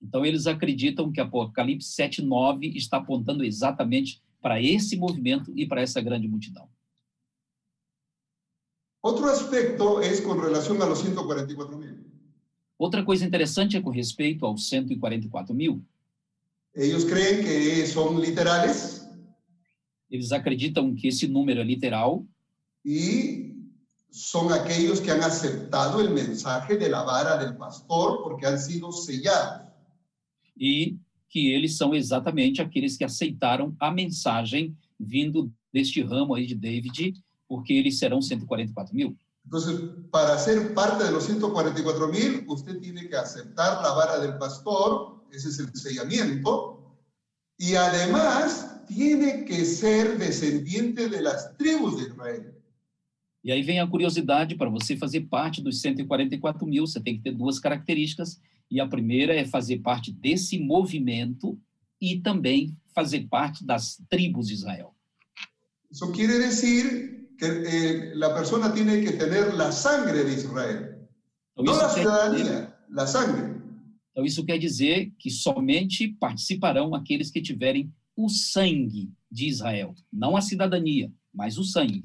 Então 0.00 0.24
eles 0.24 0.46
acreditam 0.46 1.12
que 1.12 1.20
Apocalipse 1.20 1.90
7:9 1.90 2.74
está 2.76 2.96
apontando 2.96 3.44
exatamente 3.44 4.22
para 4.40 4.62
esse 4.62 4.96
movimento 4.96 5.52
e 5.54 5.66
para 5.66 5.82
essa 5.82 6.00
grande 6.00 6.26
multidão. 6.26 6.66
Otro 9.02 9.26
aspecto 9.26 10.00
es 10.00 10.20
con 10.22 10.40
relación 10.40 10.80
a 10.80 10.86
los 10.86 11.00
144 11.00 11.76
mil. 11.76 12.06
Outra 12.78 13.04
coisa 13.04 13.26
interessante 13.26 13.76
é 13.76 13.82
com 13.82 13.90
respeito 13.90 14.46
aos 14.46 14.66
144 14.68 15.54
mil. 15.54 15.84
Ellos 16.74 17.04
creen 17.04 17.44
que 17.44 17.86
son 17.86 18.18
literales 18.20 19.05
Eles 20.10 20.32
acreditam 20.32 20.94
que 20.94 21.08
esse 21.08 21.26
número 21.26 21.60
é 21.60 21.64
literal 21.64 22.24
y 22.84 23.54
son 24.10 24.52
aquellos 24.52 25.00
que 25.00 25.10
han 25.10 25.22
aceptado 25.22 26.00
el 26.00 26.10
mensaje 26.10 26.76
de 26.76 26.88
la 26.88 27.02
vara 27.02 27.36
del 27.36 27.56
pastor 27.56 28.22
porque 28.22 28.46
han 28.46 28.58
sido 28.58 28.92
sellados. 28.92 29.66
e 30.58 30.96
que 31.28 31.52
eles 31.52 31.76
são 31.76 31.94
exatamente 31.94 32.62
aqueles 32.62 32.96
que 32.96 33.04
aceitaram 33.04 33.76
a 33.78 33.90
mensagem 33.90 34.76
vindo 34.98 35.52
deste 35.72 36.02
ramo 36.02 36.34
aí 36.34 36.46
de 36.46 36.54
David, 36.54 37.14
porque 37.46 37.72
eles 37.74 37.98
serão 37.98 38.22
144 38.22 38.94
mil. 38.94 39.16
Entonces, 39.44 39.78
para 40.10 40.38
ser 40.38 40.74
parte 40.74 41.04
de 41.04 41.10
los 41.10 41.24
144 41.24 42.08
mil, 42.08 42.44
usted 42.48 42.80
tiene 42.80 43.06
que 43.06 43.14
aceptar 43.14 43.82
la 43.82 43.92
vara 43.92 44.18
del 44.18 44.38
pastor, 44.38 45.24
ese 45.30 45.48
es 45.48 45.58
el 45.58 45.72
sellamiento, 45.74 46.96
y 47.58 47.74
además 47.74 48.75
tiene 48.86 49.44
que 49.44 49.64
ser 49.64 50.16
descendiente 50.18 51.08
de 51.08 51.20
las 51.20 51.56
tribus 51.56 51.96
de 51.96 52.08
Israel. 52.08 52.52
E 53.44 53.52
aí 53.52 53.62
vem 53.62 53.78
a 53.78 53.86
curiosidade 53.86 54.56
para 54.56 54.68
você 54.68 54.96
fazer 54.96 55.22
parte 55.22 55.62
dos 55.62 55.80
144 55.80 56.66
mil, 56.66 56.86
você 56.86 57.00
tem 57.00 57.16
que 57.16 57.22
ter 57.22 57.32
duas 57.32 57.60
características, 57.60 58.40
e 58.68 58.80
a 58.80 58.88
primeira 58.88 59.34
é 59.34 59.44
fazer 59.44 59.78
parte 59.78 60.10
desse 60.12 60.58
movimento 60.58 61.56
e 62.00 62.18
também 62.20 62.76
fazer 62.92 63.28
parte 63.28 63.64
das 63.64 64.02
tribos 64.08 64.48
de 64.48 64.54
Israel. 64.54 64.94
Eso 65.90 66.10
quiere 66.10 66.38
decir 66.38 67.28
que 67.38 67.44
eh, 67.46 68.14
la 68.14 68.34
persona 68.34 68.72
tiene 68.72 69.00
que 69.00 69.12
tener 69.12 69.54
la 69.54 69.70
sangre 69.70 70.24
de 70.24 70.34
Israel, 70.34 70.96
Então 71.56 71.64
isso, 71.64 71.80
quer 71.80 71.88
dizer, 71.88 72.02
ciudadanía, 72.02 72.74
la 72.90 73.06
sangre. 73.06 73.62
então 74.10 74.24
isso 74.24 74.44
quer 74.44 74.58
dizer 74.58 75.12
que 75.18 75.30
somente 75.30 76.08
participarão 76.18 76.94
aqueles 76.94 77.30
que 77.30 77.40
tiverem 77.40 77.92
o 78.16 78.28
sangue 78.28 79.12
de 79.30 79.46
Israel, 79.46 79.94
não 80.12 80.36
a 80.36 80.40
cidadania, 80.40 81.12
mas 81.32 81.58
o 81.58 81.64
sangue. 81.64 82.04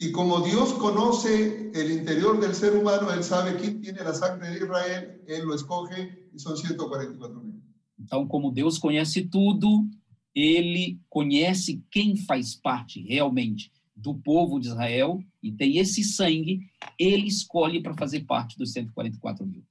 Y 0.00 0.10
como 0.10 0.40
Dios 0.40 0.72
conoce 0.72 1.70
el 1.72 1.92
interior 1.92 2.40
del 2.40 2.54
ser 2.54 2.76
humano, 2.76 3.10
Él 3.12 3.22
sabe 3.22 3.56
quién 3.56 3.80
tiene 3.80 4.02
la 4.02 4.12
sangre 4.12 4.50
de 4.50 4.58
Israel, 4.58 5.22
Él 5.26 5.44
lo 5.44 5.54
escoge 5.54 6.28
y 6.34 6.38
son 6.38 6.56
144 6.56 7.40
mil. 7.40 7.62
Então, 7.96 8.26
como 8.26 8.50
Deus 8.50 8.76
conhece 8.76 9.22
tudo, 9.22 9.86
ele 10.34 10.98
conhece 11.08 11.82
quem 11.90 12.16
faz 12.16 12.56
parte 12.56 13.00
realmente 13.00 13.72
do 13.94 14.14
povo 14.14 14.58
de 14.58 14.66
Israel 14.66 15.22
e 15.40 15.52
tem 15.52 15.78
esse 15.78 16.02
sangue, 16.02 16.68
ele 16.98 17.28
escolhe 17.28 17.80
para 17.80 17.94
fazer 17.94 18.24
parte 18.24 18.58
dos 18.58 18.72
144 18.72 19.46
mil. 19.46 19.64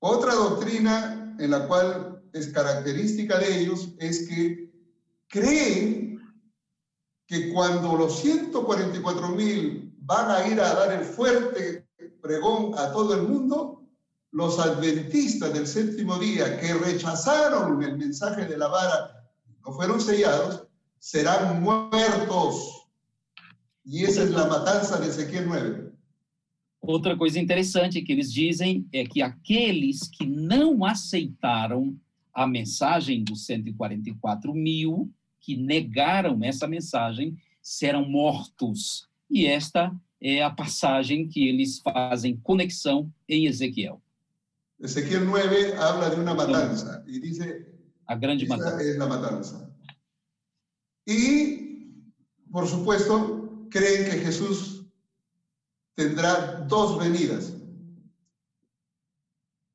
Otra 0.00 0.32
doctrina 0.32 1.36
en 1.40 1.50
la 1.50 1.66
cual 1.66 2.17
característica 2.46 3.38
de 3.38 3.62
ellos 3.62 3.88
es 3.98 4.28
que 4.28 4.70
creen 5.28 6.20
que 7.26 7.52
cuando 7.52 7.96
los 7.96 8.20
144 8.20 9.28
mil 9.28 9.92
van 9.98 10.30
a 10.30 10.48
ir 10.48 10.60
a 10.60 10.74
dar 10.74 10.92
el 10.92 11.04
fuerte 11.04 11.86
pregón 12.22 12.72
a 12.78 12.90
todo 12.92 13.14
el 13.14 13.22
mundo, 13.22 13.86
los 14.30 14.58
adventistas 14.58 15.52
del 15.52 15.66
séptimo 15.66 16.18
día 16.18 16.58
que 16.60 16.72
rechazaron 16.74 17.82
el 17.82 17.96
mensaje 17.98 18.46
de 18.46 18.56
la 18.56 18.68
vara, 18.68 19.28
no 19.64 19.72
fueron 19.72 20.00
sellados, 20.00 20.66
serán 20.98 21.62
muertos. 21.62 22.88
Y 23.84 24.04
esa 24.04 24.22
es 24.22 24.30
la 24.30 24.46
matanza 24.46 24.98
de 24.98 25.08
Ezequiel 25.08 25.46
9. 25.46 25.88
Outra 26.80 27.16
coisa 27.16 27.38
interessante 27.38 28.00
que 28.02 28.12
eles 28.12 28.32
dizem 28.32 28.88
é 28.92 29.04
que 29.04 29.20
aqueles 29.20 30.08
que 30.08 30.24
não 30.24 30.84
aceitaram 30.84 31.98
a 32.38 32.46
mensagem 32.46 33.24
dos 33.24 33.44
144 33.46 34.54
mil, 34.54 35.10
que 35.40 35.56
negaram 35.56 36.38
essa 36.44 36.68
mensagem, 36.68 37.36
serão 37.60 38.08
mortos. 38.08 39.08
E 39.28 39.44
esta 39.44 39.92
é 40.20 40.42
a 40.42 40.50
passagem 40.50 41.26
que 41.26 41.48
eles 41.48 41.80
fazem 41.80 42.36
conexão 42.36 43.12
em 43.28 43.46
Ezequiel, 43.46 44.00
Ezequiel 44.80 45.24
9 45.24 45.74
habla 45.74 46.10
de 46.10 46.20
una 46.20 46.34
matanza 46.34 47.02
y 47.04 47.18
dice, 47.18 47.66
a 48.06 48.14
grande 48.14 48.46
matança. 48.46 48.80
es 48.80 48.96
la 48.96 49.06
matanza. 49.06 49.74
Y, 51.04 52.14
por 52.52 52.68
supuesto, 52.68 53.66
creen 53.70 54.08
que 54.08 54.18
Jesús 54.18 54.86
tendrá 55.96 56.64
dos 56.68 56.96
venidas. 56.96 57.54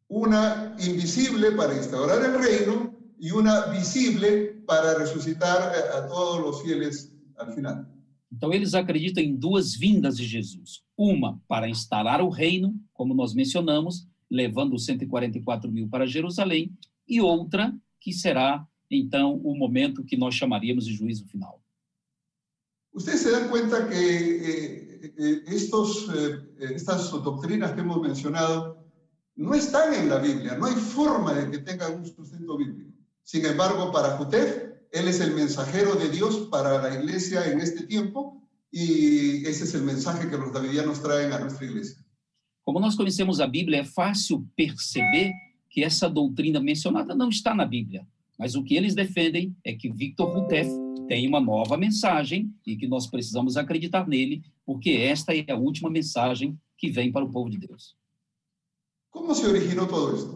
Una 0.08 0.63
invisible 0.80 1.52
para 1.52 1.76
instaurar 1.76 2.24
el 2.24 2.38
reino 2.38 2.94
y 3.20 3.32
una 3.32 3.68
visible 3.68 4.64
para 4.66 4.96
resucitar 4.96 5.62
a, 5.62 5.98
a 6.00 6.08
todos 6.08 6.42
los 6.42 6.64
fieles 6.64 7.14
al 7.38 7.54
final. 7.54 7.88
Então, 8.32 8.52
eles 8.52 8.74
acreditam 8.74 9.24
em 9.24 9.36
duas 9.36 9.76
vindas 9.76 10.18
de 10.18 10.26
Jesus. 10.26 10.82
Uma 10.98 11.40
para 11.48 11.70
instalar 11.70 12.20
o 12.20 12.30
reino, 12.30 12.76
como 12.92 13.14
nós 13.14 13.34
mencionamos, 13.34 14.08
levando 14.30 14.74
os 14.74 14.86
144 14.86 15.72
mil 15.72 15.88
para 15.88 16.08
Jerusalém, 16.08 16.76
e 17.08 17.22
outra 17.22 17.74
que 18.00 18.12
será, 18.12 18.66
então, 18.90 19.40
o 19.44 19.56
momento 19.56 20.04
que 20.04 20.18
nós 20.18 20.34
chamaríamos 20.34 20.86
de 20.86 20.94
juízo 20.94 21.28
final. 21.28 21.62
Ustedes 22.94 23.22
se 23.22 23.32
dan 23.32 23.50
cuenta 23.50 23.88
que 23.88 23.96
eh, 23.96 25.14
eh, 25.18 25.44
estos, 25.48 26.10
eh, 26.10 26.74
estas 26.76 27.10
doctrinas 27.10 27.72
que 27.74 27.82
hemos 27.82 28.00
mencionado 28.00 28.83
no 29.36 29.54
están 29.54 29.94
en 29.94 30.10
la 30.10 30.20
Biblia, 30.20 30.56
no 30.56 30.66
hay 30.66 30.76
forma 30.76 31.34
de 31.34 31.50
que 31.50 31.60
tengan 31.60 31.96
un 31.96 32.06
sustento 32.06 32.58
bíblico. 32.58 32.92
Sin 33.24 33.46
embargo, 33.46 33.92
para 33.92 34.18
Jutef, 34.18 34.74
él 34.92 35.08
es 35.08 35.20
el 35.20 35.34
mensajero 35.34 35.96
de 35.96 36.10
Dios 36.10 36.48
para 36.52 36.82
la 36.82 36.94
iglesia 36.94 37.52
en 37.52 37.60
este 37.60 37.84
tiempo 37.88 38.42
y 38.72 39.46
ese 39.48 39.64
es 39.64 39.74
el 39.74 39.84
mensaje 39.84 40.30
que 40.30 40.38
los 40.38 40.52
davidianos 40.52 41.02
traen 41.02 41.32
a 41.32 41.40
nuestra 41.40 41.66
iglesia. 41.66 41.98
Como 42.64 42.80
nós 42.80 42.96
conhecemos 42.96 43.42
a 43.42 43.48
Bíblia, 43.48 43.82
é 43.82 43.84
fácil 43.84 44.48
perceber 44.56 45.34
que 45.70 45.84
essa 45.84 46.10
doutrina 46.10 46.62
mencionada 46.62 47.14
não 47.14 47.30
está 47.30 47.54
na 47.54 47.66
Bíblia. 47.66 48.08
Mas 48.40 48.56
o 48.56 48.64
que 48.64 48.76
eles 48.76 48.96
defendem 48.96 49.56
é 49.66 49.74
que 49.74 49.92
Victor 49.92 50.30
Rutef 50.34 50.70
tem 51.08 51.28
uma 51.28 51.42
nova 51.42 51.78
mensagem 51.78 52.54
e 52.66 52.78
que 52.78 52.88
nós 52.88 53.08
precisamos 53.08 53.58
acreditar 53.58 54.08
nele, 54.08 54.44
porque 54.66 54.92
esta 54.92 55.36
é 55.36 55.52
a 55.52 55.58
última 55.58 55.90
mensagem 55.90 56.58
que 56.78 56.90
vem 56.90 57.12
para 57.12 57.26
o 57.26 57.32
povo 57.32 57.50
de 57.50 57.58
Deus. 57.58 57.96
¿Cómo 59.14 59.34
se 59.34 59.48
originó 59.48 59.88
todo 59.88 60.16
esto? 60.16 60.34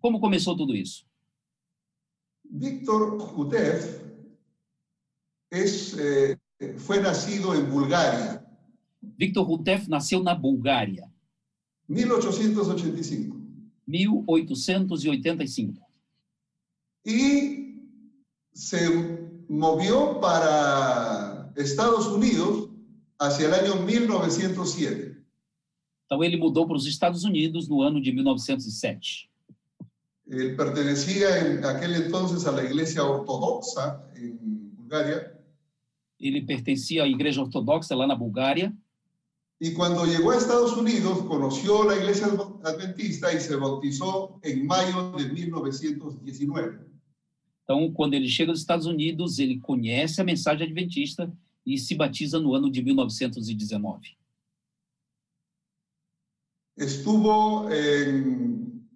Como 0.00 0.20
começou 0.20 0.56
tudo 0.56 0.74
isso? 0.74 1.04
Víctor 2.48 3.18
Jutef 3.18 4.00
es, 5.50 5.98
eh, 5.98 6.38
fue 6.78 7.00
nacido 7.00 7.54
en 7.54 7.68
Bulgaria, 7.68 8.44
Victor 9.02 9.46
Rutef 9.46 9.88
nasceu 9.88 10.22
na 10.22 10.34
Bulgária, 10.34 11.10
1885. 11.88 13.36
1885. 13.86 15.84
y 17.04 17.82
se 18.54 19.38
movió 19.48 20.20
para 20.20 21.52
Estados 21.56 22.06
Unidos 22.06 22.70
hacia 23.18 23.48
el 23.48 23.54
año 23.54 23.76
1907. 23.84 25.13
Então 26.06 26.22
ele 26.22 26.36
mudou 26.36 26.66
para 26.66 26.76
os 26.76 26.86
Estados 26.86 27.24
Unidos 27.24 27.68
no 27.68 27.82
ano 27.82 28.00
de 28.00 28.12
1907. 28.12 29.30
Él 30.26 30.56
pertenecía 30.56 31.46
en 31.46 31.64
aquel 31.64 31.94
entonces 31.96 32.46
a 32.46 32.52
la 32.52 32.64
iglesia 32.64 33.04
ortodoxa 33.04 34.02
en 34.16 34.38
Bulgaria 34.76 35.34
Ele 36.18 36.40
pertencia 36.40 37.02
à 37.02 37.08
igreja 37.08 37.42
ortodoxa 37.42 37.94
lá 37.94 38.06
na 38.06 38.14
Bulgária 38.14 38.72
y 39.60 39.72
cuando 39.72 40.04
llegó 40.04 40.30
a 40.30 40.36
Estados 40.36 40.76
Unidos 40.76 41.22
conoció 41.26 41.84
la 41.84 41.96
iglesia 41.96 42.26
adventista 42.64 43.32
y 43.32 43.40
se 43.40 43.56
bautizó 43.56 44.38
en 44.42 44.66
mayo 44.66 45.12
de 45.12 45.32
1919. 45.32 46.80
Então, 47.62 47.90
quando 47.92 48.14
ele 48.14 48.28
chega 48.28 48.50
aos 48.50 48.60
Estados 48.60 48.84
Unidos, 48.84 49.38
ele 49.38 49.58
conhece 49.58 50.20
a 50.20 50.24
mensagem 50.24 50.66
adventista 50.66 51.32
e 51.64 51.78
se 51.78 51.94
batiza 51.94 52.38
no 52.38 52.54
ano 52.54 52.70
de 52.70 52.82
1919. 52.82 54.16
Estuvo 56.76 57.70
en 57.70 58.88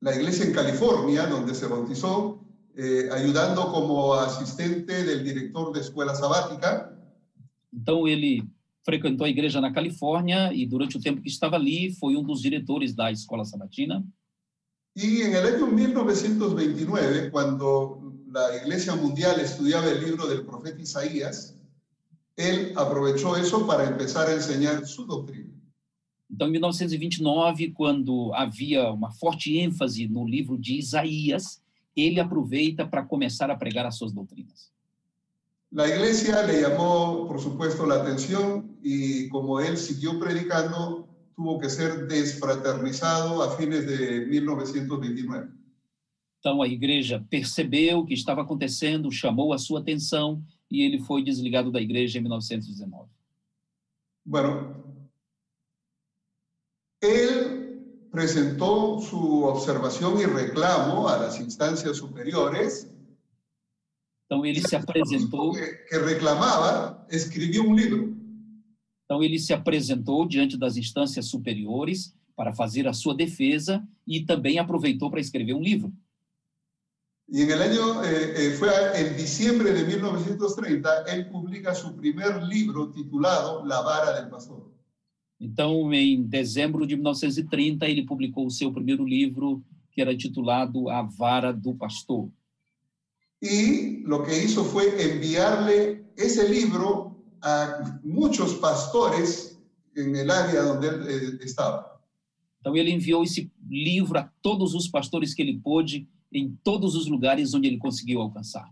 la 0.00 0.14
iglesia 0.14 0.44
en 0.44 0.52
California, 0.52 1.26
donde 1.26 1.54
se 1.54 1.66
bautizó, 1.66 2.44
eh, 2.76 3.08
ayudando 3.10 3.72
como 3.72 4.14
asistente 4.14 5.04
del 5.04 5.24
director 5.24 5.72
de 5.72 5.80
escuela 5.80 6.14
sabática. 6.14 6.94
Então, 7.72 8.06
ele 8.06 8.42
frequentou 8.84 9.26
a 9.26 9.28
igreja 9.28 9.60
na 9.60 9.72
Califórnia 9.72 10.52
e, 10.52 10.66
durante 10.66 10.96
o 10.96 11.00
tempo 11.00 11.20
que 11.20 11.28
estava 11.28 11.56
ali, 11.56 11.92
foi 11.94 12.16
um 12.16 12.22
dos 12.22 12.40
diretores 12.40 12.94
da 12.94 13.10
escola 13.10 13.44
sabatina. 13.44 14.04
Y 14.94 15.22
en 15.22 15.34
el 15.34 15.46
año 15.54 15.66
1929, 15.66 17.30
cuando 17.30 18.12
la 18.32 18.56
Iglesia 18.56 18.96
Mundial 18.96 19.38
estudiaba 19.40 19.88
el 19.88 20.02
libro 20.04 20.26
del 20.26 20.44
profeta 20.44 20.80
Isaías, 20.80 21.56
él 22.36 22.72
aprovechó 22.76 23.36
eso 23.36 23.66
para 23.66 23.84
empezar 23.88 24.28
a 24.28 24.34
enseñar 24.34 24.86
su 24.86 25.06
doctrina. 25.06 25.47
Então, 26.30 26.48
em 26.48 26.52
1929, 26.52 27.70
quando 27.72 28.32
havia 28.34 28.90
uma 28.90 29.10
forte 29.10 29.56
ênfase 29.58 30.06
no 30.06 30.26
livro 30.26 30.58
de 30.58 30.78
Isaías, 30.78 31.62
ele 31.96 32.20
aproveita 32.20 32.86
para 32.86 33.02
começar 33.02 33.50
a 33.50 33.56
pregar 33.56 33.86
as 33.86 33.96
suas 33.96 34.12
doutrinas. 34.12 34.70
La 35.70 35.86
iglesia 35.86 36.42
le 36.46 36.62
llamó, 36.62 37.26
por 37.26 37.40
supuesto, 37.40 37.86
la 37.86 37.96
atención 37.96 38.78
y 38.82 39.28
como 39.28 39.60
él 39.60 39.76
siguió 39.76 40.18
predicando, 40.18 41.06
tuvo 41.36 41.58
que 41.58 41.68
ser 41.68 42.06
desfraternizado 42.06 43.42
a 43.42 43.54
fines 43.56 43.86
de 43.86 44.26
1929. 44.26 45.48
Então, 46.38 46.62
a 46.62 46.68
igreja 46.68 47.24
percebeu 47.28 47.98
o 47.98 48.06
que 48.06 48.14
estava 48.14 48.42
acontecendo, 48.42 49.10
chamou 49.12 49.52
a 49.52 49.58
sua 49.58 49.80
atenção 49.80 50.42
e 50.70 50.82
ele 50.82 51.00
foi 51.00 51.22
desligado 51.22 51.70
da 51.70 51.80
igreja 51.80 52.18
em 52.18 52.22
1919. 52.22 53.10
Bueno, 54.24 54.87
él 57.00 58.08
presentó 58.10 59.00
su 59.00 59.44
observación 59.44 60.18
y 60.20 60.24
reclamo 60.24 61.08
a 61.08 61.18
las 61.18 61.38
instancias 61.40 61.96
superiores. 61.96 62.90
Então, 64.26 64.44
ele 64.44 64.60
se 64.60 64.76
apresentou, 64.76 65.52
Que, 65.52 65.98
reclamaba, 65.98 67.06
escribió 67.10 67.62
un 67.62 67.74
libro. 67.76 68.14
então 69.04 69.22
ele 69.22 69.38
se 69.38 69.54
apresentou 69.54 70.26
diante 70.28 70.58
das 70.58 70.76
instâncias 70.76 71.26
superiores 71.30 72.14
para 72.36 72.52
fazer 72.52 72.86
a 72.86 72.92
sua 72.92 73.14
defesa 73.14 73.82
e 74.06 74.24
também 74.26 74.58
aproveitou 74.58 75.10
para 75.10 75.20
escrever 75.20 75.54
um 75.54 75.62
livro. 75.62 75.92
Y 77.30 77.42
en 77.42 77.50
el 77.50 77.60
año, 77.60 78.02
eh, 78.04 78.54
eh, 78.54 78.68
a- 78.68 79.00
en 79.00 79.16
diciembre 79.16 79.72
de 79.72 79.84
1930, 79.84 81.04
él 81.08 81.28
publica 81.30 81.74
su 81.74 81.94
primer 81.94 82.42
libro 82.42 82.90
titulado 82.90 83.64
La 83.66 83.80
vara 83.82 84.12
del 84.18 84.28
pastor. 84.30 84.70
Então, 85.40 85.92
em 85.94 86.22
dezembro 86.22 86.86
de 86.86 86.96
1930, 86.96 87.86
ele 87.86 88.04
publicou 88.04 88.46
o 88.46 88.50
seu 88.50 88.72
primeiro 88.72 89.04
livro, 89.04 89.62
que 89.92 90.00
era 90.00 90.16
titulado 90.16 90.88
A 90.88 91.02
Vara 91.02 91.52
do 91.52 91.74
Pastor. 91.74 92.28
Y 93.40 94.02
lo 94.04 94.24
que 94.24 94.36
hizo 94.36 94.64
fue 94.64 95.00
enviarle 95.00 96.04
ese 96.16 96.48
libro 96.48 97.16
a 97.40 98.00
muchos 98.02 98.54
pastores 98.54 99.56
el 99.94 100.30
área 100.30 100.62
donde 100.62 100.88
él 100.88 101.08
eh, 101.08 101.44
estaba. 101.44 101.98
Então, 102.60 102.76
ele 102.76 102.90
enviou 102.90 103.22
esse 103.22 103.50
livro 103.68 104.18
a 104.18 104.30
todos 104.42 104.74
os 104.74 104.88
pastores 104.88 105.32
que 105.34 105.42
ele 105.42 105.58
pôde, 105.58 106.08
em 106.32 106.58
todos 106.62 106.94
os 106.94 107.06
lugares 107.08 107.54
onde 107.54 107.68
ele 107.68 107.78
conseguiu 107.78 108.20
alcançar. 108.20 108.68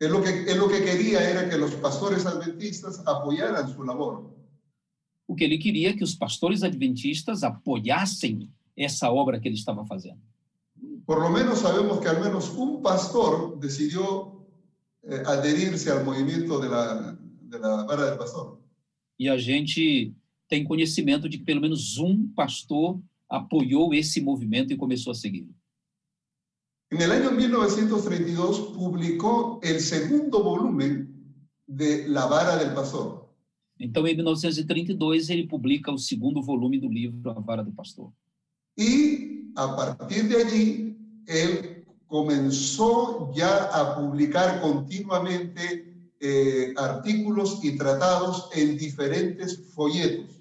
Él 0.00 0.10
lo, 0.10 0.20
que, 0.20 0.28
él 0.28 0.58
lo 0.58 0.68
que 0.68 0.82
quería 0.82 1.20
era 1.20 1.48
que 1.48 1.56
los 1.56 1.74
pastores 1.76 2.26
adventistas 2.26 3.00
apoyaran 3.06 3.72
su 3.72 3.84
labor. 3.84 4.33
O 5.26 5.34
que 5.34 5.44
ele 5.44 5.58
queria 5.58 5.90
é 5.90 5.92
que 5.92 6.04
os 6.04 6.14
pastores 6.14 6.62
adventistas 6.62 7.42
apoiassem 7.42 8.50
essa 8.76 9.10
obra 9.10 9.40
que 9.40 9.48
ele 9.48 9.54
estava 9.54 9.84
fazendo. 9.86 10.20
Por 11.06 11.20
lo 11.20 11.30
menos 11.30 11.58
sabemos 11.58 12.00
que 12.00 12.08
al 12.08 12.20
menos 12.20 12.50
un 12.50 12.82
pastor 12.82 13.58
decidió 13.58 14.44
eh, 15.02 15.22
adherirse 15.26 15.90
al 15.90 16.04
movimiento 16.04 16.60
de 16.60 16.68
la, 16.68 17.84
vara 17.84 18.06
del 18.06 18.18
pastor. 18.18 18.58
E 19.18 19.28
a 19.28 19.38
gente 19.38 20.12
tem 20.48 20.64
conhecimento 20.64 21.28
de 21.28 21.38
que 21.38 21.44
pelo 21.44 21.60
menos 21.60 21.98
um 21.98 22.28
pastor 22.34 23.00
apoiou 23.28 23.94
esse 23.94 24.20
movimento 24.20 24.72
e 24.72 24.76
começou 24.76 25.10
a 25.12 25.14
segui-lo. 25.14 25.54
En 26.90 27.00
el 27.00 27.10
año 27.10 27.32
1932 27.32 28.58
publicó 28.76 29.58
el 29.62 29.80
segundo 29.80 30.42
volumen 30.42 31.08
de 31.66 32.06
La 32.08 32.26
vara 32.26 32.56
del 32.56 32.72
pastor. 32.74 33.23
Então, 33.78 34.06
em 34.06 34.14
1932, 34.14 35.30
ele 35.30 35.46
publica 35.46 35.92
o 35.92 35.98
segundo 35.98 36.42
volume 36.42 36.78
do 36.78 36.88
livro 36.88 37.30
A 37.30 37.40
Vara 37.40 37.62
do 37.62 37.72
Pastor. 37.72 38.12
Y 38.76 39.52
a 39.56 39.76
partir 39.76 40.28
de 40.28 40.36
allí, 40.36 40.96
él 41.26 41.84
comenzó 42.06 43.32
ya 43.34 43.64
a 43.72 43.96
publicar 43.96 44.60
continuamente 44.60 45.94
eh, 46.20 46.72
artículos 46.76 47.64
y 47.64 47.76
tratados 47.76 48.48
en 48.54 48.76
diferentes 48.76 49.72
folletos. 49.74 50.40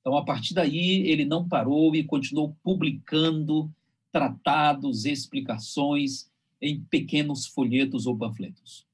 Então, 0.00 0.16
a 0.16 0.24
partir 0.24 0.54
daí, 0.54 1.08
ele 1.08 1.24
não 1.24 1.48
parou 1.48 1.94
e 1.96 2.04
continuou 2.04 2.56
publicando 2.62 3.68
tratados, 4.12 5.04
explicações 5.04 6.30
em 6.60 6.80
pequenos 6.80 7.46
folhetos 7.46 8.06
ou 8.06 8.16
panfletos. 8.16 8.85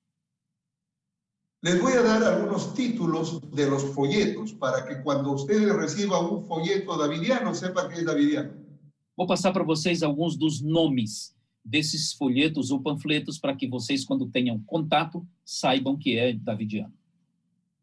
Les 1.62 1.80
voy 1.80 1.92
a 1.92 2.02
dar 2.02 2.24
algunos 2.24 2.74
títulos 2.74 3.40
de 3.52 3.70
los 3.70 3.84
folletos 3.94 4.52
para 4.52 4.84
que 4.84 5.00
cuando 5.00 5.30
ustedes 5.30 5.72
reciban 5.72 6.24
un 6.24 6.44
folleto 6.44 6.96
davidiano 6.98 7.54
sepan 7.54 7.88
que 7.88 8.00
es 8.00 8.04
davidiano. 8.04 8.50
Vou 9.16 9.28
passar 9.28 9.52
para 9.52 9.62
vocês 9.62 10.02
alguns 10.02 10.36
dos 10.36 10.60
nomes 10.60 11.36
desses 11.64 12.14
folhetos 12.14 12.72
ou 12.72 12.82
panfletos 12.82 13.38
para 13.38 13.54
que 13.54 13.68
vocês, 13.68 14.04
quando 14.04 14.26
tenham 14.26 14.60
contato, 14.66 15.24
saibam 15.44 15.96
que 15.96 16.18
é 16.18 16.32
davidiano. 16.32 16.92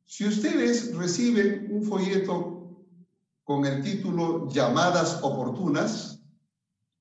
Si 0.06 0.26
ustedes 0.26 0.94
reciben 0.98 1.72
un 1.72 1.82
folleto 1.84 2.84
con 3.46 3.66
el 3.66 3.82
título 3.82 4.50
Llamadas 4.50 5.24
oportunas, 5.24 6.20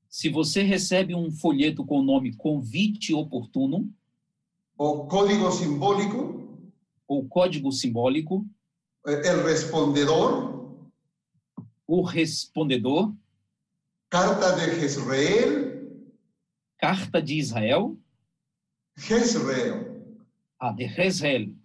Se 0.09 0.31
você 0.31 0.63
recebe 0.63 1.15
um 1.15 1.31
folheto 1.31 1.85
com 1.85 1.99
o 1.99 2.03
nome 2.03 2.35
Convite 2.35 3.13
Oportuno 3.13 3.93
o 4.79 5.07
Código 5.07 5.51
Simbólico, 5.51 6.38
ou 7.09 7.27
Código 7.27 7.73
Simbólico, 7.73 8.47
eh, 9.07 9.23
El 9.29 9.43
Respondedor, 9.43 10.93
o 11.87 12.03
Respondedor, 12.03 13.13
Carta 14.11 14.53
de 14.53 14.71
Jezreel, 14.79 16.15
Carta 16.77 17.21
de 17.21 17.35
Israel, 17.35 17.97
Jezreel 18.97 20.17
a 20.61 20.73
de 20.73 20.89
Jezreel, 20.89 21.57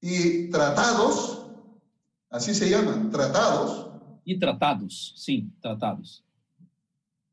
y 0.00 0.50
tratados, 0.50 1.46
así 2.28 2.52
se 2.54 2.68
llaman, 2.68 3.10
tratados. 3.10 3.86
e 4.26 4.36
Tratados, 4.36 5.14
sim, 5.16 5.48
Tratados. 5.60 6.24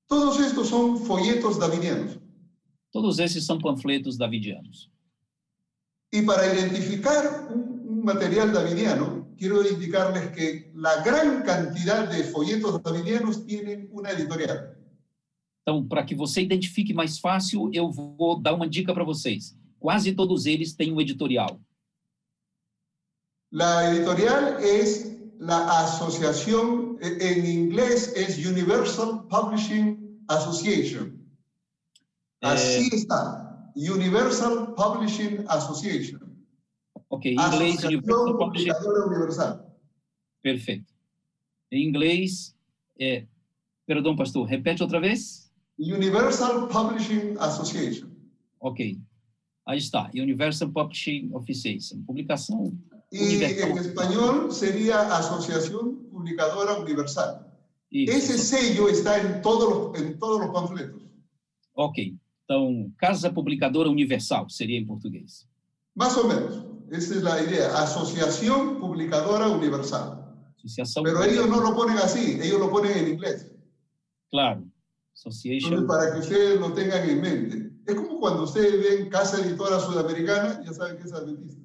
Todos 0.07 0.39
estos 0.39 0.67
son 0.67 0.97
folletos 0.99 1.57
davidianos. 1.57 2.19
Todos 2.91 3.17
esses 3.17 3.43
são 3.47 3.57
panfletos 3.57 4.15
davidianos. 4.15 4.92
Y 6.13 6.21
para 6.21 6.45
identificar 6.45 7.47
un, 7.49 7.85
un 7.89 8.03
material 8.03 8.53
davidiano, 8.53 9.33
quiero 9.35 9.67
indicarles 9.67 10.29
que 10.29 10.71
la 10.75 11.01
gran 11.01 11.41
cantidad 11.41 12.07
de 12.07 12.23
folletos 12.23 12.81
davidianos 12.83 13.43
tienen 13.47 13.89
una 13.91 14.11
editorial. 14.11 14.77
Então, 15.63 15.87
para 15.87 16.03
que 16.05 16.13
você 16.13 16.41
identifique 16.41 16.93
mais 16.93 17.17
fácil, 17.17 17.71
eu 17.73 17.89
vou 17.89 18.39
dar 18.39 18.53
uma 18.53 18.69
dica 18.69 18.93
para 18.93 19.03
vocês. 19.03 19.57
Quase 19.79 20.13
todos 20.13 20.45
eles 20.45 20.75
têm 20.75 20.93
um 20.93 21.01
editorial. 21.01 21.59
La 23.51 23.89
editorial 23.91 24.59
es 24.61 25.17
la 25.39 25.79
asociación, 25.79 26.97
e- 27.01 27.17
en 27.31 27.45
inglés 27.45 28.13
es 28.15 28.37
Universal 28.45 29.27
Publishing 29.27 30.23
Association. 30.27 31.19
Así 32.41 32.89
está, 32.93 33.42
Universal 33.75 34.73
Publishing 34.75 35.45
Association. 35.47 36.19
Ok, 37.09 37.31
em 37.31 37.35
inglês, 37.35 37.83
Universal 37.83 38.37
Publishing. 38.37 38.71
Universal. 38.71 39.77
Perfeito. 40.41 40.93
Em 41.71 41.87
inglês, 41.87 42.55
é. 42.99 43.25
Perdão, 43.85 44.15
pastor, 44.15 44.45
repete 44.45 44.81
outra 44.81 44.99
vez? 44.99 45.51
Universal 45.77 46.67
Publishing 46.67 47.35
Association. 47.39 48.09
Ok. 48.59 48.99
Aí 49.65 49.77
está, 49.77 50.09
Universal 50.13 50.71
Publishing 50.71 51.31
Association. 51.35 52.03
Publicação. 52.05 52.77
Y 53.11 53.23
Universal. 53.23 53.71
en 53.71 53.77
español 53.77 54.51
sería 54.51 55.15
Asociación 55.15 56.09
Publicadora 56.09 56.77
Universal. 56.79 57.47
Isso. 57.91 58.11
Ese 58.11 58.37
sello 58.39 58.89
está 58.89 59.19
en 59.19 59.41
todos 59.41 59.69
los, 59.69 60.01
en 60.01 60.17
todos 60.17 60.41
los 60.41 60.49
panfletos. 60.51 61.01
Ok. 61.73 61.97
Então, 62.43 62.91
Casa 62.97 63.31
Publicadora 63.31 63.89
Universal 63.89 64.49
seria 64.49 64.77
em 64.77 64.85
português. 64.85 65.47
Más 65.95 66.17
o 66.17 66.27
menos. 66.27 66.65
Esa 66.91 67.15
es 67.15 67.23
la 67.23 67.41
idea. 67.41 67.77
Asociación 67.77 68.79
Publicadora 68.79 69.47
Universal. 69.47 70.23
Associação. 70.57 71.03
Pero 71.03 71.23
ellos 71.23 71.47
no 71.47 71.61
lo 71.61 71.75
ponen 71.75 71.97
así, 71.97 72.39
ellos 72.41 72.59
lo 72.59 72.69
ponen 72.69 72.97
en 72.97 73.13
inglés. 73.13 73.51
Claro. 74.29 74.63
Association. 75.13 75.85
para 75.87 76.11
que 76.11 76.19
ustedes 76.19 76.59
lo 76.59 76.73
tengan 76.73 77.07
en 77.09 77.21
mente. 77.21 77.71
Es 77.85 77.95
como 77.95 78.19
cuando 78.19 78.43
ustedes 78.43 78.81
ven 78.81 79.09
Casa 79.09 79.41
Editora 79.41 79.79
Sudamericana, 79.79 80.61
ya 80.63 80.73
saben 80.73 80.97
que 80.97 81.03
es 81.03 81.13
adventista. 81.13 81.61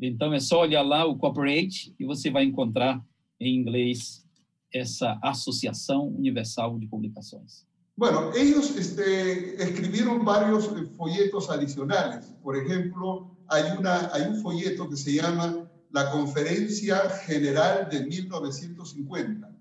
Então, 0.00 0.32
é 0.32 0.40
só 0.40 0.60
olhar 0.60 0.82
lá 0.82 1.04
o 1.04 1.16
Corporate 1.16 1.94
e 1.98 2.04
você 2.04 2.30
vai 2.30 2.44
encontrar 2.44 3.04
em 3.40 3.54
inglês 3.54 4.24
essa 4.72 5.18
Associação 5.22 6.08
Universal 6.08 6.78
de 6.78 6.86
Publicações. 6.86 7.67
Bueno, 7.98 8.30
ellos 8.32 8.76
este, 8.76 9.60
escribieron 9.60 10.24
varios 10.24 10.66
eh, 10.66 10.86
folletos 10.96 11.50
adicionales. 11.50 12.32
Por 12.44 12.56
ejemplo, 12.56 13.36
hay, 13.48 13.76
una, 13.76 14.14
hay 14.14 14.22
un 14.22 14.40
folleto 14.40 14.88
que 14.88 14.96
se 14.96 15.14
llama 15.14 15.68
La 15.90 16.08
Conferencia 16.12 17.10
General 17.26 17.88
de 17.90 18.06
1950. 18.06 19.52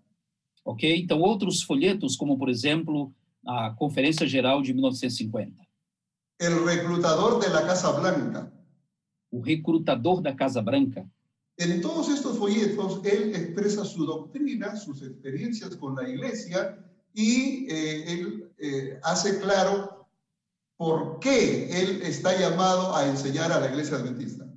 Ok? 0.63 0.83
Então, 0.83 1.19
outros 1.23 1.63
folhetos, 1.63 2.15
como 2.15 2.38
por 2.38 2.51
exemplo 2.51 3.11
a 3.43 3.73
Conferência 3.73 4.27
Geral 4.27 4.61
de 4.61 4.71
1950. 4.71 5.67
El 6.38 6.63
reclutador 6.63 7.41
de 7.41 7.49
la 7.49 7.65
Casa 7.65 7.91
Blanca. 7.99 8.53
O 9.31 9.41
recrutador 9.41 10.21
da 10.21 10.35
Casa 10.35 10.61
Branca. 10.61 11.09
En 11.57 11.81
todos 11.81 12.07
estos 12.09 12.38
folletos, 12.38 13.01
él 13.03 13.33
expresa 13.33 13.83
su 13.83 14.05
doctrina, 14.05 14.75
sus 14.75 15.01
experiencias 15.01 15.75
con 15.75 15.95
la 15.95 16.07
iglesia 16.07 16.77
y 17.14 17.68
eh, 17.70 18.12
él 18.14 18.51
eh, 18.60 18.99
hace 19.03 19.39
claro 19.39 20.08
por 20.78 21.20
qué 21.20 21.82
él 21.82 22.01
está 22.03 22.38
llamado 22.39 22.95
a 22.95 23.08
enseñar 23.08 23.51
a 23.51 23.60
la 23.60 23.68
iglesia 23.68 23.97
adventista. 23.97 24.47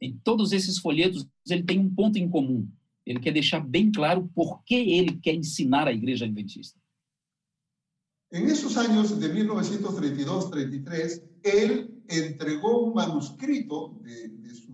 Em 0.00 0.18
todos 0.24 0.52
esses 0.52 0.78
folhetos, 0.78 1.26
ele 1.48 1.62
tem 1.62 1.78
um 1.78 1.94
ponto 1.94 2.18
em 2.18 2.28
comum. 2.28 2.66
Ele 3.04 3.20
quer 3.20 3.32
deixar 3.32 3.60
bem 3.60 3.92
claro 3.92 4.30
por 4.34 4.64
que 4.64 4.74
ele 4.74 5.18
quer 5.20 5.34
ensinar 5.34 5.86
a 5.86 5.92
igreja 5.92 6.24
adventista. 6.24 6.80
En 8.32 8.48
esos 8.48 8.76
años 8.76 9.18
de 9.18 9.28
1932-33, 9.34 11.22
él 11.42 12.02
entregó 12.08 12.84
un 12.84 12.94
manuscrito 12.94 13.98
de, 14.02 14.28
de, 14.28 14.54
su 14.54 14.72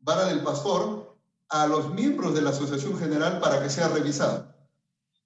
vara 0.00 0.26
del 0.28 0.42
pastor 0.42 1.18
a 1.48 1.66
los 1.66 1.92
miembros 1.92 2.32
de 2.34 2.42
la 2.42 2.50
Asociación 2.50 2.96
General 2.96 3.40
para 3.40 3.60
que 3.62 3.68
sea 3.68 3.88
revisado. 3.88 4.55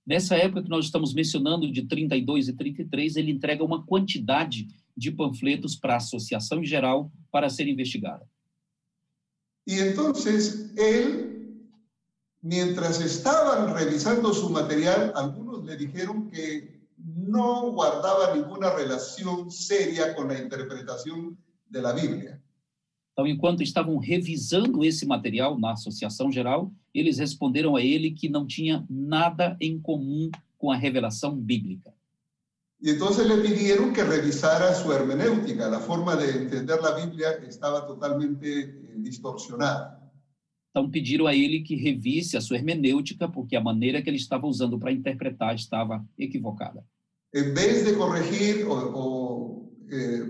Nessa 0.06 0.36
época 0.36 0.62
que 0.62 0.68
nós 0.68 0.86
estamos 0.86 1.12
mencionando, 1.14 1.70
de 1.70 1.86
32 1.86 2.48
e 2.48 2.52
33, 2.52 3.16
ele 3.16 3.30
entrega 3.30 3.62
uma 3.62 3.84
quantidade 3.84 4.66
de 4.96 5.10
panfletos 5.10 5.76
para 5.76 5.94
a 5.94 5.98
Associação 5.98 6.64
Geral 6.64 7.10
para 7.30 7.48
ser 7.48 7.68
investigada. 7.68 8.26
Y 9.66 9.78
entonces 9.78 10.72
él, 10.76 11.68
mientras 12.42 13.00
estaban 13.00 13.74
revisando 13.74 14.32
su 14.34 14.50
material, 14.50 15.12
algunos 15.14 15.64
le 15.64 15.76
dijeron 15.76 16.28
que 16.28 16.80
no 16.96 17.70
guardaba 17.70 18.34
ninguna 18.34 18.74
relación 18.74 19.50
seria 19.50 20.14
con 20.14 20.28
la 20.28 20.38
interpretación 20.38 21.38
de 21.68 21.82
la 21.82 21.92
Biblia. 21.92 22.42
Então, 23.12 23.26
enquanto 23.26 23.62
estavam 23.62 23.98
revisando 23.98 24.84
esse 24.84 25.04
material 25.06 25.58
na 25.58 25.72
Associação 25.72 26.30
Geral, 26.30 26.72
eles 26.94 27.18
responderam 27.18 27.76
a 27.76 27.82
ele 27.82 28.12
que 28.12 28.28
não 28.28 28.46
tinha 28.46 28.84
nada 28.88 29.56
em 29.60 29.78
comum 29.78 30.30
com 30.56 30.70
a 30.70 30.76
revelação 30.76 31.36
bíblica. 31.36 31.92
Y 32.82 32.90
entonces 32.90 33.26
le 33.26 33.36
pidieron 33.36 33.92
que 33.92 34.02
revisara 34.02 34.74
su 34.74 34.90
hermenéutica. 34.90 35.68
La 35.68 35.80
forma 35.80 36.16
de 36.16 36.30
entender 36.30 36.80
la 36.80 36.92
Biblia 36.92 37.38
estaba 37.46 37.86
totalmente 37.86 38.74
distorsionada. 38.96 40.00
Então 40.70 40.88
pediram 40.88 41.26
a 41.26 41.34
ele 41.34 41.60
que 41.60 41.74
revisse 41.74 42.36
a 42.36 42.40
sua 42.40 42.56
hermenêutica, 42.56 43.28
porque 43.28 43.56
a 43.56 43.60
maneira 43.60 44.00
que 44.00 44.08
ele 44.08 44.16
estava 44.16 44.46
usando 44.46 44.78
para 44.78 44.92
interpretar 44.92 45.54
estava 45.54 46.02
equivocada. 46.18 46.82
En 47.34 47.52
vez 47.52 47.84
de 47.84 47.92
corregir 47.94 48.66
o, 48.66 48.72
o 48.72 49.72
eh, 49.90 50.24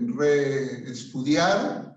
reestudiar, 0.83 1.90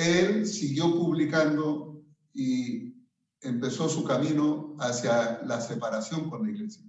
él 0.00 0.46
siguió 0.46 0.90
publicando 0.96 2.02
y 2.34 2.94
empezó 3.42 3.88
su 3.88 4.02
camino 4.04 4.74
hacia 4.78 5.42
la 5.44 5.60
separación 5.60 6.30
con 6.30 6.44
la 6.44 6.50
iglesia. 6.50 6.84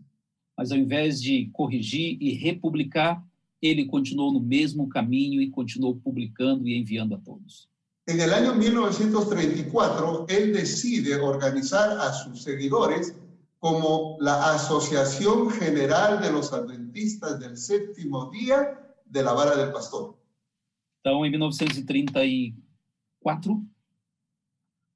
Mas 0.57 0.71
ao 0.71 0.77
invés 0.77 1.21
de 1.21 1.49
corrigir 1.53 2.17
e 2.21 2.35
republicar, 2.35 3.23
ele 3.61 3.85
continuou 3.85 4.31
no 4.31 4.39
mesmo 4.39 4.87
caminho 4.87 5.41
e 5.41 5.49
continuou 5.49 5.95
publicando 5.95 6.67
e 6.67 6.77
enviando 6.77 7.15
a 7.15 7.17
todos. 7.17 7.69
En 8.07 8.19
el 8.19 8.33
año 8.33 8.55
1934, 8.55 10.25
él 10.29 10.53
decide 10.53 11.15
organizar 11.17 11.97
a 11.99 12.11
sus 12.11 12.43
seguidores 12.43 13.15
como 13.59 14.17
la 14.19 14.55
Asociación 14.55 15.49
General 15.51 16.19
de 16.19 16.31
los 16.31 16.51
Adventistas 16.51 17.39
del 17.39 17.55
Séptimo 17.55 18.29
Día 18.31 18.79
de 19.05 19.23
la 19.23 19.33
Vara 19.33 19.55
del 19.55 19.71
Pastor. 19.71 20.15
Então, 20.99 21.25
em 21.25 21.31
1934, 21.31 22.60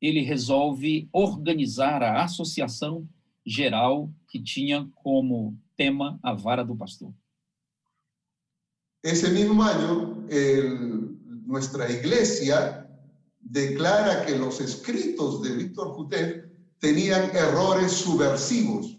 ele 0.01 0.21
resolve 0.21 1.07
organizar 1.11 2.03
a 2.03 2.23
Associação 2.23 3.07
Geral 3.45 4.11
que 4.27 4.41
tinha 4.41 4.89
como 4.95 5.57
tema 5.75 6.19
a 6.23 6.33
vara 6.33 6.63
do 6.63 6.75
pastor. 6.75 7.13
Ese 9.03 9.29
mismo 9.29 9.61
año, 9.61 10.25
el, 10.29 11.15
nuestra 11.45 11.91
iglesia 11.91 12.89
declara 13.39 14.25
que 14.25 14.35
los 14.35 14.59
escritos 14.59 15.43
de 15.43 15.55
Víctor 15.55 15.93
Jutev 15.95 16.49
tenían 16.79 17.29
errores 17.35 17.91
subversivos. 17.91 18.97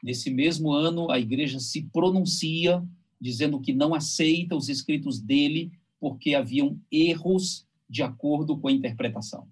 Nesse 0.00 0.30
mesmo 0.30 0.72
ano, 0.72 1.10
a 1.10 1.18
igreja 1.18 1.58
se 1.58 1.82
pronuncia 1.92 2.86
dizendo 3.20 3.60
que 3.60 3.72
não 3.72 3.94
aceita 3.94 4.54
os 4.54 4.68
escritos 4.68 5.18
dele 5.18 5.72
porque 5.98 6.34
haviam 6.34 6.78
erros 6.92 7.66
de 7.94 8.02
acordo 8.02 8.58
com 8.58 8.68
a 8.68 8.72
interpretação. 8.72 9.46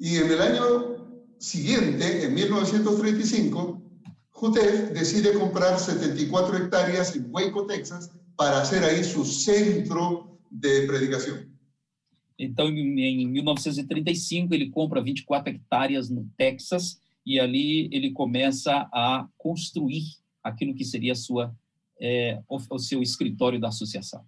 Y 0.00 0.16
en 0.16 0.30
el 0.32 0.40
año 0.40 0.64
siguiente, 1.38 2.24
en 2.24 2.34
1935, 2.34 3.80
Jutev 4.30 4.92
decide 4.92 5.34
comprar 5.34 5.78
74 5.78 6.56
hectáreas 6.56 7.14
en 7.14 7.30
Waco, 7.30 7.66
Texas, 7.66 8.10
para 8.34 8.62
hacer 8.62 8.82
ahí 8.82 9.04
su 9.04 9.24
centro 9.24 10.38
de 10.50 10.86
predicación. 10.86 11.52
Então, 12.36 12.68
em 12.68 13.28
1935, 13.28 14.54
ele 14.54 14.70
compra 14.70 15.00
24 15.00 15.50
hectares 15.54 16.10
no 16.10 16.28
Texas 16.36 16.98
e 17.24 17.38
ali 17.38 17.88
ele 17.92 18.10
começa 18.10 18.88
a 18.92 19.28
construir 19.38 20.02
aquilo 20.42 20.74
que 20.74 20.84
seria 20.84 21.14
sua, 21.14 21.54
é, 22.00 22.42
o 22.48 22.78
seu 22.78 23.00
escritório 23.00 23.60
da 23.60 23.68
associação. 23.68 24.24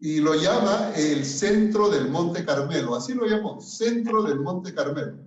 Y 0.00 0.20
lo 0.20 0.34
llama 0.34 0.92
el 0.96 1.24
Centro 1.24 1.90
del 1.90 2.08
Monte 2.08 2.44
Carmelo, 2.44 2.94
así 2.94 3.12
lo 3.12 3.26
llamó, 3.26 3.60
Centro 3.60 4.22
del 4.22 4.40
Monte 4.40 4.72
Carmelo. 4.72 5.18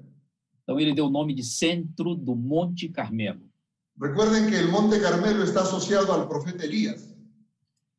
Então, 0.64 0.80
ele 0.80 0.96
deu 0.96 1.06
o 1.06 1.10
nome 1.10 1.36
de 1.36 1.44
Centro 1.44 2.16
do 2.16 2.36
Monte 2.36 2.90
Carmelo. 2.90 3.42
Recuerden 4.00 4.50
que 4.50 4.56
el 4.56 4.70
Monte 4.70 5.00
Carmelo 5.00 5.44
está 5.44 5.62
asociado 5.62 6.12
al 6.12 6.28
profeta 6.28 6.66
Elías. 6.66 7.14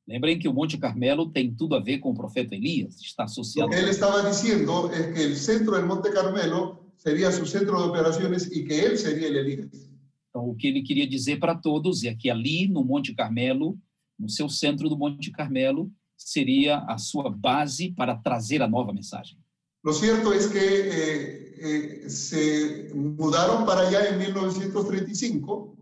Lembrem 0.07 0.39
que 0.39 0.49
o 0.49 0.53
Monte 0.53 0.77
Carmelo 0.77 1.31
tem 1.31 1.55
tudo 1.55 1.77
a 1.77 1.81
ver 1.81 1.99
com 1.99 2.11
o 2.11 2.15
profeta 2.15 2.55
Elias, 2.55 3.01
está 3.01 3.23
Lo 3.23 3.27
associado. 3.27 3.71
que 3.71 3.79
él 3.79 3.89
estaba 3.89 4.29
diciendo 4.29 4.91
es 4.93 5.15
que 5.15 5.23
el 5.25 5.37
centro 5.37 5.77
del 5.77 5.87
Monte 5.87 6.11
Carmelo 6.11 6.91
sería 6.97 7.31
su 7.31 7.47
centro 7.47 7.81
de 7.81 7.89
operaciones 7.89 8.51
y 8.51 8.65
que 8.65 8.81
él 8.85 8.99
sería 8.99 9.29
el 9.29 9.37
Elías. 9.37 9.91
Então, 10.31 10.49
o 10.51 10.55
que 10.57 10.67
ele 10.67 10.83
queria 10.83 11.07
dizer 11.07 11.39
para 11.39 11.55
todos 11.55 12.03
é 12.03 12.13
que 12.15 12.29
ali 12.29 12.67
no 12.67 12.83
Monte 12.83 13.15
Carmelo, 13.15 13.79
no 14.19 14.29
seu 14.29 14.49
centro 14.49 14.89
do 14.89 14.99
Monte 14.99 15.31
Carmelo, 15.31 15.91
seria 16.25 16.79
a 16.89 16.99
sua 16.99 17.31
base 17.31 17.93
para 17.93 18.17
trazer 18.17 18.63
a 18.63 18.69
nova 18.69 18.93
mensagem. 18.93 19.37
Lo 19.83 19.93
cierto 19.93 20.33
es 20.33 20.47
que 20.47 20.59
eh, 20.59 21.55
eh, 21.59 22.11
se 22.11 22.91
mudaron 22.95 23.67
para 23.67 23.83
allá 23.83 24.09
en 24.09 24.19
1935 24.19 25.75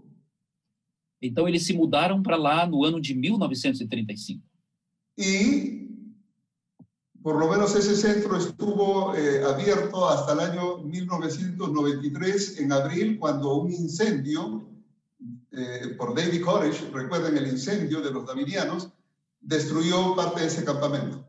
Então, 1.24 1.46
eles 1.46 1.64
se 1.64 1.72
mudaram 1.72 2.20
para 2.20 2.36
lá 2.36 2.66
no 2.66 2.84
ano 2.84 3.00
de 3.00 3.14
1935. 3.14 4.42
y 5.16 5.82
por 7.22 7.38
lo 7.38 7.48
menos 7.48 7.76
ese 7.76 7.94
centro 7.94 8.36
estuvo 8.36 9.14
eh, 9.14 9.44
abierto 9.44 10.08
hasta 10.08 10.32
el 10.32 10.40
año 10.40 10.78
1993, 10.78 12.58
en 12.58 12.72
abril, 12.72 13.18
cuando 13.20 13.54
un 13.54 13.70
incendio 13.70 14.68
eh, 15.52 15.94
por 15.96 16.16
David 16.16 16.42
Koresh, 16.42 16.90
recuerden 16.92 17.36
el 17.36 17.46
incendio 17.46 18.00
de 18.00 18.10
los 18.10 18.26
davidianos, 18.26 18.88
destruyó 19.42 20.14
parte 20.14 20.40
de 20.40 20.46
ese 20.46 20.64
campamento. 20.64 21.24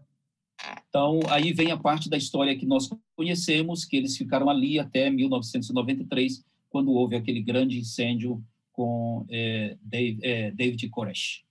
Então, 0.88 1.20
aí 1.30 1.52
vem 1.54 1.72
a 1.72 1.78
parte 1.78 2.10
da 2.10 2.18
história 2.18 2.58
que 2.58 2.66
nós 2.66 2.90
conhecemos, 3.16 3.84
que 3.84 3.98
eles 3.98 4.16
ficaram 4.16 4.50
ali 4.50 4.80
até 4.80 5.10
1993, 5.10 6.44
quando 6.70 6.92
houve 6.92 7.16
aquele 7.16 7.42
grande 7.42 7.80
incêndio 7.80 8.44
com 8.72 9.26
eh, 9.30 9.76
Dave- 9.82 10.20
eh, 10.22 10.52
David 10.52 10.90
Koresh. 10.92 11.44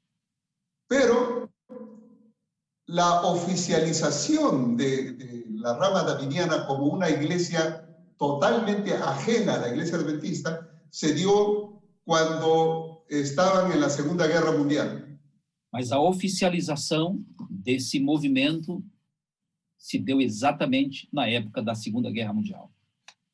Pero 0.88 1.50
la 2.86 3.22
oficialización 3.22 4.76
de, 4.76 5.12
de 5.12 5.44
la 5.50 5.76
rama 5.76 6.02
daviniana 6.02 6.66
como 6.66 6.86
una 6.86 7.08
iglesia 7.10 7.88
totalmente 8.18 8.92
ajena 8.94 9.54
a 9.54 9.58
la 9.58 9.68
iglesia 9.68 9.96
adventista 9.96 10.68
se 10.90 11.14
dio 11.14 11.80
cuando 12.04 13.04
estaban 13.08 13.72
en 13.72 13.80
la 13.80 13.88
Segunda 13.88 14.26
Guerra 14.26 14.52
Mundial. 14.52 15.11
Mas 15.72 15.90
a 15.90 15.98
oficialização 15.98 17.24
desse 17.48 17.98
movimento 17.98 18.84
se 19.78 19.98
deu 19.98 20.20
exatamente 20.20 21.08
na 21.12 21.26
época 21.26 21.62
da 21.62 21.74
Segunda 21.74 22.10
Guerra 22.10 22.32
Mundial. 22.32 22.70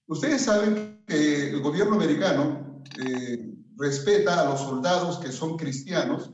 Ustedes 0.07 0.43
saben 0.43 0.99
que 1.07 1.51
el 1.51 1.61
gobierno 1.61 1.97
americano 1.97 2.82
eh, 2.99 3.55
respeta 3.76 4.41
a 4.41 4.51
los 4.51 4.61
soldados 4.61 5.18
que 5.18 5.30
son 5.30 5.59
cristianos 5.59 6.32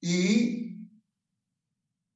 y 0.00 0.64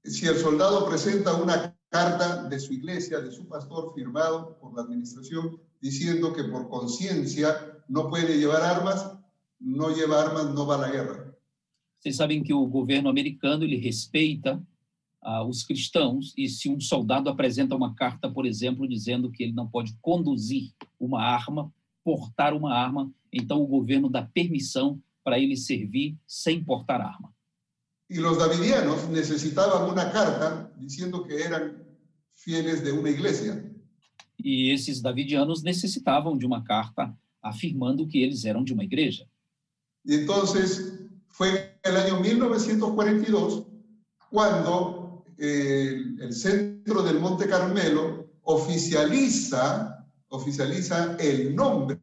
si 0.04 0.26
el 0.26 0.36
soldado 0.36 0.88
presenta 0.88 1.34
una 1.34 1.76
carta 1.90 2.44
de 2.44 2.60
su 2.60 2.72
iglesia, 2.72 3.20
de 3.20 3.32
su 3.32 3.48
pastor, 3.48 3.92
firmado 3.94 4.58
por 4.58 4.74
la 4.74 4.82
administración, 4.82 5.60
diciendo 5.80 6.32
que 6.32 6.44
por 6.44 6.68
conciencia 6.68 7.82
no 7.88 8.08
puede 8.08 8.38
llevar 8.38 8.62
armas, 8.62 9.12
no 9.58 9.94
lleva 9.94 10.22
armas, 10.22 10.46
no 10.54 10.66
va 10.66 10.76
a 10.76 10.78
la 10.78 10.90
guerra. 10.90 11.27
Vocês 11.98 12.16
sabem 12.16 12.42
que 12.42 12.52
o 12.52 12.66
governo 12.66 13.08
americano 13.08 13.64
ele 13.64 13.76
respeita 13.76 14.62
ah, 15.20 15.44
os 15.44 15.64
cristãos 15.64 16.32
e 16.36 16.48
se 16.48 16.68
um 16.68 16.80
soldado 16.80 17.28
apresenta 17.28 17.74
uma 17.74 17.94
carta, 17.94 18.30
por 18.30 18.46
exemplo, 18.46 18.88
dizendo 18.88 19.30
que 19.30 19.42
ele 19.42 19.52
não 19.52 19.68
pode 19.68 19.96
conduzir 20.00 20.72
uma 20.98 21.22
arma, 21.22 21.72
portar 22.04 22.54
uma 22.54 22.72
arma, 22.72 23.12
então 23.32 23.60
o 23.60 23.66
governo 23.66 24.08
dá 24.08 24.22
permissão 24.22 25.02
para 25.24 25.38
ele 25.38 25.56
servir 25.56 26.16
sem 26.26 26.62
portar 26.62 27.00
arma. 27.00 27.34
Y 28.10 28.20
los 28.20 28.38
davidianos 28.38 29.06
necesitaban 29.10 29.90
una 29.90 30.10
carta 30.10 30.72
diciendo 30.78 31.22
que 31.24 31.42
eran 31.42 31.76
fieles 32.32 32.82
de 32.82 32.92
una 32.92 33.10
iglesia. 33.10 33.62
E 34.42 34.70
esses 34.70 35.02
davidianos 35.02 35.62
necessitavam 35.62 36.38
de 36.38 36.46
uma 36.46 36.64
carta 36.64 37.14
afirmando 37.42 38.06
que 38.06 38.18
eles 38.18 38.46
eram 38.46 38.64
de 38.64 38.72
uma 38.72 38.84
igreja. 38.84 39.28
Y 40.06 40.14
entonces 40.14 41.06
fue 41.28 41.50
en 41.50 41.67
el 41.82 41.96
año 41.96 42.20
1942 42.20 43.66
cuando 44.30 45.24
eh, 45.38 46.00
el 46.20 46.32
centro 46.32 47.02
del 47.02 47.20
Monte 47.20 47.48
Carmelo 47.48 48.28
oficializa, 48.42 50.06
oficializa 50.28 51.16
el 51.18 51.54
nombre 51.54 52.00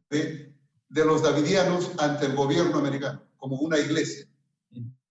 de 0.88 1.04
los 1.04 1.22
davidianos 1.22 1.90
ante 1.98 2.26
el 2.26 2.34
gobierno 2.34 2.78
americano 2.78 3.22
como 3.36 3.56
una 3.60 3.78
iglesia. 3.78 4.26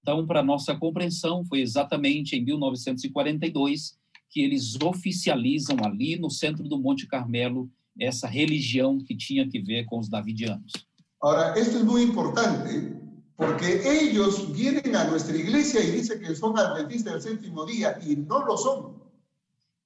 Então, 0.01 0.26
para 0.28 0.43
nossa 0.43 0.76
compreensão, 0.76 1.43
foi 1.45 1.61
exatamente 1.61 2.36
em 2.36 2.43
1942 2.43 3.97
que 4.30 4.41
eles 4.41 4.76
oficializam 4.82 5.78
ali 5.84 6.18
no 6.18 6.30
centro 6.30 6.68
do 6.68 6.78
Monte 6.78 7.07
Carmelo 7.07 7.70
essa 7.99 8.28
religião 8.28 8.99
que 8.99 9.16
tinha 9.16 9.47
que 9.47 9.59
ver 9.59 9.86
com 9.86 9.97
os 9.97 10.09
davidianos. 10.09 10.74
Ahora, 11.22 11.57
esto 11.57 11.78
es 11.78 11.84
muy 11.84 12.03
importante 12.03 12.94
porque 13.36 13.81
ellos 13.86 14.51
vienen 14.53 14.95
a 14.95 15.05
nuestra 15.05 15.36
iglesia 15.36 15.83
y 15.83 15.91
dicen 15.91 16.19
que 16.19 16.36
son 16.36 16.57
adventistas 16.57 17.13
del 17.13 17.21
séptimo 17.21 17.65
día 17.65 17.99
y 18.05 18.15
no 18.15 18.45
lo 18.45 18.57
son. 18.57 19.05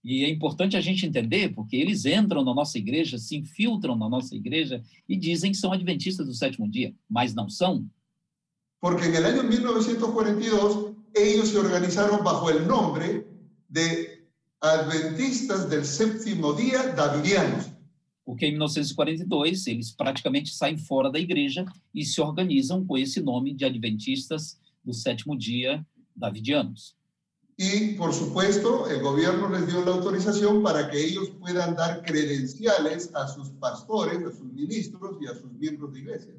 E 0.02 0.24
é 0.24 0.30
importante 0.30 0.78
a 0.78 0.82
gente 0.82 1.06
entender, 1.06 1.54
porque 1.54 1.76
eles 1.76 2.06
entram 2.06 2.44
na 2.44 2.54
nossa 2.54 2.78
igreja, 2.78 3.18
se 3.18 3.36
infiltram 3.36 3.98
na 3.98 4.08
nossa 4.08 4.34
igreja 4.34 4.82
e 5.08 5.18
dizem 5.18 5.52
que 5.52 5.58
são 5.58 5.74
adventistas 5.74 6.26
do 6.26 6.34
sétimo 6.34 6.70
dia, 6.70 6.96
mas 7.10 7.34
não 7.34 7.50
são. 7.50 7.86
Porque 8.80 9.08
el 9.08 9.26
año 9.26 9.44
1942 9.44 10.96
ellos 11.14 11.50
se 11.50 11.58
organizaron 11.58 12.24
bajo 12.24 12.50
el 12.50 12.66
nombre 12.66 13.28
de 13.68 14.26
Adventistas 14.62 15.70
del 15.70 15.86
Séptimo 15.86 16.54
Día 16.54 16.94
Davidianos. 16.94 17.70
Porque 18.30 18.46
em 18.46 18.52
1942 18.52 19.66
eles 19.66 19.92
praticamente 19.92 20.54
saem 20.54 20.78
fora 20.78 21.10
da 21.10 21.18
igreja 21.18 21.66
e 21.92 22.06
se 22.06 22.22
organizam 22.22 22.86
com 22.86 22.96
esse 22.96 23.20
nome 23.20 23.56
de 23.56 23.66
Adventistas 23.66 24.56
do 24.86 24.94
sétimo 24.94 25.36
dia 25.36 25.84
davidianos. 26.16 26.96
Y, 27.58 27.96
por 27.96 28.14
supuesto, 28.14 28.88
el 28.88 29.02
gobierno 29.02 29.50
les 29.50 29.66
dio 29.66 29.84
la 29.84 29.94
autorización 29.94 30.62
para 30.62 30.92
que 30.92 31.04
ellos 31.04 31.32
puedan 31.40 31.74
dar 31.76 32.04
credenciales 32.04 33.10
a 33.16 33.28
sus 33.28 33.50
pastores, 33.50 34.24
a 34.24 34.32
sus 34.32 34.54
ministros 34.54 35.18
y 35.20 35.26
a 35.26 35.34
sus 35.34 35.52
miembros 35.54 35.92
de 35.92 36.00
iglesia. 36.02 36.36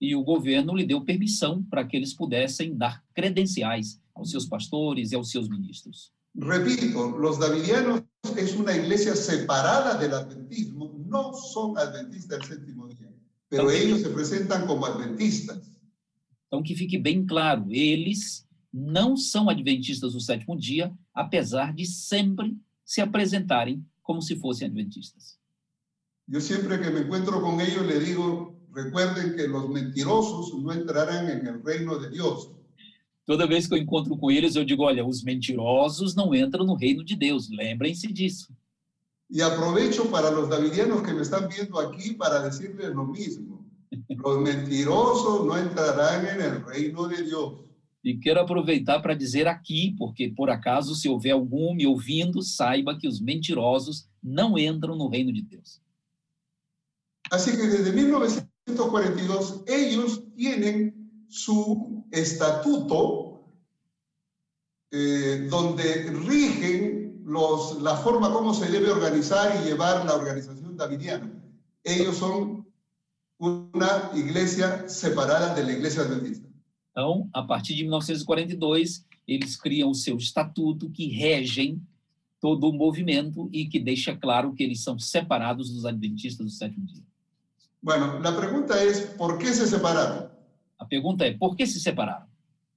E 0.00 0.14
o 0.14 0.22
governo 0.22 0.72
lhe 0.72 0.86
deu 0.86 1.04
permissão 1.04 1.64
para 1.64 1.84
que 1.84 1.96
eles 1.96 2.14
pudessem 2.14 2.76
dar 2.76 3.02
credenciais 3.12 4.00
aos 4.14 4.30
seus 4.30 4.46
pastores 4.46 5.10
e 5.10 5.16
aos 5.16 5.32
seus 5.32 5.48
ministros. 5.48 6.12
Repito, 6.36 7.10
los 7.10 7.38
davidianos 7.38 8.02
es 8.36 8.56
una 8.56 8.76
iglesia 8.76 9.14
separada 9.14 9.94
del 9.94 10.14
adventismo, 10.14 11.03
no 11.14 11.32
son 11.32 11.78
adventistas 11.78 12.40
del 12.40 12.48
séptimo 12.48 12.88
día, 12.88 13.12
pero 13.48 13.64
Ok. 13.64 13.74
ellos 13.74 14.00
se 14.00 14.08
presentan 14.10 14.66
como 14.66 14.84
adventistas. 14.84 15.58
Então, 16.48 16.62
que 16.62 16.74
fique 16.74 16.98
bem 16.98 17.24
claro, 17.24 17.66
eles 17.70 18.46
não 18.72 19.16
são 19.16 19.48
adventistas 19.48 20.12
do 20.12 20.20
sétimo 20.20 20.56
dia, 20.56 20.92
apesar 21.12 21.72
de 21.72 21.86
sempre 21.86 22.56
se 22.84 23.00
apresentarem 23.00 23.84
como 24.02 24.20
se 24.20 24.34
fossem 24.36 24.66
adventistas. 24.68 25.38
Yo 26.26 26.40
siempre 26.40 26.80
que 26.80 26.90
me 26.90 27.00
encuentro 27.00 27.40
con 27.40 27.60
ellos 27.60 27.86
le 27.86 28.00
digo, 28.00 28.56
recuerden 28.72 29.36
que 29.36 29.46
los 29.46 29.68
mentirosos 29.68 30.54
no 30.62 30.72
entrarán 30.72 31.28
en 31.28 31.62
reino 31.62 31.98
de 31.98 32.10
Dios. 32.10 32.50
Toda 33.26 33.46
vez 33.46 33.66
que 33.66 33.74
eu 33.74 33.78
encontro 33.78 34.16
com 34.16 34.30
eles, 34.30 34.56
eu 34.56 34.64
digo: 34.64 34.82
olha, 34.82 35.04
os 35.04 35.22
mentirosos 35.22 36.14
não 36.14 36.34
entram 36.34 36.64
no 36.64 36.74
reino 36.74 37.04
de 37.04 37.14
Deus, 37.16 37.48
lembrem-se 37.50 38.12
disso. 38.12 38.54
Y 39.28 39.40
aprovecho 39.40 40.10
para 40.10 40.30
los 40.30 40.48
davidianos 40.48 41.02
que 41.02 41.12
me 41.12 41.22
están 41.22 41.48
viendo 41.48 41.78
aquí 41.80 42.12
para 42.12 42.40
decirles 42.40 42.90
lo 42.94 43.04
mismo. 43.04 43.64
Los 44.08 44.40
mentirosos 44.40 45.46
no 45.46 45.56
entrarán 45.56 46.26
en 46.26 46.40
el 46.40 46.64
reino 46.64 47.06
de 47.08 47.22
Dios. 47.22 47.54
E 48.04 48.18
quero 48.20 48.40
aproveitar 48.40 49.00
para 49.00 49.14
dizer 49.14 49.48
aqui, 49.48 49.94
porque 49.96 50.28
por 50.28 50.50
acaso, 50.50 50.94
se 50.94 51.08
houver 51.08 51.32
algum 51.32 51.74
me 51.74 51.86
ouvindo, 51.86 52.42
saiba 52.42 52.98
que 52.98 53.08
os 53.08 53.18
mentirosos 53.18 54.06
não 54.22 54.58
entram 54.58 54.94
no 54.94 55.08
reino 55.08 55.32
de 55.32 55.40
Deus. 55.40 55.80
Así 57.30 57.52
que 57.52 57.66
desde 57.66 57.92
1942 57.92 59.64
ellos 59.66 60.22
tienen 60.36 61.26
su 61.28 62.04
estatuto 62.12 63.48
eh, 64.92 65.48
donde 65.50 66.10
rigen 66.10 67.03
los, 67.24 67.80
la 67.80 67.96
forma 67.96 68.32
como 68.32 68.52
se 68.52 68.70
debe 68.70 68.90
organizar 68.90 69.60
y 69.60 69.64
llevar 69.64 70.04
la 70.04 70.14
organización 70.14 70.76
davidiana. 70.76 71.32
Ellos 71.82 72.18
son 72.18 72.66
una 73.38 74.10
iglesia 74.14 74.88
separada 74.88 75.54
de 75.54 75.64
la 75.64 75.72
iglesia 75.72 76.02
adventista. 76.02 76.48
Então, 76.90 77.28
a 77.32 77.42
partir 77.42 77.74
de 77.74 77.82
1942, 77.82 79.04
eles 79.26 79.56
criam 79.56 79.90
o 79.90 79.94
seu 79.94 80.16
estatuto 80.16 80.88
que 80.90 81.08
regem 81.08 81.82
todo 82.40 82.68
o 82.68 82.72
movimento 82.72 83.48
e 83.52 83.66
que 83.66 83.80
deixa 83.80 84.14
claro 84.14 84.52
que 84.52 84.62
eles 84.62 84.84
são 84.84 84.98
separados 84.98 85.70
dos 85.70 85.84
adventistas 85.84 86.46
do 86.46 86.52
sétimo 86.52 86.86
dia. 86.86 87.02
Bueno, 87.82 88.20
la 88.20 88.32
pregunta 88.36 88.82
es, 88.82 89.00
¿por 89.16 89.38
qué 89.38 89.52
se 89.52 89.66
separaron? 89.66 90.30
A 90.78 90.84
pergunta 90.84 91.26
é: 91.26 91.32
por 91.32 91.56
que 91.56 91.66
se 91.66 91.80
separaram? 91.80 92.26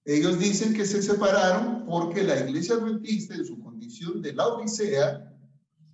Ellos 0.08 0.40
dicen 0.40 0.74
que 0.74 0.86
se 0.86 1.02
separaron 1.02 1.86
porque 1.86 2.24
la 2.24 2.40
iglesia 2.40 2.76
adventista 2.76 3.36
en 3.36 3.46
su 3.46 3.60
condición 3.60 4.22
de 4.22 4.32
la 4.32 4.48
Odisea 4.48 5.34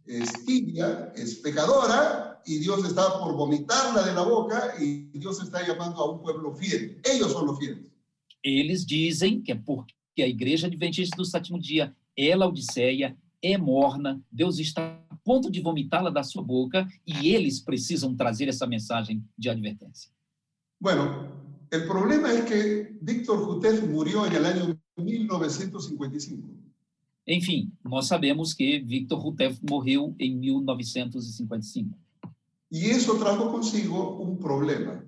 es 0.05 0.31
tibia, 0.45 1.11
es 1.15 1.37
pecadora 1.37 2.39
y 2.45 2.59
Dios 2.59 2.85
está 2.85 3.19
por 3.19 3.35
vomitarla 3.35 4.03
de 4.03 4.13
la 4.13 4.21
boca 4.21 4.75
y 4.79 5.09
Dios 5.17 5.41
está 5.41 5.65
llamando 5.65 5.99
a 5.99 6.11
un 6.11 6.21
pueblo 6.21 6.53
fiel. 6.53 7.01
Ellos 7.03 7.31
son 7.31 7.47
los 7.47 7.57
fieles. 7.57 7.91
Eles 8.43 8.85
dizem 8.85 9.41
que 9.41 9.51
é 9.51 9.55
porque 9.55 10.21
a 10.21 10.27
igreja 10.27 10.67
adventista 10.67 11.15
do 11.15 11.25
sétimo 11.25 11.59
dia 11.59 11.95
é 12.15 12.35
Laodiceia, 12.35 13.17
é 13.41 13.57
morna, 13.57 14.21
Deus 14.31 14.59
está 14.59 15.01
a 15.09 15.15
ponto 15.23 15.49
de 15.49 15.59
vomitá-la 15.59 16.11
da 16.11 16.21
sua 16.21 16.43
boca 16.43 16.87
e 17.07 17.33
eles 17.33 17.59
precisam 17.59 18.15
trazer 18.15 18.47
essa 18.47 18.67
mensagem 18.67 19.23
de 19.35 19.49
advertência. 19.49 20.11
Bueno, 20.79 21.42
el 21.73 21.87
problema 21.87 22.31
es 22.31 22.45
que 22.45 22.95
Víctor 23.01 23.43
Jutef 23.45 23.83
murió 23.83 24.27
en 24.27 24.33
el 24.33 24.45
año 24.45 24.79
1955. 24.95 26.47
Enfim, 27.25 27.71
nós 27.83 28.07
sabemos 28.07 28.53
que 28.53 28.79
Victor 28.79 29.19
Rutef 29.19 29.59
morreu 29.61 30.13
em 30.19 30.35
1955. 30.35 31.97
Y 32.69 32.89
eso 32.89 33.17
trajo 33.17 33.49
consigo 33.51 34.21
un 34.21 34.37
problema. 34.37 35.03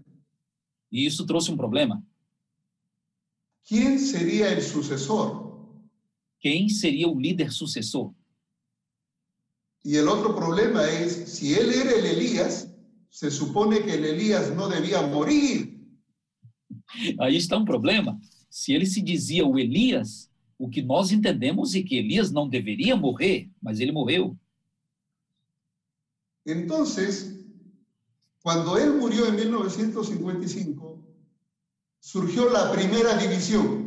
E 0.91 1.05
isso 1.05 1.25
trouxe 1.25 1.51
um 1.51 1.57
problema. 1.57 2.01
¿Quién 3.67 3.99
sería 3.99 4.51
el 4.51 4.61
sucesor? 4.61 5.59
Quem 6.39 6.69
seria 6.69 7.07
o 7.07 7.19
líder 7.19 7.51
sucessor? 7.51 8.13
Y 9.83 9.97
el 9.97 10.07
otro 10.07 10.35
problema 10.35 10.89
es, 10.89 11.11
si 11.29 11.53
él 11.53 11.71
era 11.71 11.91
el 11.91 12.05
Elías, 12.05 12.71
se 13.09 13.29
supone 13.29 13.83
que 13.83 13.93
el 13.93 14.05
Elías 14.05 14.55
no 14.55 14.67
debía 14.67 15.01
morir. 15.05 15.74
Aí 17.19 17.35
está 17.35 17.57
um 17.57 17.65
problema. 17.65 18.19
Se 18.49 18.73
ele 18.73 18.85
se 18.85 19.01
dizia 19.01 19.45
o 19.45 19.59
Elias, 19.59 20.29
o 20.57 20.69
que 20.69 20.81
nós 20.81 21.11
entendemos 21.11 21.75
é 21.75 21.81
que 21.81 21.97
Elias 21.97 22.31
não 22.31 22.47
deveria 22.47 22.95
morrer, 22.95 23.49
mas 23.61 23.79
ele 23.79 23.91
morreu. 23.91 24.37
Entonces, 26.45 27.43
cuando 28.41 28.77
él 28.77 28.93
murió 28.93 29.27
en 29.27 29.35
1955, 29.35 31.03
surgió 31.99 32.49
la 32.49 32.71
primera 32.71 33.17
división. 33.17 33.85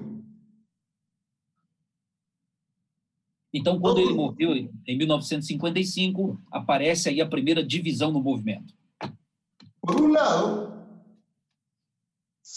Então, 3.52 3.80
quando 3.80 4.00
ele 4.00 4.12
morreu 4.12 4.54
em 4.54 4.98
1955, 4.98 6.38
aparece 6.50 7.08
aí 7.08 7.20
a 7.20 7.26
primeira 7.26 7.64
divisão 7.64 8.12
no 8.12 8.20
movimento. 8.20 8.74
Por 9.80 10.00
un 10.00 10.12
lado, 10.12 10.77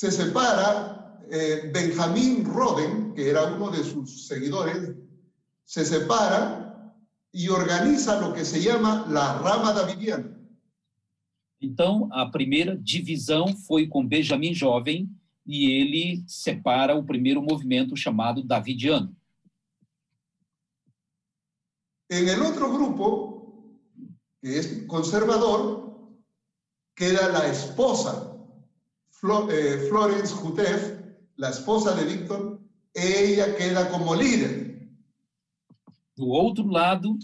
se 0.01 0.09
separa 0.09 1.21
eh, 1.29 1.69
Benjamín 1.71 2.43
Roden, 2.43 3.13
que 3.13 3.29
era 3.29 3.53
uno 3.53 3.69
de 3.69 3.83
sus 3.83 4.25
seguidores, 4.25 4.95
se 5.63 5.85
separa 5.85 6.91
y 7.31 7.49
organiza 7.49 8.19
lo 8.19 8.33
que 8.33 8.43
se 8.43 8.59
llama 8.59 9.05
la 9.07 9.37
rama 9.37 9.73
davidiana. 9.73 10.35
Então, 11.61 12.09
a 12.11 12.25
primeira 12.25 12.75
divisão 12.75 13.55
foi 13.67 13.85
com 13.85 14.03
Benjamin 14.03 14.55
Jovem 14.55 15.07
e 15.45 15.69
ele 15.69 16.23
separa 16.25 16.95
o 16.95 17.03
primeiro 17.03 17.39
movimento 17.39 17.95
chamado 17.95 18.41
Davidiano. 18.41 19.15
En 22.09 22.27
el 22.27 22.41
otro 22.41 22.73
grupo, 22.73 23.77
que 24.41 24.57
es 24.57 24.83
conservador, 24.87 26.09
queda 26.95 27.29
la 27.29 27.47
esposa, 27.47 28.30
Eh, 29.23 29.87
Florence 29.87 30.33
Jutef, 30.33 30.99
la 31.37 31.51
esposa 31.51 31.93
de 31.93 32.05
Víctor, 32.05 32.59
ella 32.93 33.55
queda 33.55 33.87
como 33.91 34.15
líder. 34.15 34.89
Do 36.17 36.27
outro 36.27 36.67
lado 36.67 37.17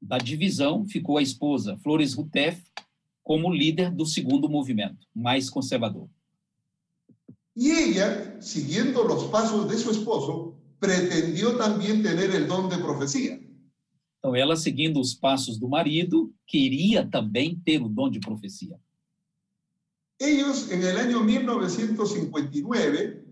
da 0.00 0.16
divisão 0.16 0.86
ficou 0.86 1.18
a 1.18 1.22
esposa 1.22 1.76
Flores 1.82 2.14
Rutef 2.14 2.62
como 3.22 3.52
líder 3.52 3.90
do 3.90 4.06
segundo 4.06 4.48
movimento, 4.48 5.06
mais 5.14 5.50
conservador. 5.50 6.08
Y 7.54 7.70
ella, 7.70 8.40
siguiendo 8.40 9.04
los 9.04 9.24
pasos 9.24 9.68
de 9.68 9.76
su 9.76 9.90
esposo, 9.90 10.56
pretendió 10.80 11.56
también 11.56 12.02
tener 12.02 12.34
el 12.34 12.48
don 12.48 12.68
de 12.68 12.78
profecía. 12.78 13.38
Então, 14.18 14.34
ela, 14.34 14.56
seguindo 14.56 14.98
os 14.98 15.14
passos 15.14 15.58
do 15.58 15.68
marido, 15.68 16.32
queria 16.46 17.06
também 17.06 17.54
ter 17.62 17.82
o 17.82 17.88
dom 17.88 18.10
de 18.10 18.18
profecia. 18.18 18.80
Ellos 20.24 20.70
en 20.70 20.82
el 20.82 20.96
año 20.96 21.20
1959, 21.20 23.24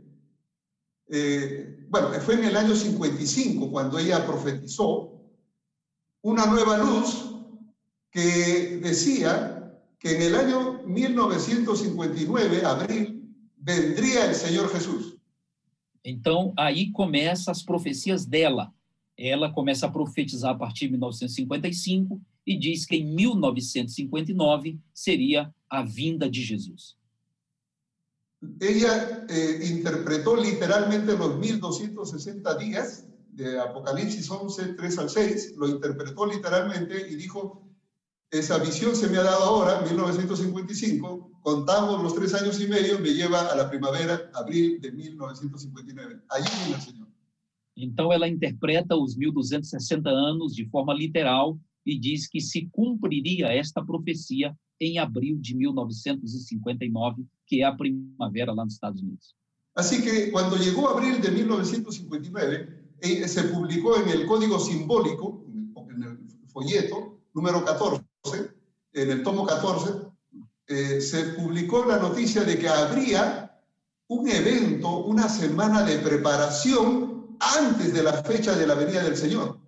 eh, 1.09 1.87
bueno, 1.89 2.11
fue 2.21 2.35
en 2.35 2.45
el 2.45 2.55
año 2.57 2.75
55 2.75 3.71
cuando 3.71 3.99
ella 3.99 4.27
profetizó 4.27 5.21
una 6.23 6.47
nueva 6.47 6.79
luz 6.79 7.37
que 8.11 8.81
decía 8.83 9.79
que 9.99 10.17
en 10.17 10.23
el 10.23 10.35
año 10.35 10.83
1959, 10.85 12.65
abril, 12.65 13.33
vendría 13.57 14.29
el 14.29 14.35
Señor 14.35 14.69
Jesús. 14.71 15.17
Então, 16.05 16.53
aí 16.59 16.91
começam 16.91 17.53
as 17.53 17.63
profecias 17.63 18.27
dela. 18.27 18.75
Ela 19.17 19.53
começa 19.53 19.87
a 19.87 19.91
profetizar 19.91 20.51
a 20.51 20.59
partir 20.59 20.87
de 20.87 20.93
1955 20.93 22.21
e 22.47 22.59
diz 22.59 22.85
que 22.85 22.97
em 22.97 23.15
1959 23.15 24.81
seria 24.93 25.55
a 25.73 25.83
vinda 25.83 26.29
de 26.29 26.39
Jesus. 26.39 26.99
Ella 28.61 29.25
eh, 29.29 29.61
interpretó 29.71 30.37
literalmente 30.37 31.17
los 31.17 31.39
1260 31.39 32.55
días 32.57 33.07
de 33.31 33.59
Apocalipsis 33.59 34.31
11, 34.31 34.75
3 34.75 34.99
al 34.99 35.09
6, 35.09 35.55
lo 35.57 35.69
interpretó 35.69 36.27
literalmente 36.27 37.09
y 37.11 37.15
dijo, 37.15 37.67
esa 38.31 38.59
visión 38.59 38.95
se 38.95 39.09
me 39.09 39.17
ha 39.17 39.23
dado 39.23 39.45
ahora, 39.45 39.81
1955, 39.81 41.41
contamos 41.41 42.03
los 42.03 42.15
tres 42.15 42.35
años 42.35 42.61
y 42.61 42.67
medio, 42.67 42.99
me 42.99 43.15
lleva 43.15 43.47
a 43.51 43.57
la 43.57 43.71
primavera, 43.71 44.31
abril 44.35 44.79
de 44.81 44.93
1959. 44.93 46.21
Allí 46.29 46.49
viene 46.59 46.75
el 46.75 46.83
Señor. 46.83 47.09
Então, 47.75 48.13
ela 48.13 48.29
interpreta 48.29 48.95
os 48.95 49.17
1260 49.17 50.11
anos 50.11 50.55
de 50.55 50.67
forma 50.67 50.93
literal 50.93 51.59
e 51.85 51.99
diz 51.99 52.29
que 52.29 52.41
se 52.41 52.69
cumpriria 52.71 53.53
esta 53.53 53.85
profecia 53.85 54.57
em 54.81 54.99
abril 54.99 55.39
de 55.41 55.55
1959, 55.55 57.25
que 57.47 57.63
é 57.63 57.65
a 57.65 57.75
primavera 57.75 58.53
lá 58.53 58.65
nos 58.65 58.75
Estados 58.75 59.03
Unidos. 59.03 59.35
Así 59.75 60.03
que 60.03 60.31
cuando 60.31 60.57
llegó 60.57 60.89
abril 60.89 61.21
de 61.21 61.31
1959, 61.31 62.83
eh, 63.01 63.29
se 63.29 63.45
publicó 63.45 63.97
en 63.97 64.09
el 64.09 64.27
código 64.27 64.59
simbólico, 64.59 65.45
en 65.89 66.03
el 66.03 66.19
folleto 66.49 67.21
número 67.35 67.65
14, 67.65 68.05
en 68.95 69.11
el 69.11 69.23
tomo 69.23 69.47
14, 69.47 70.13
eh, 70.69 71.01
se 71.01 71.25
publicó 71.35 71.85
la 71.85 71.99
noticia 71.99 72.45
de 72.45 72.59
que 72.59 72.69
habría 72.69 73.59
un 74.09 74.29
evento, 74.29 75.05
una 75.05 75.29
semana 75.29 75.83
de 75.83 75.99
preparación 75.99 77.37
antes 77.41 77.93
de 77.95 78.03
la 78.03 78.23
fecha 78.23 78.55
de 78.55 78.67
la 78.67 78.75
venida 78.75 79.03
del 79.03 79.17
Señor. 79.17 79.59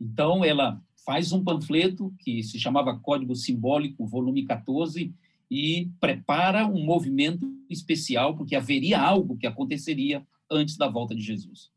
Então, 0.00 0.44
ela 0.44 0.82
faz 1.04 1.32
um 1.32 1.42
panfleto 1.42 2.12
que 2.18 2.42
se 2.42 2.58
chamava 2.58 2.98
Código 2.98 3.34
Simbólico, 3.34 4.06
volume 4.06 4.44
14, 4.44 5.12
e 5.50 5.90
prepara 6.00 6.66
um 6.66 6.84
movimento 6.84 7.46
especial, 7.68 8.36
porque 8.36 8.56
haveria 8.56 9.00
algo 9.00 9.36
que 9.36 9.46
aconteceria 9.46 10.26
antes 10.50 10.76
da 10.76 10.88
volta 10.88 11.14
de 11.14 11.20
Jesus. 11.20 11.70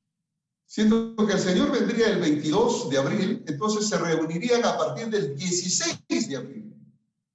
Siendo 0.67 1.15
que 1.15 1.33
el 1.33 1.39
Señor 1.39 1.71
vendría 1.71 2.09
el 2.09 2.19
22 2.19 2.89
de 2.89 2.97
abril, 2.97 3.43
entonces 3.47 3.87
se 3.87 3.97
reunirían 3.97 4.63
a 4.63 4.77
partir 4.77 5.09
del 5.09 5.35
16 5.35 6.27
de 6.27 6.35
abril. 6.35 6.73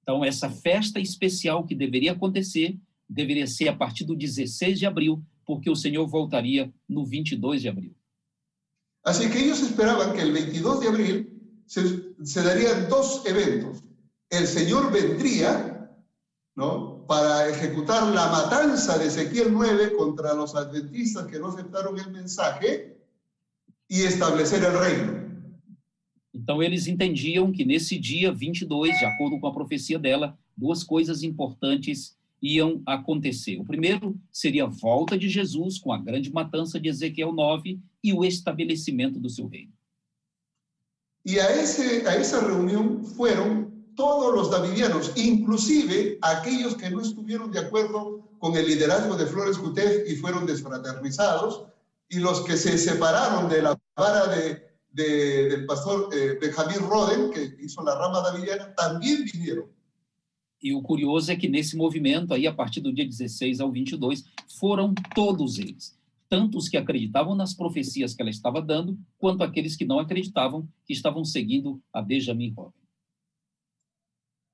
Então, 0.01 0.25
essa 0.25 0.49
festa 0.49 0.99
especial 0.99 1.65
que 1.65 1.75
deveria 1.75 2.11
acontecer 2.11 2.77
deveria 3.07 3.47
ser 3.47 3.69
a 3.69 3.75
partir 3.75 4.03
do 4.03 4.15
16 4.15 4.79
de 4.79 4.85
abril, 4.85 5.23
porque 5.45 5.69
o 5.69 5.75
Senhor 5.75 6.07
voltaria 6.07 6.73
no 6.87 7.05
22 7.05 7.61
de 7.61 7.69
abril. 7.69 7.95
Así 9.03 9.29
que 9.29 9.39
ellos 9.39 9.61
esperaban 9.61 10.13
que 10.13 10.21
el 10.21 10.31
22 10.31 10.79
de 10.79 10.87
abril 10.87 11.40
se, 11.71 12.03
se 12.21 12.43
darían 12.43 12.89
dos 12.89 13.25
eventos. 13.25 13.81
El 14.29 14.45
Señor 14.45 14.91
vendría, 14.91 15.89
¿no? 16.53 17.05
Para 17.07 17.47
ejecutar 17.47 18.03
la 18.13 18.27
matanza 18.27 18.97
de 18.97 19.05
Ezequiel 19.05 19.53
9 19.53 19.93
contra 19.95 20.33
los 20.33 20.53
adventistas 20.53 21.27
que 21.27 21.39
no 21.39 21.47
aceptaron 21.47 21.97
el 21.97 22.11
mensaje 22.11 22.97
y 23.87 24.01
establecer 24.01 24.61
el 24.65 24.77
reino. 24.77 25.21
Então, 26.33 26.61
eles 26.61 26.87
entendiam 26.87 27.53
que 27.53 27.63
nesse 27.63 27.97
dia 27.97 28.33
22, 28.33 28.99
de 28.99 29.05
acordo 29.05 29.39
com 29.39 29.47
a 29.47 29.53
profecia 29.53 29.97
dela, 29.97 30.37
duas 30.57 30.83
coisas 30.83 31.23
importantes 31.23 32.17
iam 32.41 32.81
acontecer. 32.85 33.57
O 33.59 33.65
primeiro 33.65 34.19
seria 34.29 34.65
a 34.65 34.67
volta 34.67 35.17
de 35.17 35.29
Jesus 35.29 35.79
com 35.79 35.93
a 35.93 35.97
grande 35.97 36.29
matança 36.33 36.77
de 36.77 36.89
Ezequiel 36.89 37.31
9 37.31 37.79
e 38.03 38.11
o 38.11 38.25
estabelecimento 38.25 39.21
do 39.21 39.29
seu 39.29 39.47
reino. 39.47 39.71
Y 41.23 41.37
a, 41.39 41.49
ese, 41.61 42.07
a 42.07 42.15
esa 42.15 42.39
reunión 42.41 43.05
fueron 43.05 43.85
todos 43.95 44.33
los 44.33 44.49
davidianos, 44.49 45.11
inclusive 45.15 46.17
aquellos 46.21 46.75
que 46.75 46.89
no 46.89 47.01
estuvieron 47.01 47.51
de 47.51 47.59
acuerdo 47.59 48.27
con 48.39 48.55
el 48.55 48.65
liderazgo 48.67 49.15
de 49.15 49.27
Flores 49.27 49.57
Cutef 49.57 50.09
y 50.09 50.15
fueron 50.15 50.45
desfraternizados, 50.47 51.65
y 52.09 52.19
los 52.19 52.41
que 52.41 52.57
se 52.57 52.77
separaron 52.77 53.47
de 53.49 53.61
la 53.61 53.77
vara 53.95 54.27
de, 54.27 54.63
de- 54.91 55.49
del 55.49 55.65
pastor 55.65 56.09
eh, 56.11 56.37
Benjamín 56.41 56.79
Roden, 56.89 57.29
que 57.31 57.55
hizo 57.63 57.83
la 57.83 57.95
rama 57.95 58.21
davidiana, 58.21 58.73
también 58.75 59.23
vinieron. 59.31 59.65
E 60.63 60.73
o 60.75 60.81
curioso 60.81 61.31
é 61.31 61.35
que 61.35 61.49
nesse 61.49 61.75
movimento, 61.75 62.33
aí, 62.35 62.45
a 62.45 62.53
partir 62.53 62.81
do 62.81 62.93
dia 62.93 63.03
16 63.07 63.59
ao 63.59 63.71
22, 63.71 64.23
foram 64.59 64.93
todos 65.15 65.57
eles. 65.57 65.97
Tanto 66.31 66.57
os 66.57 66.69
que 66.69 66.77
acreditavam 66.77 67.35
nas 67.35 67.53
profecias 67.53 68.13
que 68.13 68.21
ela 68.21 68.31
estava 68.31 68.61
dando, 68.61 68.97
quanto 69.17 69.43
aqueles 69.43 69.75
que 69.75 69.83
não 69.83 69.99
acreditavam, 69.99 70.65
que 70.85 70.93
estavam 70.93 71.25
seguindo 71.25 71.81
a 71.93 72.01
Benjamin 72.01 72.53
Robin. 72.55 72.79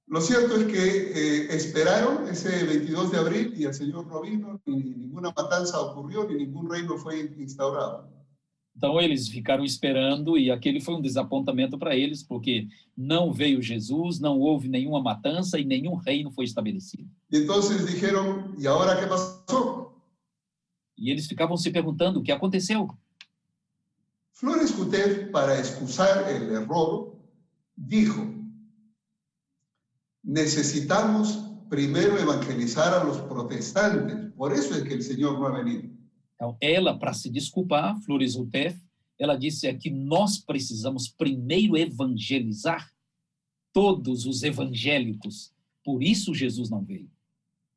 Lo 0.10 0.20
cierto 0.22 0.56
es 0.56 0.66
que 0.66 0.78
eh, 0.78 1.56
esperaron 1.56 2.28
ese 2.30 2.66
22 2.66 3.12
de 3.12 3.18
abril 3.18 3.54
y 3.56 3.66
el 3.66 3.74
Señor 3.76 4.08
no 4.08 4.22
vino, 4.22 4.60
ni 4.66 4.96
ninguna 4.96 5.32
matanza 5.36 5.80
ocurrió, 5.80 6.26
ni 6.28 6.36
ningún 6.36 6.68
reino 6.68 6.98
fue 6.98 7.30
instaurado. 7.38 8.10
Então, 8.78 9.02
eles 9.02 9.28
ficaram 9.28 9.66
esperando, 9.66 10.38
e 10.38 10.52
aquele 10.52 10.80
foi 10.80 10.94
um 10.94 11.02
desapontamento 11.02 11.80
para 11.80 11.96
eles, 11.96 12.24
porque 12.24 12.68
não 12.96 13.34
veio 13.34 13.60
Jesus, 13.60 14.20
não 14.20 14.40
houve 14.40 14.70
nenhuma 14.70 15.02
matança 15.02 15.60
e 15.60 15.66
nenhum 15.66 15.96
reino 15.96 16.32
foi 16.32 16.46
estabelecido. 16.46 17.10
Y 17.32 17.38
entonces 17.38 17.88
dijeron, 17.88 18.56
¿y 18.58 18.68
ahora 18.68 19.00
qué 19.00 19.08
pasó? 19.08 19.57
E 21.08 21.10
eles 21.10 21.26
ficavam 21.26 21.55
se 21.55 21.72
perguntando 21.72 22.20
o 22.20 22.22
que 22.22 22.34
aconteceu. 22.34 22.89
Flores 24.34 24.72
Cutef, 24.72 25.32
para 25.32 25.58
excusar 25.58 26.30
el 26.30 26.51
error, 26.51 27.18
dijo, 27.78 28.28
necesitamos 30.22 31.49
primero 31.70 32.20
evangelizar 32.20 32.93
a 32.93 33.05
los 33.05 33.22
protestantes, 33.22 34.34
por 34.34 34.51
eso 34.51 34.76
es 34.76 34.84
que 34.84 34.95
el 34.95 35.01
Señor 35.01 35.39
no 35.39 35.47
ha 35.47 35.64
venido. 35.64 35.89
Então, 36.36 36.58
ela, 36.60 36.99
para 36.99 37.14
se 37.14 37.30
desculpar, 37.30 37.97
Flores 38.01 38.36
Rutef, 38.36 38.78
ela 39.18 39.38
disse 39.38 39.66
é 39.66 39.74
que 39.74 39.89
nós 39.89 40.38
precisamos 40.38 41.08
primeiro 41.08 41.78
evangelizar 41.78 42.91
todos 43.72 44.26
os 44.26 44.43
evangélicos. 44.43 45.53
Por 45.86 46.03
isso 46.03 46.36
Jesus 46.36 46.70
não 46.70 46.84
veio. 46.84 47.10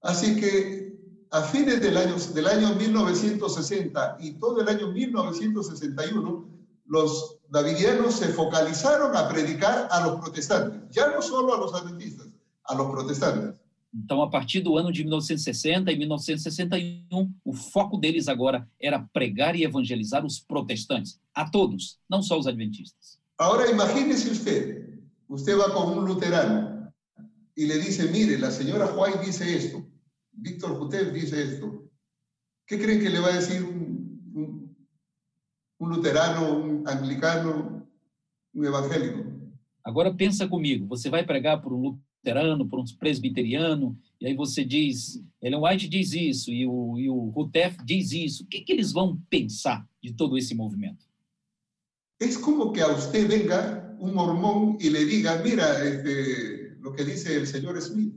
Así 0.03 0.35
que 0.35 1.00
a 1.31 1.43
fines 1.43 1.81
del 1.81 1.97
año, 1.97 2.17
del 2.35 2.47
año 2.47 2.75
1960 2.75 4.19
y 4.21 4.33
todo 4.33 4.61
el 4.61 4.69
año 4.69 4.89
1961, 4.89 6.49
los 6.87 7.39
davidianos 7.49 8.15
se 8.15 8.29
focalizaron 8.29 9.17
a 9.17 9.29
predicar 9.29 9.89
a 9.91 10.07
los 10.07 10.21
protestantes, 10.21 10.81
ya 10.91 11.09
no 11.09 11.23
solo 11.23 11.55
a 11.55 11.59
los 11.59 11.73
adventistas, 11.75 12.29
a 12.65 12.75
los 12.75 12.91
protestantes. 12.91 13.55
Então, 13.93 14.23
a 14.23 14.31
partir 14.31 14.61
do 14.63 14.79
ano 14.79 14.93
de 14.93 15.03
1960 15.03 15.91
e 15.91 15.97
1961, 15.97 17.35
o 17.45 17.53
foco 17.53 17.99
deles 17.99 18.29
agora 18.29 18.69
era 18.81 19.01
pregar 19.13 19.57
e 19.57 19.65
evangelizar 19.65 20.25
os 20.25 20.39
protestantes, 20.39 21.19
a 21.35 21.49
todos, 21.51 21.99
não 22.09 22.23
só 22.23 22.39
os 22.39 22.47
adventistas. 22.47 23.19
Ahora 23.37 23.69
imagínese 23.69 24.31
usted, 24.31 25.01
usted 25.29 25.59
va 25.59 25.73
con 25.73 25.99
un 25.99 26.05
luterano 26.05 26.93
y 27.57 27.67
le 27.67 27.79
dice, 27.79 28.07
mire, 28.13 28.39
la 28.39 28.53
señora 28.53 28.95
White 28.95 29.25
dice 29.25 29.57
esto, 29.57 29.85
Víctor 30.33 30.79
Jutev 30.79 31.13
dice 31.13 31.43
esto. 31.43 31.91
¿Qué 32.67 32.79
creen 32.79 33.01
que 33.01 33.11
le 33.11 33.21
va 33.21 33.29
a 33.29 33.37
decir 33.37 33.63
un, 33.63 34.31
un, 34.35 34.77
un 35.79 35.91
luterano, 35.91 36.57
un 36.57 36.87
anglicano, 36.87 37.87
um 38.55 38.65
evangélico? 38.65 39.25
Agora 39.83 40.15
pensa 40.15 40.47
comigo, 40.47 40.87
você 40.87 41.09
vai 41.11 41.25
pregar 41.25 41.61
por 41.61 41.73
um 41.73 41.81
luterano, 41.81 42.69
por 42.69 42.79
um 42.79 42.85
presbiteriano, 42.99 43.99
e 44.21 44.27
aí 44.27 44.35
você 44.35 44.65
diz, 44.65 45.21
Ellen 45.43 45.61
White 45.61 45.89
diz 45.89 46.13
isso, 46.13 46.53
e 46.53 46.67
o, 46.67 46.99
e 46.99 47.09
o 47.09 47.31
Rutef 47.31 47.77
diz 47.85 48.13
isso. 48.13 48.45
O 48.45 48.47
que, 48.47 48.61
que 48.61 48.73
eles 48.73 48.93
vão 48.93 49.21
pensar 49.31 49.89
de 50.03 50.13
todo 50.13 50.37
esse 50.37 50.55
movimento? 50.55 51.09
Es 52.21 52.37
como 52.37 52.71
que 52.71 52.83
a 52.83 52.89
usted 52.89 53.27
venga 53.27 53.97
un 53.99 54.15
mormón 54.15 54.77
y 54.79 54.91
le 54.91 55.07
diga, 55.07 55.43
mira 55.43 55.83
este, 55.83 56.77
lo 56.81 56.93
que 56.93 57.03
dice 57.03 57.35
el 57.35 57.47
señor 57.47 57.81
Smith. 57.81 58.15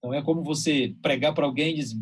Então 0.00 0.14
é 0.14 0.22
como 0.22 0.42
você 0.42 0.96
pregar 1.02 1.34
para 1.34 1.44
alguém 1.44 1.74
e 1.74 1.74
diz, 1.74 1.94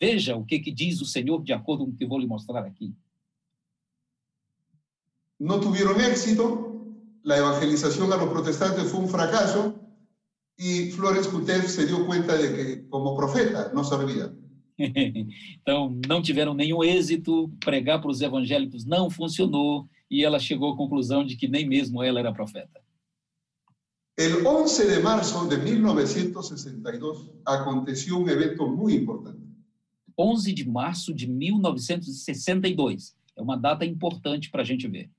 veja 0.00 0.36
o 0.36 0.44
que, 0.44 0.58
que 0.58 0.72
diz 0.72 1.02
o 1.02 1.04
Senhor 1.04 1.44
de 1.44 1.52
acordo 1.52 1.84
com 1.84 1.90
o 1.92 1.94
que 1.94 2.06
vou 2.06 2.18
lhe 2.18 2.26
mostrar 2.26 2.64
aqui. 2.64 2.94
No 5.38 5.60
tuvieron 5.60 6.00
éxito, 6.00 6.86
la 7.24 7.36
evangelización 7.36 8.12
a 8.12 8.16
los 8.16 8.30
protestantes 8.30 8.90
fue 8.90 9.00
un 9.00 9.08
fracaso 9.08 9.74
y 10.56 10.90
Flores 10.92 11.26
Kutev 11.26 11.68
se 11.68 11.86
dio 11.86 12.06
cuenta 12.06 12.36
de 12.36 12.54
que 12.54 12.88
como 12.88 13.16
profeta 13.16 13.70
no 13.74 13.84
servía. 13.84 14.32
então, 14.78 16.00
não 16.08 16.22
tiveram 16.22 16.54
nenhum 16.54 16.82
êxito, 16.82 17.50
pregar 17.60 18.00
para 18.00 18.10
os 18.10 18.20
evangélicos 18.20 18.86
não 18.86 19.10
funcionou, 19.10 19.88
e 20.10 20.24
ela 20.24 20.38
chegou 20.38 20.72
à 20.72 20.76
conclusão 20.76 21.24
de 21.24 21.36
que 21.36 21.48
nem 21.48 21.68
mesmo 21.68 22.02
ela 22.02 22.20
era 22.20 22.32
profeta. 22.32 22.80
El 24.16 24.46
11 24.46 24.86
de 24.86 25.00
marzo 25.00 25.46
de 25.46 25.56
1962 25.56 27.30
aconteció 27.46 28.18
un 28.18 28.28
evento 28.28 28.66
muy 28.66 28.94
importante. 28.94 29.40
11 30.16 30.52
de 30.52 30.64
março 30.66 31.14
de 31.14 31.26
1962. 31.26 33.16
É 33.34 33.40
uma 33.40 33.56
data 33.56 33.86
importante 33.86 34.50
para 34.50 34.60
a 34.62 34.64
gente 34.64 34.86
ver. 34.86 35.10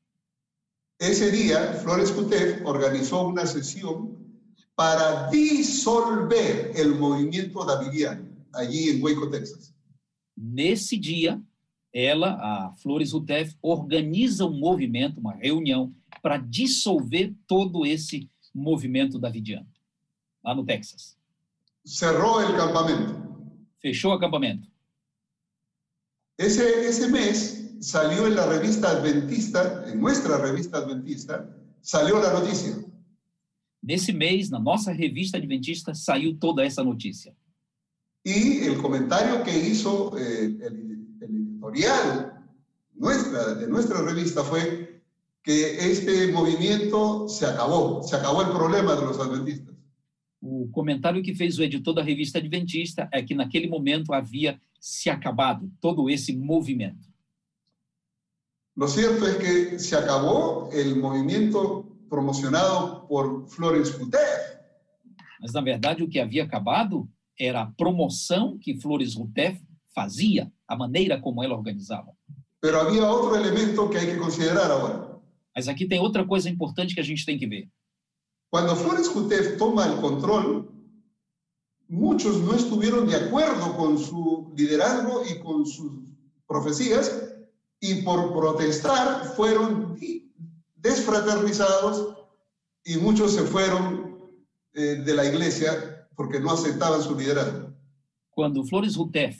Ese 0.99 1.31
día, 1.31 1.73
Flores 1.81 2.11
Kutev 2.11 2.63
organizó 2.65 3.27
una 3.27 3.47
sesión 3.47 4.15
para 4.75 5.27
disolver 5.29 6.71
el 6.75 6.93
movimiento 6.95 7.65
davidiano 7.65 8.33
allí 8.53 8.89
en 8.89 9.03
Waco, 9.03 9.29
Texas. 9.29 9.73
Nesse 10.37 10.97
dia, 10.97 11.41
ela, 11.91 12.35
a 12.35 12.73
Flores 12.73 13.11
Rutef, 13.11 13.55
organiza 13.61 14.45
um 14.45 14.57
movimento, 14.57 15.19
uma 15.19 15.33
reunião, 15.33 15.93
para 16.21 16.37
dissolver 16.37 17.33
todo 17.47 17.85
esse 17.85 18.29
movimento 18.53 19.19
davidiano, 19.19 19.67
lá 20.43 20.53
no 20.53 20.63
Texas. 20.65 21.17
Cerró 21.85 22.41
el 22.41 22.55
campamento. 22.55 23.21
Fechou 23.81 24.11
o 24.11 24.13
acampamento. 24.13 24.67
Ese 26.37 27.07
mes 27.07 27.77
salió 27.79 28.27
en 28.27 28.35
la 28.35 28.45
revista 28.45 28.89
Adventista, 28.91 29.85
en 29.87 29.99
nuestra 29.99 30.37
revista 30.37 30.77
Adventista, 30.77 31.49
salió 31.81 32.21
la 32.21 32.33
noticia. 32.33 32.83
Nesse 33.83 34.13
mês, 34.13 34.49
na 34.49 34.59
nossa 34.59 34.93
revista 34.93 35.37
adventista, 35.37 35.93
saiu 35.93 36.37
toda 36.37 36.63
essa 36.63 36.81
notícia. 36.81 37.35
Y 38.23 38.59
el 38.59 38.81
comentario 38.81 39.43
que 39.43 39.51
hizo 39.51 40.17
eh, 40.17 40.45
el, 40.45 41.17
el 41.19 41.35
editorial 41.35 42.41
nuestra, 42.93 43.55
de 43.55 43.67
nuestra 43.67 44.01
revista 44.01 44.41
fue 44.41 44.82
que 45.43 45.91
este 45.91 46.31
movimiento 46.31 47.27
se 47.27 47.45
acabó, 47.45 48.01
se 48.01 48.15
acabó 48.15 48.41
el 48.41 48.49
problema 48.49 48.95
de 48.95 49.01
los 49.01 49.19
adventistas. 49.19 49.75
O 50.41 50.69
comentário 50.71 51.21
que 51.21 51.35
fez 51.35 51.57
o 51.57 51.63
editor 51.63 51.93
da 51.93 52.01
revista 52.01 52.37
Adventista 52.37 53.07
é 53.11 53.21
que 53.21 53.35
naquele 53.35 53.67
momento 53.67 54.13
havia 54.13 54.59
se 54.79 55.09
acabado 55.09 55.71
todo 55.79 56.09
esse 56.09 56.35
movimento. 56.35 57.07
Lo 58.75 58.87
cierto 58.87 59.27
es 59.27 59.37
que 59.37 59.79
se 59.79 59.95
acabó 59.95 60.69
el 60.71 60.95
movimiento 60.97 61.85
promocionado 62.09 63.07
por 63.07 63.47
Florence. 63.47 63.93
Mas, 65.39 65.53
na 65.53 65.61
verdade, 65.61 66.03
o 66.03 66.09
que 66.09 66.19
havia 66.19 66.43
acabado 66.43 67.07
era 67.37 67.61
a 67.61 67.65
promoção 67.67 68.57
que 68.57 68.79
Flores 68.79 69.15
Rutef 69.15 69.61
fazia, 69.93 70.51
a 70.67 70.75
maneira 70.75 71.19
como 71.21 71.43
ela 71.43 71.55
organizava. 71.55 72.13
Pero 72.59 72.79
había 72.79 73.05
otro 73.07 73.35
elemento 73.35 73.89
que 73.89 73.97
hay 73.97 74.07
que 74.07 74.17
considerar 74.17 74.71
ahora. 74.71 75.12
Mas 75.55 75.67
aqui 75.67 75.87
tem 75.87 75.99
outra 75.99 76.25
coisa 76.25 76.49
importante 76.49 76.95
que 76.95 77.01
a 77.01 77.03
gente 77.03 77.25
tem 77.25 77.37
que 77.37 77.47
ver. 77.47 77.69
Cuando 78.49 78.75
Flores 78.75 79.07
Kutev 79.07 79.57
toma 79.57 79.85
el 79.87 79.99
control, 79.99 80.71
muchos 81.87 82.39
no 82.41 82.55
estuvieron 82.55 83.07
de 83.07 83.15
acuerdo 83.15 83.75
con 83.75 83.97
su 83.97 84.53
liderazgo 84.55 85.23
y 85.25 85.39
con 85.39 85.65
sus 85.65 85.91
profecías 86.47 87.35
y 87.79 88.01
por 88.01 88.31
protestar 88.33 89.25
fueron 89.35 89.97
desfraternizados 90.75 92.15
y 92.85 92.97
muchos 92.97 93.33
se 93.33 93.43
fueron 93.43 94.19
eh, 94.73 95.01
de 95.03 95.13
la 95.15 95.25
iglesia 95.25 96.07
porque 96.15 96.39
no 96.39 96.51
aceptaban 96.51 97.01
su 97.01 97.15
liderazgo. 97.15 97.73
Quando 98.31 98.63
Flores 98.65 98.95
Rutef 98.95 99.39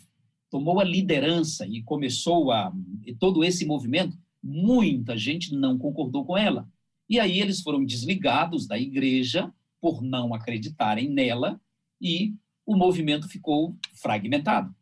tomou 0.49 0.79
a 0.79 0.83
liderança 0.83 1.65
e 1.65 1.81
começou 1.83 2.51
a 2.51 2.71
e 3.05 3.13
todo 3.15 3.43
esse 3.43 3.65
movimento, 3.65 4.17
muita 4.43 5.17
gente 5.17 5.55
não 5.55 5.77
concordou 5.77 6.25
com 6.25 6.37
ela. 6.37 6.69
E 7.09 7.19
aí 7.19 7.39
eles 7.39 7.61
foram 7.61 7.85
desligados 7.85 8.67
da 8.67 8.77
igreja 8.77 9.53
por 9.79 10.01
não 10.01 10.33
acreditarem 10.33 11.09
nela 11.09 11.59
e 12.01 12.35
o 12.65 12.75
movimento 12.75 13.27
ficou 13.27 13.77
fragmentado. 13.93 14.73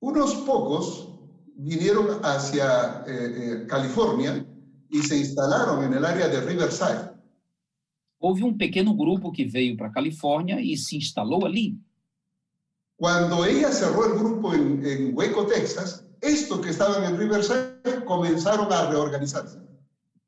Unos 0.00 0.34
pocos 0.34 1.08
vinieron 1.56 2.20
hacia 2.22 3.04
eh, 3.06 3.12
eh, 3.12 3.66
California 3.66 4.46
y 4.90 5.02
se 5.02 5.18
instalaron 5.18 5.84
en 5.84 5.94
el 5.94 6.04
área 6.04 6.28
de 6.28 6.40
Riverside. 6.40 7.16
Houve 8.18 8.44
um 8.44 8.56
pequeno 8.56 8.94
grupo 8.94 9.30
que 9.30 9.44
veio 9.44 9.76
para 9.76 9.88
a 9.88 9.92
Califórnia 9.92 10.60
e 10.60 10.76
se 10.76 10.96
instalou 10.96 11.44
ali. 11.44 11.78
Cuando 12.96 13.44
ella 13.44 13.70
cerró 13.70 14.06
el 14.06 14.18
grupo 14.18 14.54
en, 14.54 14.84
en 14.84 15.14
Waco, 15.14 15.46
Texas, 15.46 16.06
estos 16.20 16.60
que 16.60 16.70
estaban 16.70 17.04
en 17.04 17.18
Riverside 17.18 18.04
comenzaron 18.04 18.72
a 18.72 18.88
reorganizarse. 18.88 19.58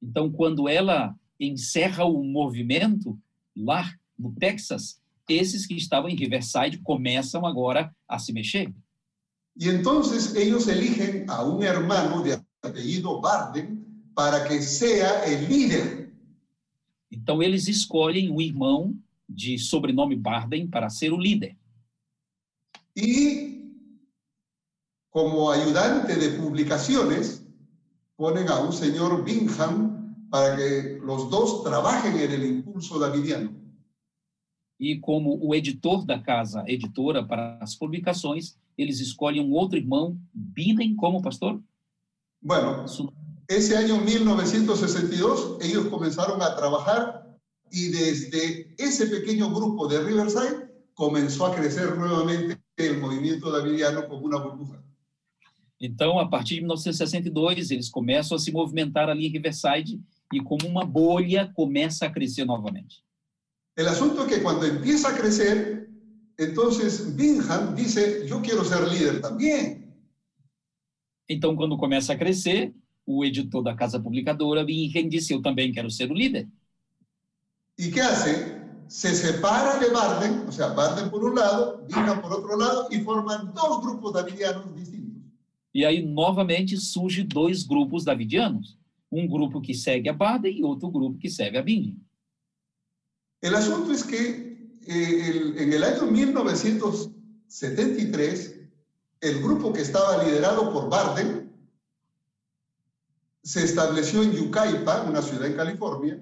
Então, 0.02 0.30
quando 0.30 0.68
ela 0.68 1.14
encerra 1.40 2.04
o 2.04 2.22
movimento 2.22 3.18
lá 3.56 3.90
no 4.18 4.32
Texas, 4.32 5.00
esses 5.28 5.66
que 5.66 5.74
estavam 5.74 6.08
em 6.08 6.14
Riverside 6.14 6.78
começam 6.78 7.46
agora 7.46 7.94
a 8.06 8.18
se 8.18 8.32
mexer. 8.32 8.72
Y 9.56 9.68
entonces 9.68 10.34
ellos 10.36 10.68
eligen 10.68 11.28
a 11.28 11.42
un 11.42 11.62
hermano 11.62 12.22
de 12.22 12.38
apellido 12.62 13.20
Barden 13.20 13.84
para 14.14 14.44
que 14.44 14.60
sea 14.62 15.24
el 15.24 15.48
líder. 15.48 16.12
Então, 17.10 17.42
eles 17.42 17.66
escolhem 17.66 18.30
um 18.30 18.40
irmão 18.40 18.94
de 19.28 19.58
sobrenome 19.58 20.14
Barden 20.14 20.68
para 20.68 20.88
ser 20.90 21.12
o 21.12 21.16
líder. 21.16 21.56
Y 23.00 23.48
como 25.10 25.50
ayudante 25.50 26.16
de 26.16 26.30
publicaciones, 26.30 27.46
ponen 28.16 28.48
a 28.48 28.58
un 28.58 28.72
señor 28.72 29.24
Bingham 29.24 30.28
para 30.30 30.56
que 30.56 30.98
los 31.00 31.30
dos 31.30 31.62
trabajen 31.62 32.18
en 32.18 32.32
el 32.32 32.44
impulso 32.44 32.98
davidiano. 32.98 33.52
E 34.80 34.98
como 35.00 35.38
o 35.40 35.54
editor 35.54 36.04
da 36.04 36.20
casa 36.20 36.64
editora 36.66 37.24
para 37.24 37.58
as 37.60 37.74
publicações, 37.74 38.56
eles 38.76 39.00
escolhem 39.00 39.42
um 39.42 39.52
outro 39.52 39.78
irmão, 39.78 40.18
Biden, 40.32 40.94
como 40.94 41.22
pastor? 41.22 41.60
Bueno, 42.40 42.84
ese 43.48 43.76
año 43.76 43.98
1962 43.98 45.58
ellos 45.60 45.86
comenzaron 45.86 46.42
a 46.42 46.54
trabajar 46.54 47.26
y 47.70 47.88
desde 47.88 48.74
ese 48.78 49.06
pequeño 49.06 49.52
grupo 49.52 49.88
de 49.88 50.00
Riverside 50.00 50.67
comenzó 50.98 51.46
a 51.46 51.54
crecer 51.54 51.96
nuevamente 51.96 52.60
el 52.76 52.98
movimiento 52.98 53.52
davidiano 53.52 54.08
como 54.08 54.26
una 54.26 54.38
burbuja. 54.38 54.82
Então, 55.80 56.18
a 56.18 56.28
partir 56.28 56.56
de 56.56 56.62
1962, 56.62 57.70
eles 57.70 57.88
começam 57.88 58.36
a 58.36 58.40
se 58.40 58.50
movimentar 58.50 59.08
ali 59.08 59.28
em 59.28 59.30
Riverside 59.30 60.02
e, 60.32 60.40
como 60.40 60.66
uma 60.66 60.84
bolha, 60.84 61.52
começa 61.54 62.04
a 62.04 62.10
crescer 62.10 62.44
novamente. 62.44 63.04
El 63.76 63.86
asunto 63.86 64.22
es 64.22 64.26
que 64.26 64.40
cuando 64.40 64.66
empieza 64.66 65.10
a 65.10 65.14
crecer, 65.16 65.88
entonces 66.36 67.14
Bingham 67.14 67.76
dice, 67.76 68.26
yo 68.26 68.42
quiero 68.42 68.64
ser 68.64 68.88
líder 68.88 69.20
también. 69.20 69.94
Então, 71.28 71.54
quando 71.54 71.78
começa 71.78 72.12
a 72.12 72.16
crescer, 72.16 72.74
o 73.06 73.24
editor 73.24 73.62
da 73.62 73.76
casa 73.76 74.00
publicadora, 74.00 74.64
Bingham, 74.64 75.08
disse: 75.08 75.32
Eu 75.32 75.40
também 75.40 75.70
quero 75.70 75.90
ser 75.90 76.10
o 76.10 76.14
líder. 76.14 76.48
¿Y 77.78 77.92
qué 77.92 78.00
hace? 78.00 78.67
Se 78.88 79.14
separa 79.14 79.78
de 79.78 79.90
Barden, 79.90 80.48
o 80.48 80.52
sea, 80.52 80.68
Barden 80.68 81.10
por 81.10 81.22
un 81.24 81.34
lado, 81.34 81.84
Bingham 81.86 82.22
por 82.22 82.32
otro 82.32 82.56
lado, 82.56 82.88
y 82.90 83.00
forman 83.00 83.52
dos 83.52 83.82
grupos 83.82 84.12
davidianos 84.14 84.74
distintos. 84.74 85.22
E 85.74 85.84
aí, 85.84 86.02
novamente, 86.04 86.76
surge 86.78 87.22
dois 87.22 87.62
grupos 87.62 88.02
davidianos. 88.04 88.76
Um 89.12 89.28
grupo 89.28 89.60
que 89.60 89.74
segue 89.74 90.08
a 90.08 90.12
Barden 90.12 90.56
e 90.58 90.64
outro 90.64 90.90
grupo 90.90 91.18
que 91.18 91.28
segue 91.30 91.58
a 91.58 91.62
Binding. 91.62 92.00
El 93.42 93.54
asunto 93.54 93.92
es 93.92 94.02
que 94.02 94.56
eh, 94.86 95.28
el- 95.28 95.58
en 95.58 95.72
el 95.72 95.84
año 95.84 96.06
1973, 96.10 98.54
el 99.20 99.42
grupo 99.42 99.72
que 99.72 99.82
estaba 99.82 100.22
liderado 100.24 100.72
por 100.72 100.88
Barden 100.88 101.52
se 103.42 103.64
estableció 103.64 104.22
en 104.22 104.32
Yucaipa, 104.32 105.02
una 105.02 105.20
ciudad 105.22 105.46
en 105.46 105.54
California, 105.56 106.18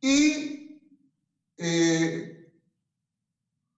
y 0.00 0.51
eh, 1.58 2.48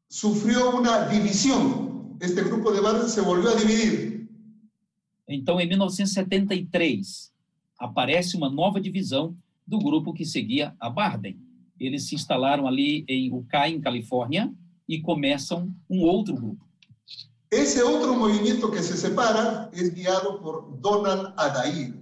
sufrió 0.09 0.77
una 0.77 1.09
división. 1.09 2.17
Este 2.21 2.43
grupo 2.43 2.73
de 2.73 2.81
Barden 2.81 3.09
se 3.09 3.21
volvió 3.21 3.51
a 3.51 3.57
dividir. 3.57 4.29
Então, 5.29 5.61
em 5.61 5.69
1973, 5.69 7.33
aparece 7.79 8.37
uma 8.37 8.51
nova 8.51 8.81
divisão 8.81 9.37
do 9.67 9.79
grupo 9.79 10.13
que 10.13 10.25
seguia 10.25 10.75
a 10.79 10.89
Barden. 10.89 11.39
Eles 11.79 12.07
se 12.09 12.15
instalaram 12.15 12.67
ali 12.67 13.05
em 13.09 13.33
Ucay, 13.33 13.73
em 13.73 13.81
Califórnia, 13.81 14.53
e 14.89 15.01
começam 15.01 15.75
um 15.89 16.03
outro 16.03 16.35
grupo. 16.35 16.65
Ese 17.51 17.83
otro 17.83 18.17
movimiento 18.17 18.71
que 18.71 18.83
se 18.83 18.97
separa 18.97 19.71
es 19.73 19.93
guiado 19.93 20.41
por 20.41 20.77
Donald 20.79 21.33
Adair. 21.37 21.95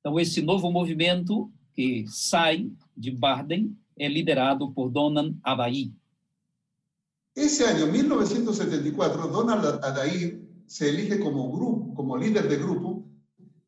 Então, 0.00 0.18
esse 0.18 0.42
novo 0.42 0.70
movimento 0.70 1.50
que 1.74 2.04
sai 2.08 2.70
de 2.96 3.10
Barden 3.10 3.76
é 3.96 4.08
liderado 4.08 4.72
por 4.72 4.90
Donan 4.90 5.38
Abai. 5.42 5.92
Ese 7.34 7.64
año, 7.64 7.86
1974, 7.86 9.28
Donald 9.28 9.82
Adair 9.82 10.42
se 10.66 10.90
elige 10.90 11.18
como, 11.18 11.50
grupo, 11.50 11.94
como 11.94 12.16
líder 12.16 12.48
de 12.48 12.56
grupo 12.56 13.04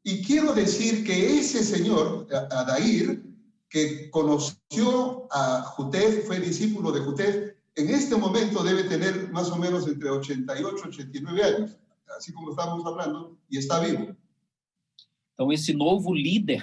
y 0.02 0.22
quiero 0.22 0.52
decir 0.52 1.02
que 1.02 1.38
ese 1.38 1.64
señor, 1.64 2.26
Adair, 2.50 3.24
que 3.70 4.10
conoció 4.10 5.26
a 5.32 5.62
Jutef, 5.62 6.26
fue 6.26 6.40
discípulo 6.40 6.92
de 6.92 7.00
Jutef, 7.00 7.54
en 7.74 7.90
este 7.90 8.14
momento 8.16 8.62
debe 8.62 8.84
tener 8.84 9.32
más 9.32 9.50
o 9.50 9.56
menos 9.56 9.88
entre 9.88 10.10
88 10.10 10.76
y 10.84 10.88
89 10.88 11.42
años, 11.42 11.78
así 12.16 12.32
como 12.32 12.50
estamos 12.50 12.84
hablando, 12.86 13.36
y 13.48 13.56
está 13.56 13.80
vivo. 13.80 14.14
Então, 15.32 15.50
esse 15.50 15.72
novo 15.72 16.14
líder, 16.14 16.62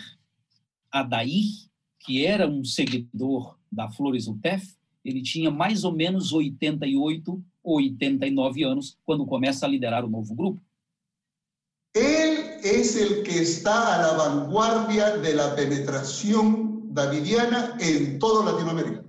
Adair, 0.89 1.70
que 2.05 2.25
era 2.25 2.47
um 2.47 2.63
seguidor 2.63 3.57
da 3.71 3.89
Flores 3.89 4.27
Utef, 4.27 4.75
ele 5.03 5.21
tinha 5.21 5.49
mais 5.51 5.83
ou 5.83 5.91
menos 5.91 6.31
88 6.33 7.43
ou 7.63 7.75
89 7.77 8.63
anos 8.63 8.97
quando 9.05 9.25
começa 9.25 9.65
a 9.65 9.69
liderar 9.69 10.03
o 10.03 10.09
novo 10.09 10.33
grupo. 10.35 10.61
Él 11.93 12.59
es 12.63 12.95
el 12.95 13.23
que 13.23 13.37
está 13.41 13.95
a 13.95 14.01
la 14.01 14.13
vanguardia 14.17 15.17
de 15.17 15.33
la 15.33 15.55
penetración 15.55 16.93
davidiana 16.93 17.77
en 17.81 18.17
toda 18.17 18.51
Latinoamérica. 18.51 19.03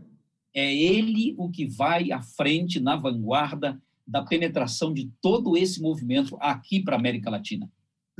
É 0.54 0.74
ele 0.74 1.34
o 1.38 1.48
que 1.48 1.66
vai 1.66 2.10
à 2.12 2.20
frente, 2.20 2.78
na 2.80 2.96
vanguarda 2.96 3.80
da 4.06 4.22
penetração 4.22 4.92
de 4.92 5.10
todo 5.20 5.56
esse 5.56 5.80
movimento 5.80 6.36
aqui 6.40 6.80
para 6.82 6.96
a 6.96 6.98
América 6.98 7.30
Latina. 7.30 7.70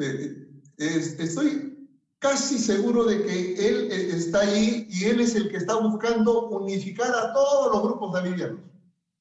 Eh, 0.00 0.46
es- 0.78 1.18
estoy 1.18 1.76
casi 2.22 2.56
seguro 2.56 3.04
de 3.04 3.24
que 3.24 3.54
él 3.68 3.90
eh, 3.90 4.16
está 4.16 4.40
ahí 4.40 4.86
y 4.88 5.04
él 5.04 5.20
es 5.20 5.34
el 5.34 5.50
que 5.50 5.56
está 5.56 5.74
buscando 5.76 6.48
unificar 6.50 7.12
a 7.12 7.32
todos 7.32 7.74
los 7.74 7.82
grupos 7.82 8.12
davidianos. 8.12 8.60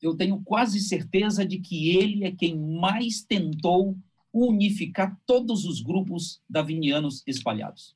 Eu 0.01 0.15
tenho 0.15 0.41
quase 0.43 0.79
certeza 0.79 1.45
de 1.45 1.59
que 1.59 1.97
ele 1.97 2.23
é 2.23 2.31
quem 2.31 2.57
mais 2.57 3.23
tentou 3.23 3.95
unificar 4.33 5.15
todos 5.27 5.65
os 5.65 5.81
grupos 5.81 6.41
davinianos 6.49 7.21
espalhados. 7.27 7.95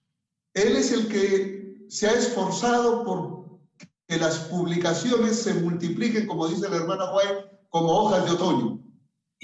Él 0.54 0.76
es 0.76 0.92
el 0.92 1.08
que 1.08 1.88
se 1.88 2.08
ha 2.08 2.14
esforzado 2.14 3.04
por 3.04 3.60
que 4.08 4.18
las 4.18 4.38
publicaciones 4.50 5.38
se 5.38 5.54
multipliquen, 5.56 6.28
como 6.28 6.48
dice 6.48 6.70
la 6.70 6.78
hermana 6.78 7.12
White, 7.16 7.50
como 7.70 7.92
hojas 7.92 8.26
de 8.26 8.32
otoño. 8.32 8.85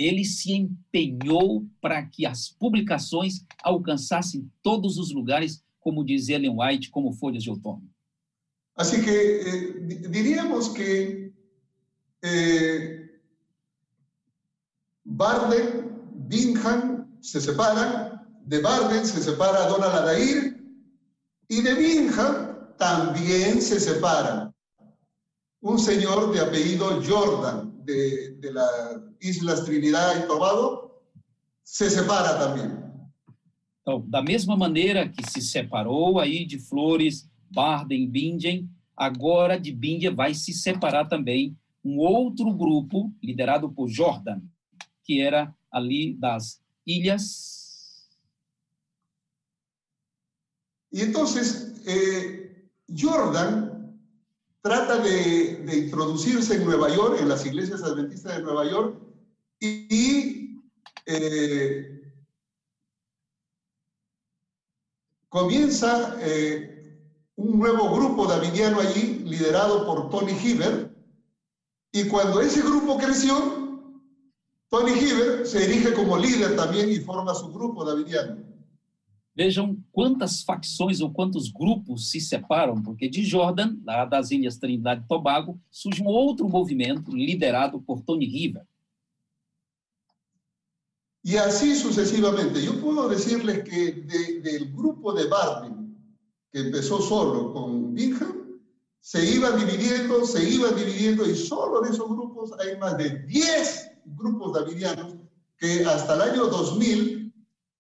Ele 0.02 0.24
se 0.26 0.52
empenhou 0.54 1.66
para 1.82 2.04
que 2.06 2.26
as 2.26 2.50
publicações 2.50 3.46
alcançassem 3.64 4.50
todos 4.64 4.98
os 4.98 5.12
lugares, 5.14 5.64
como 5.80 6.04
diz 6.04 6.30
Ellen 6.30 6.56
White, 6.58 6.90
como 6.90 7.12
folhas 7.14 7.44
de 7.44 7.50
outono. 7.50 7.84
Así 8.76 9.04
que 9.04 9.10
eh, 9.12 9.80
di- 9.88 10.08
diríamos 10.08 10.70
que 10.70 11.32
eh, 12.24 13.10
Barden, 15.04 15.92
Bingham 16.30 17.08
se 17.22 17.40
separan, 17.42 18.22
de 18.46 18.60
Barden 18.62 19.06
se 19.06 19.22
separa 19.22 19.68
Donald 19.68 19.96
Adair 19.96 20.58
y 21.50 21.62
de 21.62 21.74
Bingham 21.76 22.36
también 22.78 23.62
se 23.62 23.80
separan. 23.80 24.51
Un 25.62 25.78
señor 25.78 26.34
de 26.34 26.40
apellido 26.40 27.02
Jordan 27.04 27.72
de, 27.86 28.32
de 28.40 28.52
las 28.52 28.70
Islas 29.20 29.64
Trinidad 29.64 30.24
y 30.24 30.28
Tobago 30.28 31.04
se 31.64 31.90
separa 31.90 32.38
también. 32.40 32.82
Então, 33.82 34.04
da 34.08 34.22
mesma 34.22 34.56
maneira 34.56 35.08
que 35.10 35.24
se 35.30 35.42
separou 35.42 36.20
aí 36.20 36.46
de 36.46 36.60
Flores, 36.60 37.28
Barden, 37.50 38.08
Bingen, 38.08 38.70
agora 38.96 39.60
de 39.60 39.72
Bingen 39.72 40.14
vai 40.14 40.34
se 40.34 40.54
separar 40.54 41.08
também 41.08 41.58
um 41.84 41.98
outro 41.98 42.54
grupo 42.54 43.12
liderado 43.24 43.72
por 43.72 43.90
Jordan, 43.90 44.40
que 45.04 45.20
era 45.20 45.54
ali 45.72 46.14
das 46.14 46.62
ilhas. 46.86 48.10
Y 50.92 51.02
entonces, 51.02 51.74
eh, 51.86 52.68
Jordan 52.94 53.71
trata 54.62 55.00
de, 55.00 55.64
introducirse 55.76 56.56
en 56.56 56.66
Nueva 56.66 56.90
York, 56.90 57.18
en 57.20 57.30
las 57.30 57.46
iglesias 57.46 57.84
adventistas 57.84 58.38
de 58.38 58.44
Nueva 58.44 58.70
York, 58.70 58.96
y, 59.60 59.88
y, 59.90 60.62
eh, 61.06 62.14
comienza 65.30 66.18
eh, 66.22 67.00
un 67.36 67.60
nuevo 67.60 67.90
grupo 67.96 68.28
davidiano 68.28 68.80
allí, 68.80 69.24
liderado 69.26 69.86
por 69.86 70.10
Tony 70.10 70.34
Hibbert, 70.34 70.92
y 71.92 72.08
cuando 72.08 72.40
ese 72.40 72.62
grupo 72.62 72.98
creció, 72.98 73.36
Tony 74.70 74.92
Hibbert 74.92 75.46
se 75.46 75.66
erige 75.66 75.94
como 75.94 76.18
líder 76.18 76.56
también 76.56 76.90
y 76.90 77.00
forma 77.00 77.34
su 77.34 77.52
grupo 77.52 77.84
davidiano. 77.84 78.51
Vejam 79.34 79.78
quantas 79.94 80.44
facções 80.44 81.00
ou 81.00 81.10
quantos 81.12 81.50
grupos 81.50 82.10
se 82.10 82.20
separam, 82.20 82.82
porque 82.82 83.08
de 83.08 83.24
Jordan, 83.24 83.78
lá 83.86 84.04
das 84.04 84.30
Ilhas 84.30 84.58
Trindade 84.58 85.04
e 85.06 85.08
Tobago, 85.08 85.58
surge 85.72 86.04
um 86.04 86.08
outro 86.08 86.50
movimento 86.50 87.16
liderado 87.16 87.80
por 87.82 88.02
Tony 88.02 88.26
River. 88.26 88.64
Y 91.24 91.38
así 91.38 91.76
sucesivamente. 91.76 92.62
Yo 92.64 92.82
puedo 92.82 93.08
decirles 93.08 93.64
que 93.64 93.92
de- 93.92 94.60
grupo 94.66 95.14
de 95.14 95.28
Barden, 95.28 95.96
que 96.52 96.60
empezó 96.60 97.00
solo 97.00 97.54
con 97.54 97.94
Bingham, 97.94 98.60
se 99.00 99.24
iba 99.36 99.52
dividiendo, 99.52 100.26
se 100.26 100.48
iba 100.50 100.70
dividiendo, 100.72 101.30
y 101.30 101.36
solo 101.36 101.86
en 101.86 101.94
esos 101.94 102.10
grupos 102.10 102.52
hay 102.60 102.78
más 102.78 102.98
de 102.98 103.20
10 103.26 103.92
grupos 104.06 104.54
davidianos 104.54 105.16
que 105.58 105.86
hasta 105.86 106.16
el 106.16 106.22
año 106.34 106.48
2000 106.48 107.21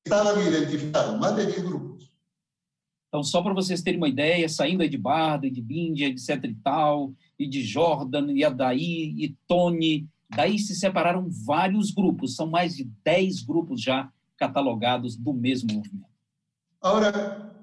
estaban 0.06 0.40
identificados, 0.48 1.20
más 1.20 1.36
de 1.36 1.46
10 1.46 1.64
grupos. 1.64 2.12
Então, 3.08 3.24
só 3.24 3.42
para 3.42 3.54
vocês 3.54 3.82
terem 3.82 4.00
uma 4.00 4.08
ideia, 4.08 4.48
saindo 4.48 4.88
de 4.88 4.98
Barden, 4.98 5.52
de 5.52 5.62
Bindia, 5.62 6.08
etc 6.08 6.46
e 6.46 6.56
tal, 6.56 7.14
e 7.38 7.46
de 7.48 7.62
Jordan, 7.62 8.32
e 8.32 8.44
Adaí, 8.44 9.14
e 9.18 9.36
Tony, 9.48 10.08
daí 10.30 10.58
se 10.58 10.74
separaram 10.74 11.28
vários 11.46 11.92
grupos, 11.92 12.36
são 12.36 12.48
mais 12.48 12.76
de 12.76 12.86
10 13.04 13.42
grupos 13.44 13.82
já 13.82 14.10
catalogados 14.38 15.18
do 15.18 15.34
mesmo 15.34 15.74
movimento. 15.74 16.10
Ahora, 16.82 17.54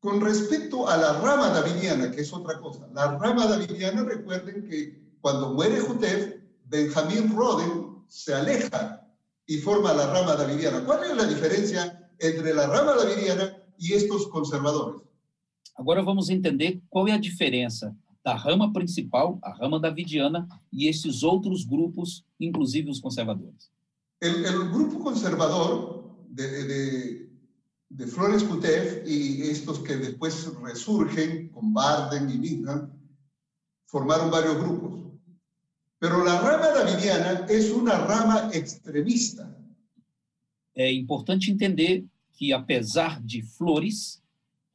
con 0.00 0.20
respecto 0.20 0.88
a 0.88 0.96
la 0.96 1.12
rama 1.20 1.50
davidiana, 1.50 2.10
que 2.10 2.22
es 2.22 2.32
otra 2.32 2.58
cosa, 2.58 2.88
la 2.92 3.18
rama 3.18 3.46
davidiana, 3.46 4.02
recuerden 4.02 4.66
que 4.66 4.98
cuando 5.20 5.54
muere 5.54 5.80
Jutef, 5.80 6.40
Benjamín 6.64 7.34
Roden 7.36 8.02
se 8.08 8.34
aleja 8.34 9.03
y 9.46 9.58
forma 9.58 9.92
la 9.92 10.12
rama 10.12 10.36
davidiana. 10.36 10.84
¿Cuál 10.84 11.04
es 11.04 11.16
la 11.16 11.26
diferencia 11.26 12.10
entre 12.18 12.54
la 12.54 12.66
rama 12.66 12.94
davidiana 12.94 13.56
y 13.78 13.92
estos 13.92 14.28
conservadores? 14.28 15.02
Agora 15.76 16.02
vamos 16.02 16.30
entender 16.30 16.80
qual 16.88 17.08
é 17.08 17.12
a 17.12 17.18
diferença 17.18 17.94
da 18.24 18.34
rama 18.34 18.72
principal, 18.72 19.38
a 19.42 19.52
rama 19.52 19.78
davidiana, 19.78 20.48
e 20.72 20.88
esses 20.88 21.22
outros 21.22 21.64
grupos, 21.64 22.24
inclusive 22.40 22.90
os 22.90 23.00
conservadores. 23.00 23.70
El, 24.20 24.44
el 24.46 24.70
grupo 24.70 25.00
conservador 25.00 26.16
de, 26.30 26.64
de, 26.64 27.30
de 27.90 28.06
Flores 28.06 28.42
Jutef 28.42 29.06
y 29.06 29.42
estos 29.42 29.80
que 29.80 29.96
después 29.96 30.50
resurgen 30.62 31.50
con 31.50 31.74
Barden 31.74 32.30
y 32.30 32.38
Bingham, 32.38 32.90
formaron 33.86 34.30
varios 34.30 34.56
grupos. 34.56 35.03
Pero 36.04 36.22
la 36.22 36.38
rama 36.38 36.68
davidiana 36.68 37.46
es 37.48 37.70
una 37.70 37.96
rama 37.96 38.50
extremista. 38.52 39.50
é 40.74 40.92
importante 40.92 41.50
entender 41.50 42.04
que, 42.34 42.52
apesar 42.52 43.22
de 43.22 43.40
Flores, 43.40 44.22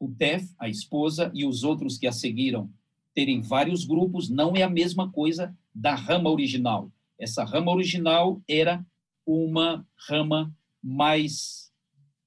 Rutef, 0.02 0.50
a 0.58 0.68
esposa, 0.68 1.30
e 1.32 1.46
os 1.46 1.64
outros 1.64 2.00
que 2.00 2.08
a 2.08 2.12
seguiram 2.12 2.68
terem 3.14 3.42
vários 3.42 3.86
grupos, 3.86 4.28
não 4.28 4.56
é 4.56 4.64
a 4.64 4.70
mesma 4.70 5.12
coisa 5.12 5.56
da 5.72 5.94
rama 5.94 6.32
original. 6.32 6.92
Essa 7.20 7.44
rama 7.44 7.72
original 7.72 8.42
era 8.48 8.84
uma 9.24 9.86
rama 10.10 10.52
mais. 10.82 11.72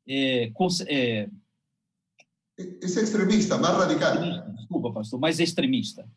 É, 0.07 0.53
é, 0.87 1.29
Esse 2.81 3.01
extremista, 3.01 3.59
mais 3.59 3.77
radical. 3.77 4.53
Desculpa, 4.55 4.93
pastor, 4.93 5.19
mais 5.19 5.41
extremista. 5.41 6.09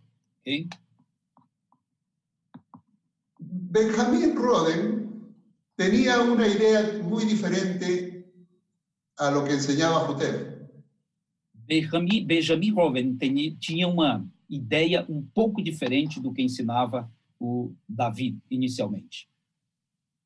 Okay? 0.42 0.70
Benjamin 3.56 4.36
Roden 4.36 5.34
tenía 5.76 6.22
una 6.22 6.48
idea 6.48 7.02
muy 7.04 7.26
diferente 7.26 8.26
a 9.18 9.32
lo 9.32 9.44
que 9.44 9.54
enseñaba 9.54 10.06
Jotef. 10.08 10.56
Benjamin, 11.54 12.28
Benjamin 12.28 12.76
Roden 12.76 13.18
tinha 13.60 13.88
uma 13.88 14.26
ideia 14.50 15.06
um 15.10 15.24
pouco 15.34 15.64
diferente 15.64 16.20
do 16.20 16.32
que 16.32 16.42
ensinava 16.42 17.10
o 17.40 17.74
Davi 17.88 18.38
inicialmente. 18.50 19.28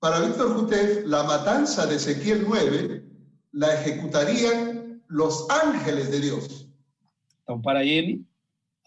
Para 0.02 0.22
Víctor 0.22 0.58
Jutef, 0.58 1.06
la 1.06 1.24
matanza 1.24 1.86
de 1.86 1.96
Ezequiel 1.96 2.44
9 2.44 3.04
la 3.52 3.74
ejecutarían 3.74 5.02
los 5.08 5.48
ángeles 5.50 6.12
de 6.12 6.20
Dios. 6.22 6.70
Então, 7.44 7.62
para 7.62 7.84
ele, 7.84 8.24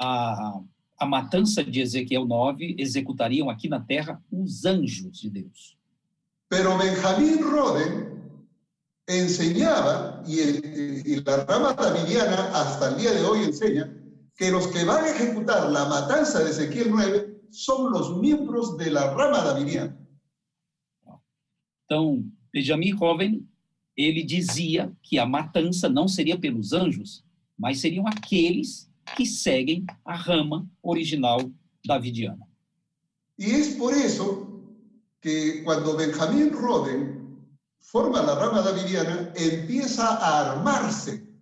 a, 0.01 0.61
a 1.03 1.07
matança 1.07 1.65
de 1.65 1.81
Ezequiel 1.81 2.25
9 2.25 2.77
executariam 2.79 3.51
aqui 3.51 3.69
na 3.69 3.81
terra 3.81 4.23
os 4.31 4.65
anjos 4.65 5.21
de 5.21 5.31
Deus. 5.31 5.77
Pero 6.49 6.79
Benjamín 6.79 7.43
Roden 7.43 8.23
enseñaba, 9.09 10.23
y, 10.29 10.39
y 10.39 11.17
la 11.25 11.45
rama 11.45 11.73
davidiana 11.73 12.53
hasta 12.55 12.91
el 12.91 12.99
día 12.99 13.11
de 13.11 13.25
hoy 13.25 13.43
enseña, 13.43 13.93
que 14.37 14.53
los 14.53 14.69
que 14.69 14.85
van 14.85 15.05
a 15.05 15.11
ejecutar 15.11 15.73
la 15.73 15.87
matanza 15.87 16.45
de 16.45 16.51
Ezequiel 16.51 16.91
9 16.91 17.41
son 17.51 17.91
los 17.91 18.19
miembros 18.19 18.77
de 18.77 18.93
la 18.93 19.13
rama 19.13 19.43
davidiana. 19.43 19.99
Então, 21.85 22.25
Benjamin 22.55 22.95
Roven, 22.95 23.45
ele 23.97 24.23
dizia 24.23 24.93
que 25.03 25.19
a 25.19 25.27
matança 25.27 25.89
não 25.89 26.07
seria 26.07 26.39
pelos 26.39 26.73
anjos, 26.73 27.25
mas 27.59 27.81
seriam 27.81 28.07
aqueles 28.07 28.92
que 29.17 29.27
seguem 29.27 29.85
a 30.05 30.15
rama 30.15 30.69
original 30.83 31.51
davidiana. 31.85 32.47
Y 33.37 33.51
es 33.51 33.69
por 33.77 33.95
eso 33.95 34.63
que 35.21 35.63
cuando 35.65 35.97
Benjamín 35.97 36.53
Roden 36.53 37.23
forma 37.79 38.23
la 38.23 38.35
rama 38.35 38.63
davidiana, 38.63 39.33
empieza 39.37 40.07
a 40.07 40.53
armarse 40.53 41.33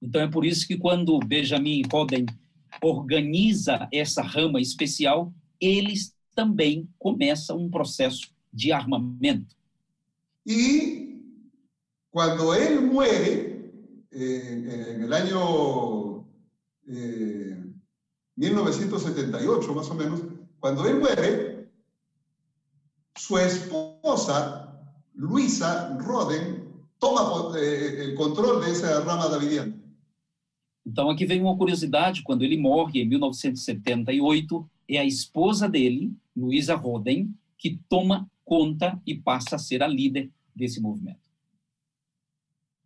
Então 0.00 0.20
é 0.20 0.28
por 0.28 0.44
isso 0.44 0.66
que 0.66 0.76
quando 0.76 1.18
Benjamin 1.18 1.82
Roden 1.90 2.26
organiza 2.80 3.88
essa 3.92 4.22
rama 4.22 4.60
especial, 4.60 5.32
eles 5.60 6.14
também 6.34 6.88
começam 6.98 7.58
um 7.58 7.70
processo 7.70 8.30
de 8.52 8.70
armamento. 8.70 9.56
E 10.46 11.20
quando 12.10 12.54
ele 12.54 12.78
muere 12.80 13.72
eh, 14.12 14.96
no 14.98 15.12
ano 15.12 16.05
eh, 16.88 17.56
1978, 18.36 19.74
mais 19.74 19.88
ou 19.88 19.94
menos, 19.94 20.22
quando 20.60 20.86
ele 20.86 20.98
muere, 20.98 21.68
sua 23.16 23.44
esposa 23.44 24.66
Luisa 25.14 25.96
Roden 26.02 26.66
toma 26.98 27.58
eh, 27.58 28.12
o 28.12 28.14
controle 28.14 28.66
dessa 28.66 29.00
rama 29.00 29.28
davidiana. 29.28 29.74
Então, 30.84 31.10
aqui 31.10 31.26
vem 31.26 31.40
uma 31.40 31.56
curiosidade: 31.56 32.22
quando 32.22 32.42
ele 32.42 32.56
morre 32.56 33.02
em 33.02 33.08
1978, 33.08 34.70
é 34.88 34.98
a 34.98 35.04
esposa 35.04 35.68
dele, 35.68 36.14
Luisa 36.36 36.74
Roden, 36.74 37.34
que 37.58 37.80
toma 37.88 38.30
conta 38.44 39.00
e 39.04 39.14
passa 39.14 39.56
a 39.56 39.58
ser 39.58 39.82
a 39.82 39.88
líder 39.88 40.30
desse 40.54 40.80
movimento. 40.80 41.18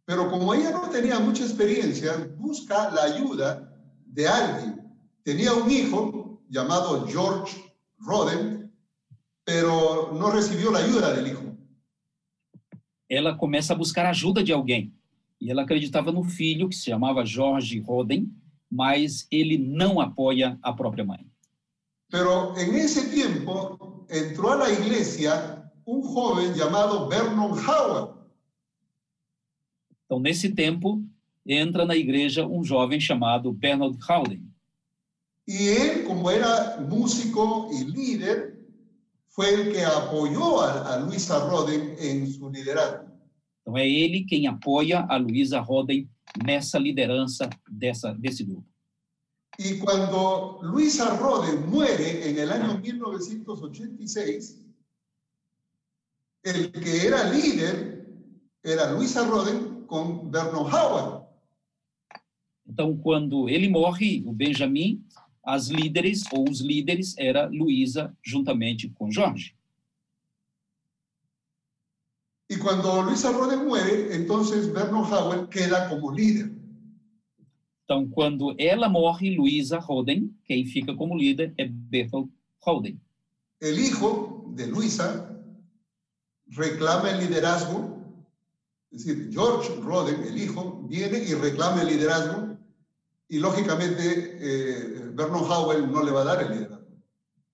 Pero 0.07 0.28
como 0.28 0.53
ella 0.55 0.72
no 0.72 0.88
tenía 0.88 1.20
mucha 1.20 1.44
experiencia, 1.44 2.16
busca 2.36 2.90
la 2.90 3.05
ayuda 3.05 3.69
de 4.12 4.26
alguien. 4.26 4.80
Tenía 5.22 5.52
un 5.54 5.70
hijo 5.70 6.42
llamado 6.48 7.06
George 7.06 7.72
Roden, 7.98 8.72
pero 9.44 10.12
no 10.12 10.30
recibió 10.30 10.70
la 10.70 10.80
ayuda 10.80 11.12
del 11.12 11.28
hijo. 11.28 11.42
Ela 13.08 13.36
começa 13.36 13.72
a 13.72 13.76
buscar 13.76 14.06
ajuda 14.06 14.42
de 14.42 14.52
alguém. 14.52 14.92
E 15.40 15.50
ela 15.50 15.62
acreditava 15.62 16.12
no 16.12 16.22
filho, 16.22 16.68
que 16.68 16.76
se 16.76 16.90
chamava 16.90 17.24
George 17.24 17.80
Roden, 17.80 18.30
mas 18.70 19.26
ele 19.30 19.58
não 19.58 20.00
apoia 20.00 20.58
a 20.62 20.72
própria 20.72 21.04
mãe. 21.04 21.26
Pero 22.11 22.54
en 22.56 22.74
ese 22.74 23.08
tiempo 23.08 24.06
entró 24.08 24.52
a 24.52 24.56
la 24.56 24.70
iglesia 24.70 25.72
un 25.86 26.02
joven 26.02 26.52
llamado 26.54 27.08
Vernon 27.08 27.52
Howard. 27.52 28.20
Então, 30.04 30.20
nesse 30.20 30.52
tempo, 30.52 31.02
entra 31.51 31.84
na 31.84 31.96
igreja 31.96 32.46
um 32.46 32.62
jovem 32.62 33.01
chamado 33.01 33.53
Bernard 33.53 33.98
Howden. 34.09 34.48
Y 35.46 35.68
él, 35.68 36.05
como 36.05 36.30
era 36.30 36.78
músico 36.80 37.70
y 37.72 37.84
líder, 37.84 38.57
fue 39.28 39.53
el 39.53 39.72
que 39.72 39.82
apoyó 39.82 40.61
a, 40.61 40.94
a 40.94 41.01
Luisa 41.01 41.40
Roden 41.40 41.96
en 41.98 42.26
su 42.30 42.48
liderazgo. 42.48 43.11
Então 43.62 43.76
é 43.76 43.88
ele 43.88 44.24
quem 44.24 44.46
apoia 44.46 45.05
a 45.09 45.16
Luisa 45.16 45.61
Roden 45.61 46.09
nessa 46.44 46.78
liderança 46.78 47.48
dessa, 47.68 48.12
desse 48.14 48.44
grupo. 48.44 48.66
Y 49.59 49.78
cuando 49.78 50.61
Luisa 50.62 51.16
Roden 51.16 51.68
muere 51.68 52.30
en 52.30 52.38
el 52.38 52.51
año 52.51 52.78
1986, 52.78 54.64
el 56.42 56.72
que 56.72 57.07
era 57.07 57.24
líder 57.24 58.07
era 58.62 58.92
Luisa 58.92 59.24
Roden 59.24 59.84
con 59.86 60.30
Vernon 60.30 60.66
Howard. 60.66 61.19
Então, 62.70 62.96
quando 62.96 63.48
ele 63.48 63.68
morre, 63.68 64.22
o 64.24 64.32
Benjamin, 64.32 65.04
as 65.42 65.66
líderes 65.66 66.22
ou 66.32 66.48
os 66.48 66.60
líderes 66.60 67.16
era 67.18 67.48
Luisa 67.48 68.16
juntamente 68.22 68.88
com 68.90 69.10
Jorge. 69.10 69.56
Y 72.48 72.56
cuando 72.56 73.02
Luisa 73.02 73.30
Roden 73.32 73.64
muere, 73.64 74.14
entonces 74.14 74.66
Vernon 74.72 75.04
Howard 75.04 75.48
queda 75.48 75.88
como 75.88 76.12
líder. 76.12 76.52
Então, 77.84 78.08
quando 78.08 78.54
ela 78.56 78.88
morre, 78.88 79.36
Luisa 79.36 79.78
Roden, 79.78 80.32
quem 80.44 80.64
fica 80.64 80.94
como 80.94 81.16
líder 81.16 81.52
é 81.58 81.66
Bertolt 81.66 82.30
Roden. 82.64 83.00
El 83.60 83.78
hijo 83.78 84.52
de 84.54 84.66
Luisa 84.66 85.44
reclama 86.46 87.10
el 87.10 87.18
liderazgo, 87.18 88.00
es 88.92 89.04
decir, 89.04 89.30
George 89.32 89.74
Roden, 89.80 90.22
el 90.22 90.38
hijo, 90.38 90.82
viene 90.88 91.18
y 91.18 91.34
reclama 91.34 91.82
el 91.82 91.88
liderazgo 91.88 92.49
y 93.30 93.38
lógicamente 93.38 94.02
eh, 94.40 95.10
Vernon 95.14 95.44
Howell 95.44 95.88
no 95.88 96.02
le 96.02 96.10
va 96.10 96.22
a 96.22 96.24
dar 96.24 96.42
el 96.42 96.50
liderazgo. 96.50 96.80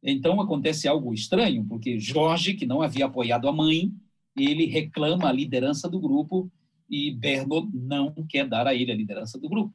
Então 0.03 0.41
acontece 0.41 0.89
algo 0.89 1.13
estranho, 1.13 1.67
porque 1.69 2.01
Jorge, 2.01 2.55
que 2.55 2.65
não 2.65 2.81
havia 2.81 3.07
apoiado 3.07 3.49
a 3.49 3.53
mãe, 3.53 3.93
ele 4.35 4.67
reclama 4.67 5.29
a 5.29 5.33
liderança 5.33 5.89
do 5.89 6.01
grupo 6.01 6.51
e 6.89 7.11
Bernold 7.11 7.71
não 7.75 8.15
quer 8.29 8.49
dar 8.49 8.67
a 8.67 8.75
ele 8.75 8.91
a 8.91 8.97
liderança 8.97 9.39
do 9.39 9.49
grupo. 9.49 9.75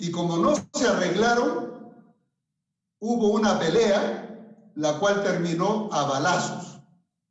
Y 0.00 0.10
como 0.10 0.36
no 0.38 0.56
se 0.56 0.88
arreglaron, 0.88 1.92
hubo 2.98 3.28
una 3.32 3.58
pelea, 3.58 4.72
la 4.74 4.98
cual 4.98 5.22
terminó 5.22 5.88
a 5.92 6.04
balazos. 6.04 6.80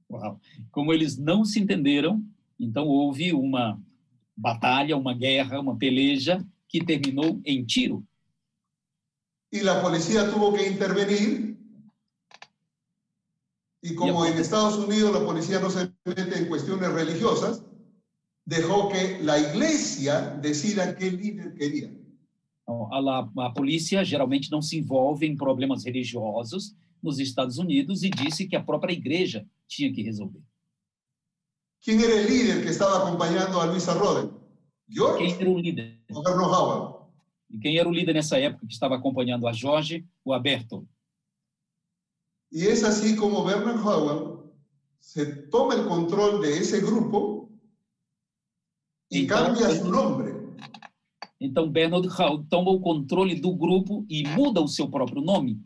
Uau. 0.09 0.39
Como 0.71 0.93
eles 0.93 1.17
não 1.17 1.43
se 1.43 1.59
entenderam, 1.59 2.23
então 2.57 2.87
houve 2.87 3.33
uma 3.33 3.81
batalha, 4.37 4.95
uma 4.95 5.13
guerra, 5.13 5.59
uma 5.59 5.75
peleja 5.75 6.45
que 6.74 6.84
terminou 6.84 7.39
em 7.45 7.63
tiro. 7.63 8.03
Y 9.51 9.61
la 9.61 9.80
policía 9.80 10.32
tuvo 10.32 10.51
que 10.53 10.67
intervenir. 10.67 11.55
Y 13.84 13.93
como 13.93 14.26
en 14.26 14.39
Estados 14.39 14.78
Unidos 14.78 15.13
la 15.13 15.24
policía 15.24 15.59
no 15.59 15.69
se 15.69 15.93
mete 16.03 16.36
en 16.36 16.47
cuestiones 16.47 16.91
religiosas, 16.91 17.63
dejó 18.43 18.89
que 18.89 19.19
la 19.21 19.38
iglesia 19.38 20.32
decida 20.41 20.95
qué 20.95 21.11
líder 21.11 21.53
quería. 21.53 21.93
Então, 22.63 22.91
a, 22.91 23.45
a 23.45 23.53
polícia 23.53 24.03
geralmente 24.03 24.49
não 24.49 24.61
se 24.61 24.80
envolve 24.80 25.28
em 25.28 25.36
problemas 25.36 25.84
religiosos 25.84 26.74
nos 27.03 27.19
Estados 27.19 27.57
Unidos 27.59 28.01
e 28.01 28.09
disse 28.09 28.47
que 28.47 28.55
a 28.55 28.63
própria 28.63 28.93
igreja 28.93 29.45
tinha 29.67 29.93
que 29.93 30.01
resolver. 30.01 30.41
¿Quién 31.84 31.99
era 31.99 32.15
el 32.15 32.26
líder 32.26 32.63
que 32.63 32.69
estaba 32.69 32.97
acompañando 32.97 33.59
a 33.61 33.65
Luisa 33.65 33.93
Roden? 33.93 34.42
¿George 34.93 35.25
Quem 35.25 35.41
era 35.41 35.49
o 35.49 35.57
líder? 35.57 35.99
o 36.11 36.21
Vernon 36.21 36.45
Howard? 36.45 37.05
E 37.49 37.57
quem 37.59 37.77
era 37.77 37.87
o 37.89 37.91
líder 37.91 38.13
nessa 38.13 38.37
época 38.37 38.67
que 38.67 38.73
estava 38.73 38.95
acompanhando 38.95 39.47
a 39.47 39.53
Jorge, 39.53 40.05
o 40.23 40.33
Aberto? 40.33 40.87
Y 42.51 42.67
es 42.67 42.83
así 42.83 43.15
como 43.15 43.43
Vernon 43.43 43.79
Howard 43.81 44.43
se 44.99 45.25
toma 45.25 45.73
el 45.75 45.85
control 45.85 46.41
de 46.41 46.57
ese 46.57 46.79
grupo 46.79 47.49
y 49.11 49.23
Então, 49.23 49.37
cambia 49.47 49.69
su 49.69 49.89
nombre. 49.89 50.33
Então, 51.39 51.69
Bernard 51.69 52.07
Hall 52.07 52.45
toma 52.49 52.71
o 52.71 52.79
controle 52.79 53.35
do 53.35 53.53
grupo 53.53 54.05
e 54.09 54.25
muda 54.29 54.61
o 54.61 54.67
seu 54.67 54.89
próprio 54.89 55.21
nome. 55.21 55.61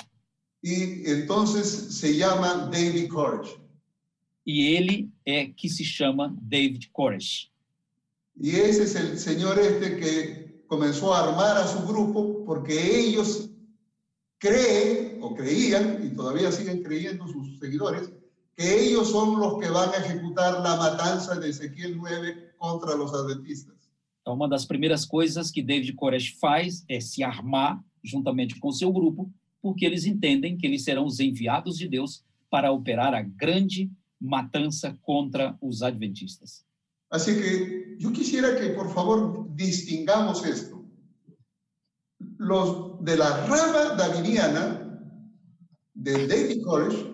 Y 0.63 1.03
entonces 1.05 1.67
se 1.67 2.17
llama 2.17 2.67
David 2.67 3.09
Koresh. 3.09 3.59
E 4.45 4.75
ele 4.75 5.11
é 5.23 5.45
que 5.45 5.69
se 5.69 5.85
chama 5.85 6.35
David 6.41 6.89
Koresh. 6.91 7.51
Y 8.39 8.51
ese 8.51 8.83
es 8.83 8.95
el 8.95 9.17
señor 9.17 9.57
este 9.59 9.97
que 9.97 10.63
comenzó 10.67 11.13
a 11.13 11.27
armar 11.27 11.57
a 11.57 11.67
su 11.67 11.87
grupo 11.87 12.43
porque 12.45 12.99
ellos 12.99 13.49
creen 14.37 15.17
o 15.21 15.33
creían, 15.33 16.05
y 16.05 16.15
todavía 16.15 16.51
siguen 16.51 16.83
creyendo 16.83 17.27
sus 17.27 17.57
seguidores, 17.59 18.11
que 18.55 18.85
ellos 18.85 19.09
son 19.09 19.39
los 19.39 19.59
que 19.59 19.69
van 19.69 19.89
a 19.89 19.97
ejecutar 19.97 20.61
la 20.61 20.75
matanza 20.75 21.35
de 21.39 21.49
Ezequiel 21.49 21.97
9 21.97 22.53
contra 22.57 22.95
los 22.95 23.13
adventistas. 23.13 23.75
Então, 24.21 24.35
uma 24.35 24.47
das 24.47 24.65
primeiras 24.65 25.05
coisas 25.05 25.49
que 25.49 25.63
David 25.63 25.95
Koresh 25.95 26.37
faz 26.39 26.83
é 26.89 26.99
se 26.99 27.23
armar 27.23 27.81
juntamente 28.03 28.59
com 28.59 28.71
seu 28.71 28.91
grupo, 28.91 29.31
porque 29.61 29.85
eles 29.85 30.05
entendem 30.05 30.57
que 30.57 30.67
eles 30.67 30.83
serão 30.83 31.05
os 31.05 31.19
enviados 31.19 31.77
de 31.77 31.87
Deus 31.87 32.23
para 32.49 32.71
operar 32.71 33.13
a 33.13 33.21
grande 33.21 33.89
matança 34.19 34.97
contra 35.01 35.57
os 35.61 35.81
adventistas. 35.81 36.66
Así 37.09 37.35
que 37.35 37.95
yo 37.99 38.11
quisiera 38.11 38.55
que 38.59 38.69
por 38.69 38.93
favor 38.93 39.47
distingamos 39.55 40.45
esto. 40.45 40.85
Los 42.37 43.03
de 43.03 43.17
la 43.17 43.45
rama 43.47 43.95
davidiana 43.95 45.01
de 45.93 46.27
David 46.27 46.63
Koresh, 46.63 47.05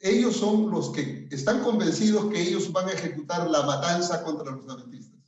ellos 0.00 0.36
son 0.36 0.70
los 0.70 0.90
que 0.90 1.28
están 1.30 1.60
convencidos 1.60 2.26
que 2.26 2.40
ellos 2.40 2.72
van 2.72 2.88
a 2.88 2.92
ejecutar 2.92 3.48
la 3.50 3.62
matanza 3.62 4.22
contra 4.24 4.50
los 4.50 4.68
adventistas. 4.68 5.20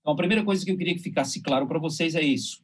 Então, 0.00 0.12
a 0.12 0.16
primeira 0.16 0.44
coisa 0.44 0.64
que 0.64 0.70
eu 0.70 0.76
queria 0.78 0.94
que 0.94 1.02
ficasse 1.02 1.42
claro 1.42 1.66
para 1.66 1.78
vocês 1.78 2.14
é 2.14 2.22
isso. 2.22 2.62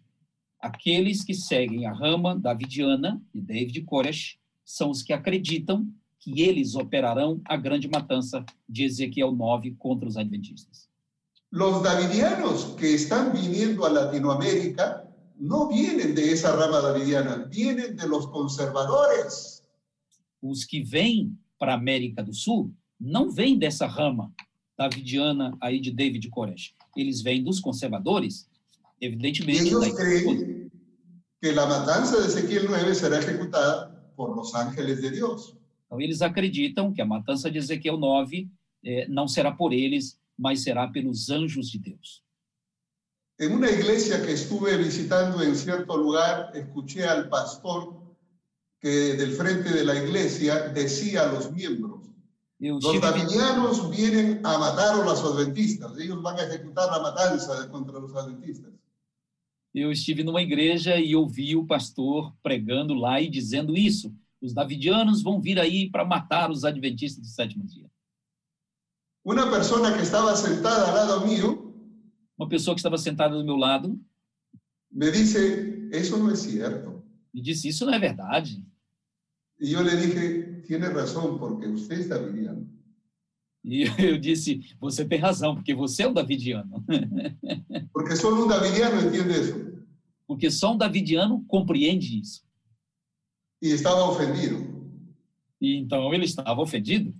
Aqueles 0.58 1.22
que 1.22 1.34
seguem 1.34 1.84
a 1.84 1.92
rama 1.92 2.38
davidiana 2.38 3.20
de 3.34 3.40
David 3.40 3.82
Koresh 3.82 4.38
são 4.64 4.90
os 4.90 5.02
que 5.02 5.12
acreditam 5.12 5.86
que 6.24 6.40
eles 6.40 6.74
operarão 6.74 7.38
a 7.44 7.54
grande 7.54 7.86
matança 7.86 8.42
de 8.66 8.84
Ezequiel 8.84 9.30
9 9.30 9.72
contra 9.78 10.08
os 10.08 10.16
adventistas. 10.16 10.88
Los 11.52 11.82
davidianos 11.82 12.74
que 12.78 12.86
están 12.94 13.30
viniendo 13.30 13.84
a 13.84 13.90
Latinoamérica 13.90 15.06
no 15.38 15.68
vienen 15.68 16.14
de 16.14 16.32
esa 16.32 16.56
rama 16.56 16.80
davidiana, 16.80 17.46
vienen 17.50 17.94
de 17.94 18.06
los 18.06 18.26
conservadores. 18.28 19.62
Os 20.40 20.64
que 20.64 20.82
vêm 20.82 21.38
para 21.58 21.72
a 21.72 21.76
América 21.76 22.22
do 22.22 22.32
Sul 22.32 22.72
não 22.98 23.30
vêm 23.30 23.58
dessa 23.58 23.86
rama 23.86 24.32
davidiana 24.78 25.54
aí 25.60 25.78
de 25.78 25.90
David 25.90 26.30
Koresh. 26.30 26.74
Eles 26.96 27.20
vêm 27.20 27.44
dos 27.44 27.60
conservadores, 27.60 28.48
evidentemente. 28.98 29.66
igreja. 29.66 29.94
creen 29.94 30.70
que 31.38 31.52
la 31.52 31.66
matanza 31.66 32.18
de 32.22 32.28
Ezequiel 32.28 32.64
9 32.70 32.94
será 32.94 33.18
ejecutada 33.18 34.10
por 34.16 34.34
los 34.34 34.54
ángeles 34.54 35.02
de 35.02 35.10
Dios. 35.10 35.54
Então, 35.94 36.00
eles 36.00 36.22
acreditam 36.22 36.92
que 36.92 37.00
a 37.00 37.06
matança 37.06 37.48
de 37.48 37.58
Ezequiel 37.58 37.96
9 37.96 38.50
eh, 38.84 39.06
não 39.08 39.28
será 39.28 39.52
por 39.52 39.72
eles, 39.72 40.18
mas 40.36 40.60
será 40.60 40.88
pelos 40.88 41.30
anjos 41.30 41.70
de 41.70 41.78
Deus. 41.78 42.24
En 43.38 43.52
una 43.52 43.70
iglesia 43.70 44.20
que 44.20 44.32
estuve 44.32 44.76
visitando 44.76 45.42
en 45.42 45.54
cierto 45.54 45.96
lugar, 45.96 46.50
escuché 46.54 47.04
al 47.04 47.28
pastor 47.28 48.00
que 48.80 49.14
del 49.14 49.32
frente 49.32 49.70
de 49.70 49.84
la 49.84 49.94
iglesia 49.96 50.68
decía 50.68 51.22
a 51.22 51.32
los 51.32 51.52
miembros, 51.52 52.00
Eu 52.60 52.78
los 52.78 52.94
estive, 52.94 53.90
vienen 53.90 54.40
a 54.44 54.58
matar 54.58 54.94
a 55.00 55.04
los 55.04 55.22
adventistas, 55.24 55.98
ellos 55.98 56.22
van 56.22 56.38
a 56.38 56.44
ejecutar 56.44 56.88
la 56.90 57.02
matanza 57.02 57.68
contra 57.70 57.98
los 58.00 58.14
adventistas. 58.14 58.72
eu 59.74 59.90
estive 59.90 60.22
numa 60.22 60.40
igreja 60.40 60.96
e 61.00 61.16
ouvi 61.16 61.56
o 61.56 61.66
pastor 61.66 62.32
pregando 62.42 62.94
lá 62.94 63.20
e 63.20 63.28
dizendo 63.28 63.76
isso. 63.76 64.14
Os 64.44 64.52
davidianos 64.52 65.22
vão 65.22 65.40
vir 65.40 65.58
aí 65.58 65.90
para 65.90 66.04
matar 66.04 66.50
os 66.50 66.64
adventistas 66.64 67.22
do 67.24 67.28
sétimo 67.28 67.64
dia. 67.64 67.90
Una 69.24 69.50
persona 69.50 69.90
que 69.96 70.02
estaba 70.02 70.36
sentada 70.36 70.86
al 70.86 70.94
lado 70.94 71.26
mío 71.26 71.72
Uma 72.36 72.46
pessoa 72.46 72.74
que 72.74 72.80
estava 72.80 72.98
sentada 72.98 73.34
do 73.38 73.44
meu 73.44 73.56
lado 73.56 73.98
me 74.90 75.10
dice, 75.10 75.88
eso 75.92 76.18
no 76.18 76.30
es 76.30 76.40
cierto. 76.40 77.02
me 77.32 77.40
disse: 77.40 77.68
Isso 77.68 77.86
não 77.86 77.94
é 77.94 77.98
verdade. 77.98 78.62
Y 79.58 79.70
yo 79.70 79.82
le 79.82 79.96
dije, 79.96 80.62
tiene 80.66 80.88
razón, 80.90 81.38
porque 81.38 81.66
usted 81.66 82.00
es 82.00 82.08
davidiano. 82.08 82.68
E 83.64 83.84
eu 83.98 84.18
disse: 84.18 84.60
Você 84.78 85.06
tem 85.06 85.18
razão, 85.18 85.54
porque 85.54 85.74
você 85.74 86.02
é 86.02 86.08
um 86.08 86.12
davidiano. 86.12 86.84
Porque 87.94 88.14
solo 88.14 88.44
un 88.44 88.48
davidiano 88.48 89.00
entiende 89.00 89.32
eso. 89.40 89.54
Porque 90.26 90.50
só 90.50 90.74
um 90.74 90.76
davidiano 90.76 91.42
compreende 91.46 92.20
isso. 92.20 92.44
Y 93.60 93.72
estaba 93.72 94.04
ofendido. 94.04 94.58
E 95.60 95.76
então 95.76 96.12
ele 96.12 96.24
estava 96.24 96.60
ofendido. 96.60 97.14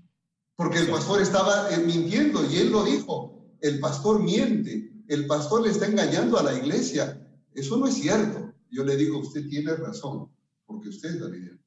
Porque 0.56 0.78
el 0.78 0.88
pastor 0.88 1.20
estaba 1.20 1.70
eh, 1.70 1.78
mintiendo 1.78 2.48
y 2.50 2.56
él 2.56 2.70
lo 2.70 2.84
dijo. 2.84 3.56
El 3.60 3.80
pastor 3.80 4.22
miente. 4.22 4.92
El 5.08 5.26
pastor 5.26 5.62
le 5.62 5.70
está 5.70 5.86
engañando 5.86 6.38
a 6.38 6.42
la 6.42 6.56
iglesia. 6.56 7.20
Eso 7.54 7.76
no 7.76 7.86
es 7.86 7.94
cierto. 7.94 8.52
Yo 8.70 8.84
le 8.84 8.96
digo, 8.96 9.18
usted 9.18 9.48
tiene 9.48 9.74
razón, 9.76 10.28
porque 10.66 10.88
usted 10.88 11.10
es 11.10 11.20
davidiano. 11.20 11.58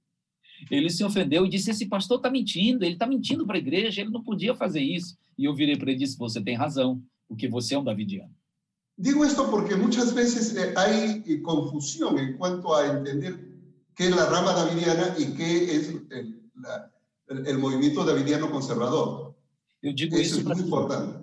Ele 0.72 0.90
se 0.90 1.04
ofendeu 1.04 1.46
e 1.46 1.50
disse: 1.50 1.72
Esse 1.72 1.86
pastor 1.86 2.18
está 2.18 2.30
mentindo, 2.30 2.84
ele 2.84 2.94
está 2.94 3.08
mentindo 3.08 3.46
para 3.46 3.58
a 3.58 3.60
igreja, 3.60 4.02
ele 4.02 4.10
não 4.10 4.24
podia 4.24 4.56
fazer 4.56 4.82
isso. 4.82 5.18
E 5.38 5.46
eu 5.46 5.54
virei 5.54 5.78
para 5.78 5.92
ele 5.92 5.98
e 5.98 6.04
disse: 6.04 6.18
Você 6.18 6.42
tem 6.42 6.56
razão, 6.56 7.02
porque 7.28 7.48
você 7.48 7.76
é 7.76 7.80
um 7.80 7.84
davidiano. 7.84 8.34
Digo 8.98 9.24
esto 9.24 9.48
porque 9.50 9.76
muchas 9.76 10.12
veces 10.12 10.56
eh, 10.56 10.74
hay 10.76 11.24
eh, 11.28 11.40
confusión 11.42 12.18
en 12.18 12.36
cuanto 12.36 12.74
a 12.74 12.88
entender 12.88 13.47
qué 13.98 14.06
es 14.06 14.16
la 14.16 14.26
rama 14.30 14.54
davidiana 14.54 15.16
y 15.18 15.34
qué 15.34 15.76
es 15.76 15.90
el, 16.12 16.42
la- 16.56 16.92
el- 17.30 17.48
el 17.48 17.58
movimiento 17.58 18.06
davidiano 18.06 18.50
conservador. 18.52 19.36
Eu 19.82 19.94
digo 19.94 20.18
isso 20.18 20.38
es 20.38 20.44
para 20.44 20.56
muy 20.56 20.64
importante. 20.66 21.20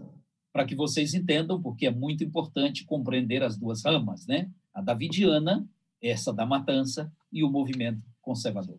para 0.53 0.64
que 0.66 0.77
vocês 0.77 1.14
entendam, 1.14 1.61
porque 1.61 1.87
é 1.87 1.91
muito 1.91 2.22
importante 2.22 2.85
compreender 2.85 3.43
as 3.43 3.57
duas 3.57 3.83
ramas, 3.85 4.27
né? 4.27 4.49
A 4.72 4.81
davidiana, 4.81 5.66
essa 6.01 6.33
da 6.33 6.45
matança, 6.47 7.11
e 7.33 7.43
o 7.43 7.51
movimento 7.51 8.03
conservador. 8.22 8.79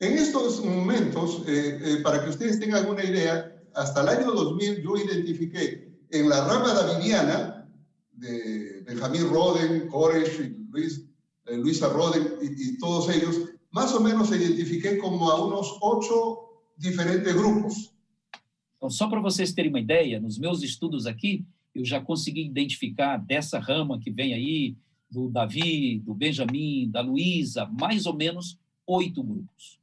En 0.00 0.14
estos 0.16 0.60
momentos, 0.64 1.42
eh, 1.46 1.78
eh, 1.82 1.96
para 2.02 2.22
que 2.22 2.30
ustedes 2.30 2.58
tengan 2.58 2.88
una 2.88 3.04
idea, 3.04 3.52
hasta 3.74 4.00
el 4.00 4.08
año 4.08 4.32
2000 4.32 4.80
yo 4.82 4.96
identifiqué 4.96 5.92
en 6.10 6.28
la 6.30 6.46
rama 6.46 6.72
davidiana 6.72 7.68
de 8.12 8.82
Benjamín 8.86 9.28
Roden, 9.28 9.88
Koresh, 9.88 10.40
y 10.40 10.48
Luis, 10.70 11.04
Luisa 11.56 11.88
Roden 11.88 12.38
y, 12.42 12.46
y 12.46 12.78
todos 12.78 13.08
ellos, 13.08 13.50
más 13.70 13.94
o 13.94 14.00
menos 14.00 14.30
identifiqué 14.30 14.98
como 14.98 15.30
a 15.30 15.44
unos 15.44 15.78
ocho 15.80 16.62
diferentes 16.76 17.34
grupos. 17.34 17.92
Então, 18.76 18.88
só 18.88 19.08
para 19.08 19.20
vocês 19.20 19.52
terem 19.52 19.70
uma 19.70 19.80
ideia, 19.80 20.18
nos 20.18 20.38
meus 20.38 20.62
estudos 20.62 21.06
aqui, 21.06 21.44
eu 21.74 21.84
já 21.84 22.00
consegui 22.00 22.46
identificar 22.46 23.18
dessa 23.18 23.58
rama 23.58 24.00
que 24.00 24.10
vem 24.10 24.32
aí, 24.32 24.76
do 25.10 25.28
Davi, 25.28 25.98
do 25.98 26.14
Benjamin, 26.14 26.88
da 26.90 27.00
Luísa, 27.00 27.66
mais 27.66 28.06
ou 28.06 28.14
menos 28.14 28.58
oito 28.86 29.22
grupos. 29.22 29.78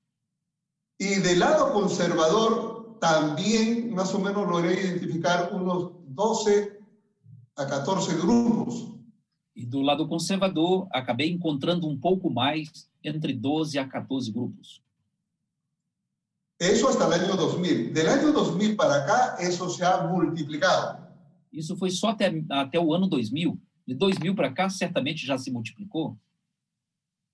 Y 0.99 1.19
del 1.19 1.39
lado 1.39 1.73
conservador 1.73 2.97
también 2.99 3.93
más 3.93 4.13
o 4.15 4.19
menos 4.19 4.47
logré 4.47 4.73
identificar 4.73 5.53
unos 5.53 5.91
12 6.07 6.79
a 7.55 7.67
14 7.67 8.15
grupos. 8.15 8.96
E 9.57 9.65
do 9.65 9.81
lado 9.81 10.07
conservador, 10.07 10.87
acabei 10.91 11.31
encontrando 11.31 11.87
um 11.87 11.97
pouco 11.97 12.29
mais, 12.29 12.87
entre 13.03 13.33
12 13.33 13.79
a 13.79 13.87
14 13.87 14.31
grupos. 14.31 14.83
Eso 16.59 16.87
hasta 16.87 17.05
el 17.05 17.13
año 17.13 17.35
2000. 17.35 17.91
Del 17.91 18.07
año 18.07 18.31
2000 18.31 18.75
para 18.75 18.97
acá, 18.97 19.37
eso 19.39 19.67
se 19.67 19.83
ha 19.83 20.03
multiplicado. 20.03 21.07
Isso 21.51 21.75
foi 21.75 21.89
só 21.89 22.09
até, 22.09 22.31
até 22.51 22.79
o 22.79 22.93
ano 22.93 23.07
2000. 23.07 23.59
De 23.87 23.95
2000 23.95 24.35
para 24.35 24.53
cá, 24.53 24.69
certamente 24.69 25.25
já 25.25 25.39
se 25.39 25.49
multiplicou. 25.49 26.15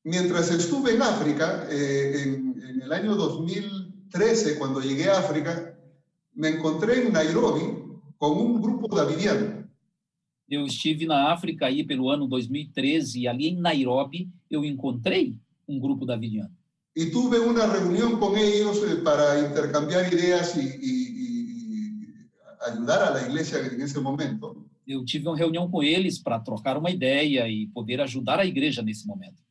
Mientras 0.05 0.49
estuve 0.49 0.95
en 0.95 1.01
África, 1.01 1.67
eh, 1.69 2.23
en, 2.23 2.61
en 2.69 2.81
el 2.83 2.93
año 2.93 3.15
2013, 3.15 4.57
cuando 4.57 4.79
llegué 4.79 5.09
a 5.09 5.19
África, 5.19 5.77
me 6.33 6.49
encontré 6.49 7.05
en 7.05 7.11
Nairobi 7.11 7.99
con 8.17 8.37
un 8.37 8.61
grupo 8.61 8.93
davidiano. 8.95 9.62
Eu 10.49 10.65
estive 10.65 11.05
na 11.05 11.31
África 11.31 11.65
aí 11.67 11.83
pelo 11.83 12.09
ano 12.09 12.27
2013 12.27 13.21
e 13.21 13.27
ali 13.27 13.47
em 13.47 13.59
Nairobi 13.59 14.29
eu 14.49 14.63
encontrei 14.65 15.37
um 15.67 15.79
grupo 15.79 16.05
davidiano. 16.05 16.51
Y 16.95 17.09
tuve 17.11 17.39
una 17.39 17.65
reunión 17.65 18.19
con 18.19 18.37
ellos 18.37 18.77
eh, 18.83 18.97
para 19.03 19.39
intercambiar 19.39 20.13
ideas 20.13 20.55
y, 20.55 20.61
y- 20.61 21.07
y- 21.23 22.03
y 22.03 22.69
ayudar 22.69 23.17
a 23.17 23.25
en 23.27 23.81
ese 23.81 23.99
momento. 23.99 24.63
Eu 24.85 25.03
tive 25.03 25.27
uma 25.27 25.37
reunião 25.37 25.69
com 25.71 25.81
eles 25.81 26.19
para 26.19 26.39
trocar 26.39 26.77
uma 26.77 26.91
ideia 26.91 27.47
e 27.47 27.67
poder 27.67 27.99
ajudar 28.01 28.39
a 28.39 28.45
igreja 28.45 28.83
nesse 28.83 29.07
momento. 29.07 29.41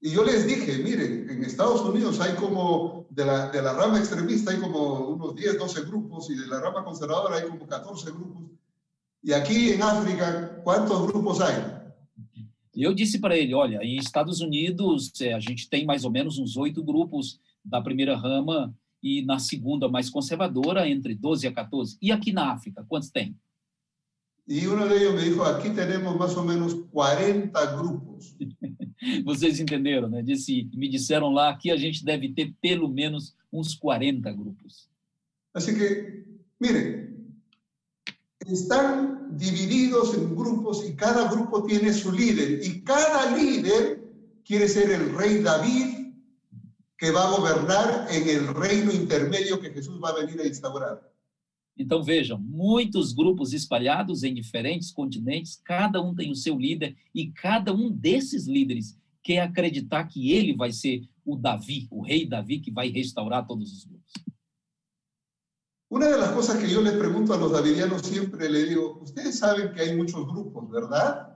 Y 0.00 0.10
yo 0.10 0.22
les 0.22 0.46
dije, 0.46 0.82
miren, 0.82 1.30
en 1.30 1.42
Estados 1.44 1.80
Unidos 1.80 2.20
hay 2.20 2.34
como, 2.34 3.06
de 3.10 3.24
la, 3.24 3.48
de 3.50 3.62
la 3.62 3.72
rama 3.72 3.98
extremista 3.98 4.50
hay 4.50 4.60
como 4.60 5.08
unos 5.08 5.34
10, 5.34 5.58
12 5.58 5.80
grupos 5.86 6.28
y 6.28 6.34
de 6.36 6.46
la 6.46 6.60
rama 6.60 6.84
conservadora 6.84 7.36
hay 7.36 7.48
como 7.48 7.66
14 7.66 8.10
grupos. 8.10 8.42
Y 9.24 9.32
aquí 9.32 9.70
en 9.70 9.82
África, 9.82 10.60
¿cuántos 10.62 11.06
grupos 11.06 11.40
hay? 11.40 11.54
E 12.76 12.82
eu 12.82 12.92
disse 12.92 13.18
para 13.18 13.38
ele, 13.38 13.54
olha, 13.54 13.82
em 13.82 13.96
Estados 13.96 14.40
Unidos 14.40 15.12
é, 15.20 15.32
a 15.32 15.40
gente 15.40 15.68
tem 15.70 15.86
mais 15.86 16.04
ou 16.04 16.10
menos 16.10 16.38
uns 16.38 16.56
oito 16.56 16.82
grupos 16.82 17.40
da 17.64 17.80
primeira 17.80 18.16
rama 18.16 18.74
e 19.02 19.22
na 19.22 19.38
segunda 19.38 19.88
mais 19.88 20.10
conservadora 20.10 20.86
entre 20.88 21.14
12 21.14 21.46
a 21.46 21.52
14. 21.52 21.96
E 22.02 22.12
aqui 22.12 22.32
na 22.32 22.52
África, 22.52 22.84
quantos 22.86 23.10
tem? 23.10 23.34
Y 24.46 24.66
uno 24.66 24.86
de 24.86 24.96
ellos 24.96 25.14
me 25.14 25.22
dijo, 25.22 25.42
aquí 25.42 25.70
tenemos 25.70 26.14
más 26.18 26.36
o 26.36 26.44
menos 26.44 26.74
40 26.92 27.64
grupos. 27.76 28.36
Vocês 29.24 29.58
entenderam, 29.58 30.10
né? 30.10 30.22
Disse, 30.22 30.68
me 30.74 30.86
disseram 30.86 31.30
lá 31.30 31.56
que 31.56 31.70
a 31.70 31.76
gente 31.78 32.04
deve 32.04 32.28
ter 32.30 32.52
pelo 32.60 32.88
menos 32.88 33.34
uns 33.50 33.74
40 33.74 34.30
grupos. 34.32 34.90
Así 35.54 35.74
que, 35.74 36.24
miren, 36.60 37.13
están 38.46 39.36
divididos 39.36 40.14
en 40.14 40.34
grupos 40.34 40.84
y 40.88 40.94
cada 40.94 41.30
grupo 41.30 41.64
tiene 41.64 41.92
su 41.92 42.12
líder. 42.12 42.60
Y 42.64 42.82
cada 42.82 43.36
líder 43.36 44.02
quiere 44.44 44.68
ser 44.68 44.90
el 44.90 45.14
rey 45.16 45.42
David 45.42 46.04
que 46.96 47.10
va 47.10 47.24
a 47.24 47.36
gobernar 47.36 48.06
en 48.10 48.28
el 48.28 48.54
reino 48.54 48.92
intermedio 48.92 49.60
que 49.60 49.70
Jesús 49.70 50.00
va 50.02 50.10
a 50.10 50.24
venir 50.24 50.40
a 50.40 50.46
instaurar. 50.46 51.00
Então 51.76 52.02
vejam, 52.04 52.38
muitos 52.38 53.12
grupos 53.12 53.52
espalhados 53.52 54.22
em 54.22 54.32
diferentes 54.32 54.92
continentes, 54.92 55.60
cada 55.64 56.00
um 56.00 56.14
tem 56.14 56.30
o 56.30 56.36
seu 56.36 56.56
líder 56.56 56.96
e 57.12 57.32
cada 57.32 57.74
um 57.74 57.90
desses 57.90 58.46
líderes 58.46 58.96
quer 59.24 59.40
acreditar 59.40 60.04
que 60.04 60.30
ele 60.30 60.54
vai 60.54 60.70
ser 60.70 61.02
o 61.24 61.36
Davi, 61.36 61.88
o 61.90 62.02
rei 62.02 62.26
Davi 62.26 62.60
que 62.60 62.70
vai 62.70 62.90
restaurar 62.90 63.44
todos 63.46 63.72
os. 63.72 63.88
Una 65.88 66.08
de 66.08 66.18
las 66.18 66.30
cosas 66.32 66.56
que 66.58 66.68
yo 66.68 66.80
les 66.80 66.94
pregunto 66.94 67.34
a 67.34 67.36
los 67.36 67.52
davidianos 67.52 68.02
siempre, 68.02 68.48
le 68.48 68.64
digo, 68.64 68.98
ustedes 69.02 69.38
saben 69.38 69.72
que 69.72 69.82
hay 69.82 69.96
muchos 69.96 70.26
grupos, 70.26 70.70
¿verdad? 70.70 71.34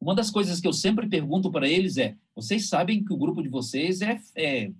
Uma 0.00 0.14
das 0.14 0.30
coisas 0.30 0.60
que 0.60 0.66
eu 0.66 0.72
sempre 0.72 1.06
pergunto 1.06 1.50
para 1.50 1.68
eles 1.68 1.98
é: 1.98 2.16
vocês 2.34 2.68
sabem 2.68 3.04
que 3.04 3.12
o 3.12 3.18
grupo 3.18 3.42
de 3.42 3.50
vocês 3.50 4.00
é, 4.00 4.18
é 4.34 4.72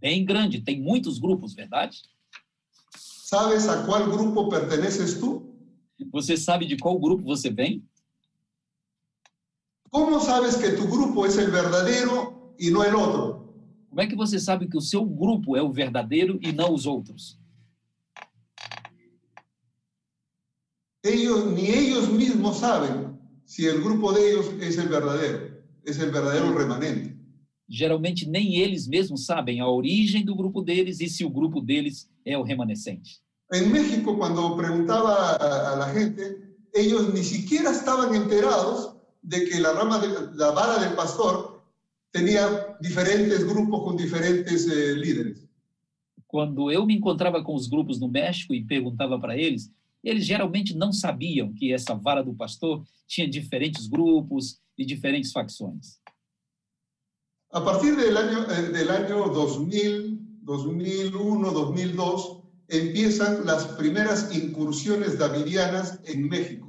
bem 0.00 0.24
grande, 0.24 0.62
tem 0.62 0.80
muitos 0.80 1.18
grupos, 1.18 1.54
verdade? 1.54 2.02
¿Sabes 2.96 3.68
a 3.68 3.84
cuál 3.84 4.10
grupo 4.10 4.48
perteneces 4.48 5.18
tú? 5.18 5.54
Você 6.12 6.36
sabe 6.36 6.66
de 6.66 6.76
qual 6.76 6.98
grupo 6.98 7.24
você 7.24 7.50
vem? 7.50 7.84
¿Cómo 9.90 10.18
sabes 10.18 10.56
que 10.56 10.72
tu 10.72 10.88
grupo 10.88 11.24
es 11.24 11.38
el 11.38 11.52
verdadero 11.52 12.54
y 12.58 12.70
no 12.70 12.82
el 12.82 12.96
otro? 12.96 13.54
Como 13.88 14.00
é 14.00 14.08
que 14.08 14.16
você 14.16 14.40
sabe 14.40 14.66
que 14.66 14.76
o 14.76 14.80
seu 14.80 15.04
grupo 15.04 15.56
é 15.56 15.62
o 15.62 15.72
verdadeiro 15.72 16.38
e 16.42 16.52
não 16.52 16.74
os 16.74 16.84
outros? 16.84 17.38
Ellos, 21.04 21.52
ni 21.52 21.68
ellos 21.68 22.08
mismos 22.08 22.60
saben 22.60 23.20
si 23.44 23.66
el 23.66 23.82
grupo 23.82 24.10
de 24.12 24.30
ellos 24.30 24.50
es 24.58 24.78
el 24.78 24.88
verdadero, 24.88 25.62
es 25.84 25.98
el 25.98 26.10
verdadero 26.10 26.56
remanente. 26.56 27.14
Geralmente 27.68 28.26
nem 28.26 28.56
eles 28.56 28.86
mesmos 28.86 29.26
sabem 29.26 29.60
a 29.60 29.68
origem 29.68 30.24
do 30.24 30.34
grupo 30.34 30.62
deles 30.62 31.00
e 31.00 31.08
se 31.08 31.22
o 31.22 31.30
grupo 31.30 31.60
deles 31.60 32.08
é 32.24 32.38
o 32.38 32.42
remanescente. 32.42 33.22
En 33.52 33.68
México, 33.68 34.16
cuando 34.16 34.56
preguntaba 34.56 35.12
a, 35.12 35.72
a 35.72 35.76
la 35.76 35.92
gente, 35.92 36.38
ellos 36.74 37.12
ni 37.12 37.22
siquiera 37.22 37.70
estaban 37.70 38.14
enterados 38.14 38.96
de 39.22 39.44
que 39.44 39.60
la 39.60 39.72
rama 39.72 39.98
de 39.98 40.36
la 40.36 40.52
vara 40.52 40.78
del 40.78 40.94
pastor 40.94 41.62
tenía 42.10 42.76
diferentes 42.80 43.44
grupos 43.44 43.84
con 43.84 43.96
diferentes 43.96 44.66
eh, 44.68 44.94
líderes. 44.94 45.46
Quando 46.26 46.70
eu 46.70 46.84
me 46.86 46.94
encontrava 46.94 47.44
com 47.44 47.54
os 47.54 47.66
grupos 47.66 48.00
no 48.00 48.08
México 48.08 48.54
e 48.54 48.64
perguntava 48.64 49.18
para 49.20 49.36
eles, 49.36 49.70
eles 50.04 50.24
geralmente 50.26 50.74
não 50.76 50.92
sabiam 50.92 51.52
que 51.54 51.72
essa 51.72 51.94
vara 51.94 52.22
do 52.22 52.34
pastor 52.34 52.84
tinha 53.06 53.28
diferentes 53.28 53.86
grupos 53.86 54.60
e 54.76 54.84
diferentes 54.84 55.32
facções. 55.32 55.98
A 57.52 57.60
partir 57.60 57.94
del 57.96 58.16
año 58.16 59.32
2000, 59.32 60.18
2001, 60.42 61.52
2002, 61.52 62.42
empiezan 62.68 63.44
las 63.46 63.64
primeras 63.76 64.34
incursiones 64.34 65.16
davidianas 65.18 66.00
en 66.04 66.28
México. 66.28 66.64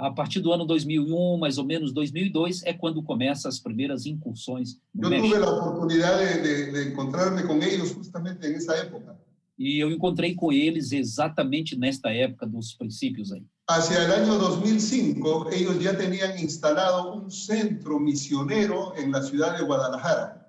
A 0.00 0.14
partir 0.14 0.40
do 0.40 0.52
ano 0.52 0.64
2001, 0.64 1.38
mais 1.38 1.58
ou 1.58 1.64
menos 1.64 1.92
2002, 1.92 2.62
é 2.62 2.72
quando 2.72 3.02
começam 3.02 3.48
as 3.48 3.58
primeiras 3.58 4.06
incursões 4.06 4.78
no 4.94 5.08
Yo 5.08 5.10
México. 5.10 5.28
tuve 5.34 5.40
la 5.40 5.50
oportunidad 5.50 6.16
de, 6.20 6.40
de- 6.40 6.70
de 6.72 6.88
encontrarme 6.92 7.42
con 7.42 7.60
ellos 7.64 7.92
justamente 7.92 8.46
en 8.46 8.54
esa 8.54 8.76
época. 8.78 9.18
E 9.58 9.80
eu 9.80 9.90
encontrei 9.90 10.34
com 10.34 10.52
eles 10.52 10.92
exatamente 10.92 11.76
nesta 11.76 12.10
época 12.10 12.46
dos 12.46 12.74
princípios 12.74 13.32
aí. 13.32 13.44
Hacia 13.68 14.04
el 14.04 14.12
año 14.12 14.38
2005, 14.38 15.50
ellos 15.52 15.82
ya 15.82 15.94
tenían 15.96 16.38
instalado 16.38 17.12
un 17.12 17.30
centro 17.30 17.98
misionero 17.98 18.94
en 18.96 19.10
la 19.10 19.22
ciudad 19.22 19.58
de 19.58 19.64
Guadalajara, 19.64 20.48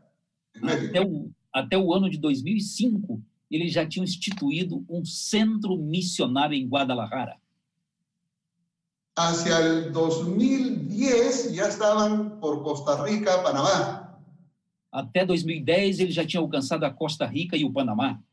en 0.53 0.61
México. 0.61 0.89
Até 0.89 1.01
o, 1.01 1.31
até 1.51 1.77
o 1.77 1.93
ano 1.93 2.09
de 2.09 2.17
2005, 2.17 3.21
eles 3.51 3.73
já 3.73 3.85
tinham 3.85 4.05
instituído 4.05 4.85
um 4.87 5.03
centro 5.03 5.75
missionário 5.75 6.55
em 6.55 6.67
Guadalajara. 6.67 7.37
Hacia 9.17 9.59
el 9.59 9.91
2010 9.91 11.51
ya 11.51 11.67
estaban 11.67 12.39
por 12.39 12.63
Costa 12.63 13.03
Rica, 13.03 13.39
Panamá. 13.43 14.17
Até 14.89 15.25
2010, 15.25 15.99
eles 15.99 16.15
já 16.15 16.25
tinham 16.25 16.43
alcançado 16.43 16.85
a 16.85 16.89
Costa 16.89 17.25
Rica 17.25 17.57
e 17.57 17.65
o 17.65 17.73
Panamá. 17.73 18.23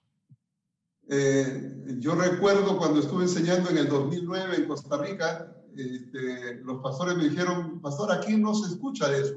Eh, 1.09 1.99
yo 2.01 2.15
recuerdo 2.15 2.77
cuando 2.78 3.01
estuve 3.01 3.24
enseñando 3.24 3.70
en 3.70 3.78
el 3.78 3.89
2009 3.89 4.57
en 4.57 4.65
Costa 4.66 4.97
Rica, 4.99 5.57
este, 5.77 6.61
los 6.65 6.81
pastores 6.83 7.16
me 7.16 7.28
dijeron, 7.28 7.81
pastor, 7.81 8.11
aquí 8.11 8.37
no 8.37 8.55
se 8.55 8.73
escucha 8.73 9.15
eso. 9.16 9.37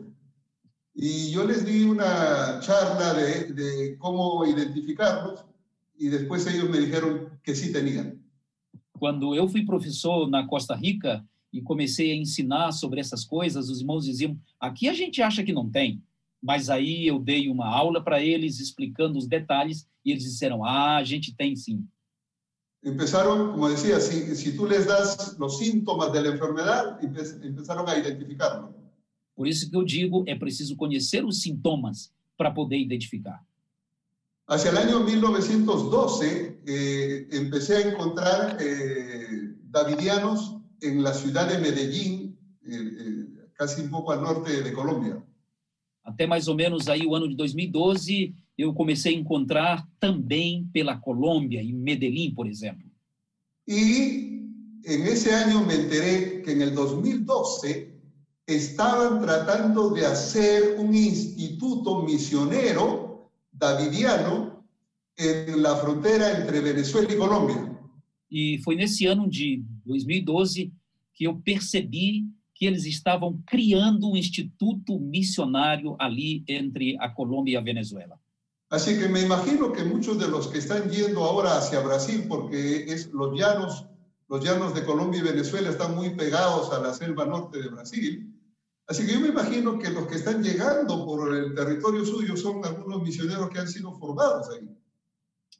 Y 0.95 1.31
yo 1.31 1.45
les 1.45 1.65
di 1.65 1.83
una 1.83 2.59
charla 2.61 3.13
de, 3.13 3.97
cómo 3.97 4.45
identificarlos 4.45 5.45
y 5.97 6.07
después 6.07 6.47
ellos 6.47 6.69
me 6.69 6.79
dijeron 6.79 7.39
que 7.43 7.55
sí 7.55 7.71
tenían. 7.71 8.19
Quando 8.99 9.33
eu 9.33 9.47
fui 9.47 9.65
professor 9.65 10.29
na 10.29 10.45
Costa 10.45 10.75
Rica 10.75 11.25
e 11.53 11.61
comecei 11.61 12.11
a 12.11 12.15
ensinar 12.15 12.73
sobre 12.73 12.99
essas 12.99 13.23
coisas, 13.23 13.69
os 13.69 13.79
irmãos 13.79 14.03
diziam: 14.03 14.37
aqui 14.59 14.89
a 14.89 14.93
gente 14.93 15.21
acha 15.21 15.41
que 15.41 15.53
não 15.53 15.69
tem. 15.69 16.03
Mas 16.41 16.69
aí 16.69 17.05
eu 17.05 17.19
dei 17.19 17.49
uma 17.49 17.67
aula 17.67 18.01
para 18.03 18.21
eles 18.23 18.59
explicando 18.59 19.17
os 19.17 19.27
detalhes 19.27 19.87
e 20.05 20.11
eles 20.11 20.23
disseram: 20.23 20.63
ah, 20.63 20.97
a 20.97 21.03
gente 21.03 21.35
tem 21.35 21.55
sim. 21.55 21.85
Empezaron, 22.81 23.51
como 23.51 23.67
decía, 23.67 23.99
si, 23.99 24.33
si 24.37 24.55
tú 24.55 24.65
les 24.65 24.85
das 24.85 25.37
los 25.37 25.57
síntomas 25.57 26.13
de 26.13 26.21
la 26.21 26.29
enfermedad, 26.29 26.97
empe- 27.03 27.45
empezaron 27.45 27.87
a 27.89 27.97
identificarlo. 27.97 28.73
Por 29.35 29.47
isso 29.47 29.69
que 29.69 29.75
eu 29.75 29.83
digo: 29.83 30.23
é 30.27 30.35
preciso 30.35 30.75
conhecer 30.77 31.25
os 31.25 31.41
sintomas 31.41 32.13
para 32.37 32.51
poder 32.51 32.77
identificar. 32.77 33.43
Hacia 34.47 34.71
el 34.71 34.77
año 34.77 35.01
1912 35.01 36.61
eh, 36.65 37.27
empecé 37.33 37.75
a 37.77 37.87
encontrar 37.91 38.57
eh, 38.59 39.53
davidianos 39.63 40.57
en 40.81 41.03
la 41.03 41.13
ciudad 41.13 41.47
de 41.49 41.59
Medellín, 41.59 42.37
eh, 42.65 42.71
eh, 42.71 43.49
casi 43.53 43.81
un 43.81 43.89
poco 43.89 44.11
al 44.13 44.21
norte 44.23 44.63
de 44.63 44.73
Colombia. 44.73 45.21
Até 46.03 46.25
mais 46.25 46.47
ou 46.47 46.55
menos 46.55 46.87
aí 46.87 47.05
o 47.05 47.15
ano 47.15 47.27
de 47.27 47.35
2012, 47.35 48.33
eu 48.57 48.73
comecei 48.73 49.15
a 49.15 49.17
encontrar 49.17 49.87
também 49.99 50.67
pela 50.73 50.97
Colômbia, 50.97 51.61
em 51.61 51.73
Medellín, 51.73 52.33
por 52.33 52.47
exemplo. 52.47 52.89
Y 53.67 54.39
en 54.83 55.05
ese 55.05 55.31
año 55.31 55.63
me 55.65 55.75
enteré 55.75 56.41
que 56.41 56.51
en 56.51 56.61
el 56.61 56.73
2012 56.73 57.93
estaban 58.47 59.21
tratando 59.21 59.91
de 59.91 60.05
hacer 60.05 60.75
un 60.79 60.93
instituto 60.95 62.01
misionero 62.01 63.31
davidiano 63.51 64.65
en 65.15 65.61
la 65.61 65.75
frontera 65.75 66.39
entre 66.39 66.61
Venezuela 66.61 67.11
y 67.13 67.17
Colombia. 67.17 67.77
E 68.31 68.59
foi 68.63 68.75
nesse 68.75 69.05
ano 69.05 69.29
de 69.29 69.63
2012 69.85 70.71
que 71.13 71.25
eu 71.25 71.35
percebi 71.37 72.25
que 72.59 72.65
eles 72.65 72.85
estavam 72.85 73.41
criando 73.47 74.11
um 74.11 74.17
instituto 74.17 74.99
missionário 74.99 75.95
ali 75.97 76.43
entre 76.45 76.97
a 76.99 77.07
Colômbia 77.07 77.53
e 77.53 77.57
a 77.57 77.61
Venezuela. 77.61 78.19
Así 78.69 78.99
que 78.99 79.07
me 79.07 79.21
imagino 79.21 79.71
que 79.71 79.81
muchos 79.85 80.19
de 80.19 80.27
los 80.27 80.47
que 80.47 80.57
están 80.57 80.89
yendo 80.89 81.23
ahora 81.23 81.57
hacia 81.57 81.79
Brasil, 81.79 82.25
porque 82.27 82.83
es, 82.89 83.11
los, 83.13 83.33
llanos, 83.33 83.85
los 84.27 84.43
llanos 84.43 84.75
de 84.75 84.83
Colombia 84.83 85.21
y 85.21 85.23
Venezuela 85.23 85.69
están 85.69 85.95
muy 85.95 86.09
pegados 86.09 86.69
a 86.73 86.81
la 86.81 86.93
selva 86.93 87.25
norte 87.25 87.61
de 87.61 87.69
Brasil, 87.69 88.29
así 88.87 89.05
que 89.05 89.13
yo 89.13 89.21
me 89.21 89.29
imagino 89.29 89.79
que 89.79 89.89
los 89.89 90.05
que 90.07 90.15
están 90.15 90.43
llegando 90.43 91.05
por 91.05 91.33
el 91.33 91.55
territorio 91.55 92.05
suyo 92.05 92.35
son 92.35 92.63
algunos 92.65 93.01
misioneros 93.01 93.49
que 93.51 93.59
han 93.59 93.69
sido 93.69 93.93
formados 93.93 94.49
ahí. 94.49 94.67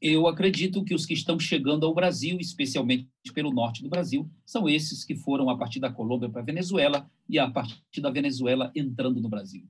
Eu 0.02 0.28
acredito 0.28 0.84
que 0.84 0.96
os 0.96 1.06
que 1.06 1.14
estão 1.14 1.38
chegando 1.38 1.86
ao 1.86 1.94
Brasil, 1.94 2.38
especialmente 2.40 3.10
pelo 3.34 3.52
norte 3.52 3.84
do 3.84 3.90
Brasil, 3.90 4.30
são 4.46 4.70
esses 4.70 5.04
que 5.04 5.16
foram 5.16 5.50
a 5.50 5.58
partir 5.58 5.82
da 5.82 5.92
Colômbia 5.92 6.30
para 6.30 6.42
a 6.42 6.46
Venezuela 6.46 7.10
e 7.28 7.38
a 7.38 7.50
partir 7.50 8.00
da 8.02 8.10
Venezuela 8.10 8.72
entrando 8.74 9.20
no 9.20 9.28
Brasil. 9.28 9.68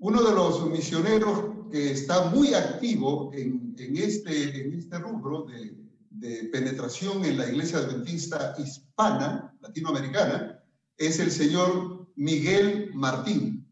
Uno 0.00 0.22
de 0.22 0.32
los 0.32 0.68
misioneros 0.70 1.70
que 1.70 1.92
está 1.92 2.28
muy 2.30 2.54
activo 2.54 3.30
en, 3.32 3.74
en 3.78 3.96
este, 3.96 4.66
en 4.66 4.74
este 4.74 4.98
rubro 4.98 5.44
de, 5.44 5.76
de 6.10 6.48
penetración 6.50 7.24
en 7.24 7.38
la 7.38 7.48
iglesia 7.48 7.78
adventista 7.78 8.54
hispana, 8.58 9.54
latinoamericana, 9.60 10.60
es 10.96 11.20
el 11.20 11.30
señor 11.30 12.08
Miguel 12.16 12.90
Martín. 12.94 13.64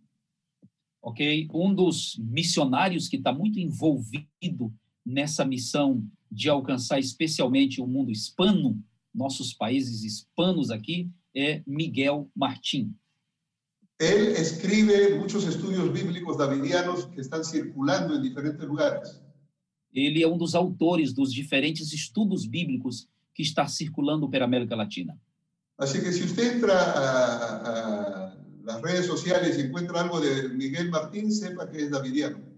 ok? 1.06 1.20
Um 1.54 1.72
dos 1.72 2.16
missionários 2.18 3.08
que 3.08 3.16
está 3.16 3.32
muito 3.32 3.60
envolvido 3.60 4.74
nessa 5.06 5.44
missão 5.44 6.02
de 6.30 6.48
alcançar 6.48 6.98
especialmente 6.98 7.80
o 7.80 7.86
mundo 7.86 8.10
hispano, 8.10 8.82
nossos 9.14 9.54
países 9.54 10.02
hispanos 10.02 10.70
aqui, 10.72 11.08
é 11.34 11.62
Miguel 11.64 12.28
Martim. 12.34 12.92
Él 13.98 14.32
escribe 14.32 15.14
muchos 15.16 15.44
estudios 15.44 15.90
bíblicos 15.90 16.36
davidianos 16.36 17.06
que 17.06 17.20
están 17.20 17.44
circulando 17.44 18.14
en 18.14 18.22
diferentes 18.22 18.60
lugares. 18.66 19.22
Ele 19.94 20.22
é 20.22 20.28
um 20.28 20.36
dos 20.36 20.54
autores 20.54 21.14
dos 21.14 21.32
diferentes 21.32 21.92
estudos 21.92 22.44
bíblicos 22.44 23.08
que 23.32 23.42
está 23.42 23.66
circulando 23.66 24.28
pela 24.28 24.44
América 24.44 24.76
Latina. 24.76 25.18
Así 25.78 26.02
que 26.02 26.12
si 26.12 26.24
usted 26.24 26.56
entra 26.56 26.74
a, 26.74 28.32
a 28.32 28.36
las 28.64 28.82
redes 28.82 29.06
sociales 29.06 29.56
y 29.56 29.62
encuentra 29.62 30.02
algo 30.02 30.20
de 30.20 30.48
Miguel 30.50 30.90
Martín, 30.90 31.32
sepa 31.32 31.70
que 31.70 31.84
es 31.84 31.90
davidiano. 31.90 32.55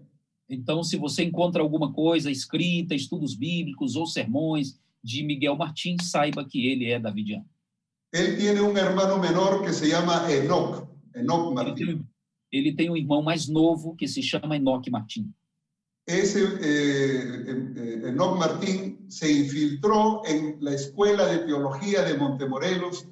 Então, 0.49 0.83
se 0.83 0.97
você 0.97 1.23
encontra 1.23 1.61
alguma 1.61 1.93
coisa 1.93 2.31
escrita, 2.31 2.95
estudos 2.95 3.35
bíblicos 3.35 3.95
ou 3.95 4.07
sermões 4.07 4.79
de 5.03 5.23
Miguel 5.23 5.55
Martins, 5.55 6.09
saiba 6.09 6.43
que 6.43 6.67
ele 6.67 6.91
é 6.91 6.99
davidiano. 6.99 7.45
Él 8.11 8.37
tiene 8.37 8.59
un 8.59 8.75
hermano 8.75 9.19
menor 9.19 9.63
que 9.63 9.71
se 9.71 9.87
llama 9.87 10.31
Enoch, 10.31 10.87
Enoch 11.13 11.45
Ele 11.45 11.53
Martín. 11.53 11.85
tem, 11.85 12.07
ele 12.51 12.73
tem 12.73 12.89
um 12.89 12.97
irmão 12.97 13.21
mais 13.21 13.47
novo 13.47 13.95
que 13.95 14.07
se 14.07 14.23
chama 14.23 14.55
Enoque 14.55 14.89
Martim. 14.89 15.31
Ese 16.07 16.43
eh, 16.43 17.43
eh, 17.45 18.09
Enoch 18.09 18.39
Martín 18.39 19.05
se 19.07 19.31
infiltró 19.31 20.23
en 20.25 20.57
la 20.59 20.73
Escuela 20.73 21.27
de 21.27 21.45
Teología 21.45 22.01
de 22.01 22.17
Montemorelos 22.17 23.07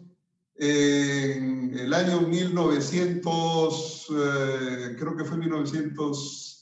en 0.56 1.78
el 1.78 1.94
año 1.94 2.22
1900, 2.22 4.08
eh, 4.10 4.96
creo 4.98 5.16
que 5.16 5.24
fue 5.24 5.38
1907, 5.38 6.57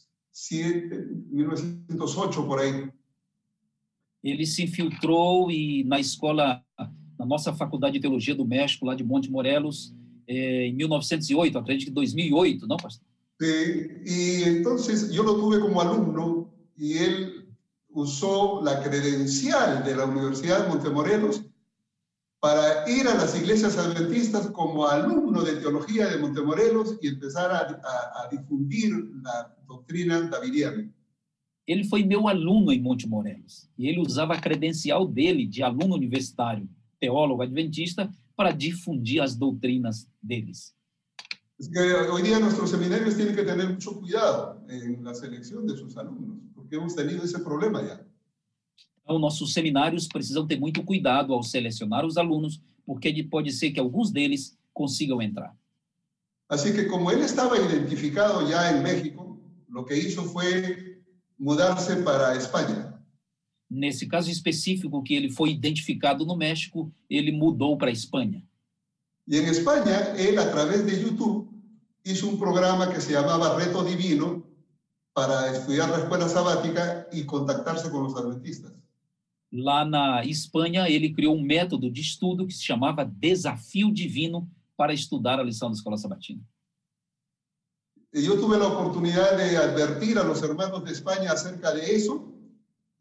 1908 1.32 2.44
por 2.46 2.60
ahí. 2.60 2.92
Ele 4.24 4.46
se 4.46 4.64
infiltrou 4.64 5.50
e 5.52 5.84
na 5.84 6.00
escola, 6.00 6.64
na 7.18 7.26
nossa 7.26 7.54
faculdade 7.54 7.94
de 7.94 8.02
teologia 8.02 8.36
do 8.36 8.46
México, 8.46 8.86
lá 8.86 8.96
de 8.96 9.04
Monte 9.04 9.30
Morelos, 9.32 9.96
eh, 10.28 10.68
em 10.68 10.74
1908, 10.74 11.58
acredito 11.58 11.88
que 11.88 11.92
2008, 11.94 12.68
não, 12.68 12.78
pastor? 12.78 13.06
Sí, 13.40 14.02
y 14.06 14.44
entonces 14.44 15.12
yo 15.12 15.24
lo 15.24 15.36
tuve 15.36 15.60
como 15.60 15.80
alumno 15.82 16.54
y 16.78 16.94
él 16.94 17.50
usó 17.90 18.62
la 18.64 18.82
credencial 18.82 19.84
de 19.84 19.96
la 19.96 20.06
Universidad 20.06 20.64
de 20.64 20.70
Montemorelos 20.70 21.44
para 22.46 22.88
ir 22.88 23.08
a 23.08 23.16
las 23.16 23.36
iglesias 23.36 23.76
adventistas 23.76 24.52
como 24.52 24.86
alumno 24.86 25.42
de 25.42 25.54
teología 25.56 26.08
de 26.10 26.20
Montemorelos 26.20 26.96
y 27.02 27.08
empezar 27.08 27.50
a, 27.52 27.62
a- 27.62 28.22
a 28.22 28.30
difundir 28.30 28.92
la 29.24 29.56
doctrina 29.68 30.22
davidiana. 30.30 30.88
Ele 31.66 31.84
foi 31.86 32.04
meu 32.06 32.28
aluno 32.28 32.72
em 32.72 32.80
Monte 32.80 33.08
Morelos 33.08 33.68
e 33.76 33.88
ele 33.88 34.00
usava 34.00 34.36
a 34.36 34.40
credencial 34.40 35.08
dele 35.08 35.48
de 35.48 35.64
aluno 35.64 35.96
universitário, 35.96 36.70
teólogo 37.00 37.42
adventista, 37.42 38.12
para 38.36 38.52
difundir 38.52 39.22
as 39.24 39.36
doutrinas 39.36 40.08
deles. 40.22 40.76
Es 41.58 41.68
que 41.68 41.80
hoy 41.80 42.22
día 42.22 42.38
nuestros 42.40 42.70
seminarios 42.70 43.16
tienen 43.16 43.36
que 43.36 43.42
tener 43.44 43.68
mucho 43.70 44.00
cuidado 44.00 44.62
en 44.70 45.04
la 45.04 45.16
selección 45.16 45.66
de 45.66 45.76
sus 45.76 45.98
alumnos, 45.98 46.38
porque 46.54 46.76
hemos 46.76 46.94
tenido 46.96 47.24
ese 47.24 47.40
problema 47.40 47.82
ya. 47.82 48.05
Então, 49.06 49.20
nossos 49.20 49.54
seminários 49.54 50.08
precisam 50.08 50.48
ter 50.48 50.60
muito 50.60 50.84
cuidado 50.84 51.32
ao 51.32 51.44
selecionar 51.44 52.04
os 52.04 52.18
alunos, 52.18 52.60
porque 52.84 53.12
de- 53.14 53.24
pode 53.24 53.52
ser 53.52 53.70
que 53.72 53.80
alguns 53.80 54.10
deles 54.12 54.58
consigam 54.74 55.22
entrar. 55.22 55.56
Así 56.50 56.74
que 56.74 56.86
como 56.86 57.12
él 57.12 57.22
estaba 57.22 57.56
identificado 57.58 58.48
ya 58.50 58.72
en 58.76 58.82
México, 58.82 59.40
lo 59.70 59.86
que 59.86 59.96
hizo 59.96 60.24
fue 60.24 61.02
mudarse 61.38 61.98
para 61.98 62.36
España. 62.36 63.00
Nesse 63.70 64.08
caso 64.08 64.30
específico 64.32 65.04
que 65.04 65.14
ele 65.14 65.30
foi 65.30 65.52
identificado 65.52 66.26
no 66.26 66.36
México, 66.36 66.92
ele 67.10 67.32
mudou 67.32 67.78
para 67.78 67.90
a 67.90 67.94
Espanha. 67.94 68.44
Y 69.28 69.38
en 69.38 69.46
España, 69.48 70.14
él 70.18 70.38
a 70.40 70.50
través 70.52 70.86
de 70.86 71.00
YouTube 71.02 71.50
hizo 72.04 72.28
un 72.28 72.38
programa 72.40 72.92
que 72.92 73.02
se 73.02 73.12
llamaba 73.14 73.56
Reto 73.56 73.84
Divino 73.84 74.44
para 75.14 75.52
estudiar 75.52 75.90
la 75.90 75.98
escuela 76.00 76.28
sabática 76.28 77.08
y 77.12 77.24
contactarse 77.26 77.90
con 77.90 78.04
los 78.04 78.16
adventistas. 78.16 78.74
Lá 79.58 79.86
na 79.86 80.26
Espanha, 80.26 80.90
ele 80.90 81.14
criou 81.14 81.34
um 81.34 81.42
método 81.42 81.90
de 81.90 82.02
estudo 82.02 82.46
que 82.46 82.54
se 82.54 82.62
chamava 82.62 83.06
Desafio 83.06 83.90
Divino 83.90 84.50
para 84.76 84.94
estudar 84.94 85.40
a 85.40 85.44
lição 85.44 85.70
da 85.70 85.76
Escola 85.76 85.98
Sabatina. 85.98 86.42
Y 88.14 88.22
yo 88.22 88.38
tuve 88.38 88.58
la 88.58 88.68
oportunidad 88.68 89.38
de 89.38 89.58
advertir 89.58 90.18
a 90.18 90.24
los 90.24 90.42
hermanos 90.42 90.84
de 90.84 90.92
España 90.92 91.32
acerca 91.32 91.74
de 91.74 91.96
eso 91.96 92.34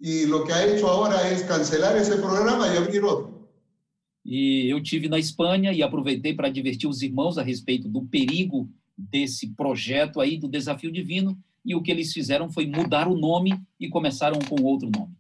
y 0.00 0.26
lo 0.26 0.44
que 0.44 0.52
ha 0.52 0.66
hecho 0.66 0.88
ahora 0.88 1.30
es 1.30 1.42
cancelar 1.42 1.96
ese 1.96 2.16
programa 2.16 2.72
y 2.72 2.76
abrir 2.76 3.04
otro. 3.04 3.48
E 4.24 4.68
eu 4.68 4.80
tive 4.82 5.08
na 5.08 5.18
Espanha 5.18 5.72
e 5.72 5.82
aproveitei 5.82 6.34
para 6.34 6.48
advertir 6.48 6.88
os 6.88 7.02
irmãos 7.02 7.36
a 7.36 7.42
respeito 7.42 7.88
do 7.88 8.02
perigo 8.02 8.68
desse 8.96 9.48
projeto 9.48 10.20
aí 10.20 10.38
do 10.38 10.48
Desafio 10.48 10.90
Divino, 10.90 11.36
e 11.64 11.74
o 11.74 11.82
que 11.82 11.90
eles 11.90 12.12
fizeram 12.12 12.48
foi 12.50 12.66
mudar 12.66 13.08
o 13.08 13.16
nome 13.16 13.60
e 13.78 13.88
começaram 13.88 14.38
com 14.38 14.62
outro 14.62 14.88
nome. 14.90 15.14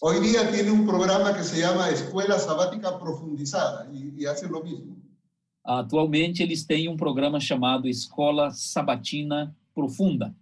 Hoy 0.00 0.20
día 0.20 0.48
tiene 0.52 0.70
un 0.70 0.86
programa 0.86 1.34
que 1.34 1.42
se 1.42 1.60
llama 1.60 1.90
Escuela 1.90 2.38
Sabática 2.38 2.96
Profundizada 3.00 3.90
y, 3.92 4.22
y 4.22 4.26
hacen 4.26 4.52
lo 4.52 4.62
mismo. 4.62 4.96
Atualmente, 5.64 6.42
eles 6.42 6.64
têm 6.64 6.88
um 6.88 6.96
programa 6.96 7.40
chamado 7.40 7.88
Escola 7.88 8.50
Sabatina 8.52 9.54
Profunda 9.74 10.34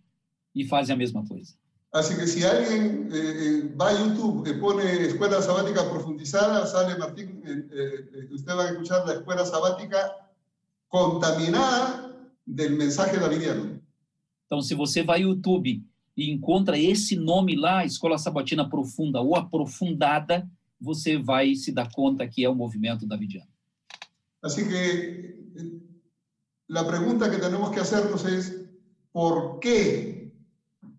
e 0.54 0.64
fazem 0.64 0.94
a 0.94 0.98
mesma 0.98 1.26
coisa. 1.26 1.54
Así 1.90 2.14
que 2.14 2.26
si 2.26 2.44
alguien 2.44 3.08
eh, 3.10 3.16
eh, 3.16 3.74
va 3.74 3.88
a 3.88 3.92
YouTube 3.92 4.46
y 4.46 4.60
pone 4.60 4.84
Escuela 5.06 5.40
Sabática 5.40 5.88
Profundizada, 5.88 6.66
sale 6.66 6.98
Martín, 6.98 7.40
eh, 7.42 7.64
eh, 7.72 8.28
usted 8.30 8.54
va 8.54 8.64
a 8.64 8.70
escuchar 8.72 9.06
la 9.06 9.14
Escuela 9.14 9.46
Sabática 9.46 10.14
contaminada 10.88 12.14
del 12.44 12.76
mensaje 12.76 13.16
davidiano. 13.18 13.80
Então, 14.44 14.60
se 14.60 14.74
você 14.74 15.02
vai 15.02 15.22
ao 15.22 15.30
YouTube 15.30 15.82
e 16.16 16.30
encontra 16.30 16.78
esse 16.78 17.14
nome 17.14 17.54
lá, 17.54 17.84
Escola 17.84 18.16
Sabatina 18.16 18.68
Profunda 18.68 19.20
ou 19.20 19.36
Aprofundada, 19.36 20.48
você 20.80 21.18
vai 21.18 21.54
se 21.54 21.72
dar 21.72 21.90
conta 21.92 22.26
que 22.26 22.44
é 22.44 22.48
o 22.48 22.54
movimento 22.54 23.06
davidiano. 23.06 23.50
Así 24.42 24.66
que 24.66 25.36
la 26.68 26.86
pregunta 26.86 27.30
que 27.30 27.38
tenemos 27.38 27.70
que 27.70 27.80
hacernos 27.80 28.24
es, 28.24 28.68
¿por 29.12 29.58
qué 29.60 30.32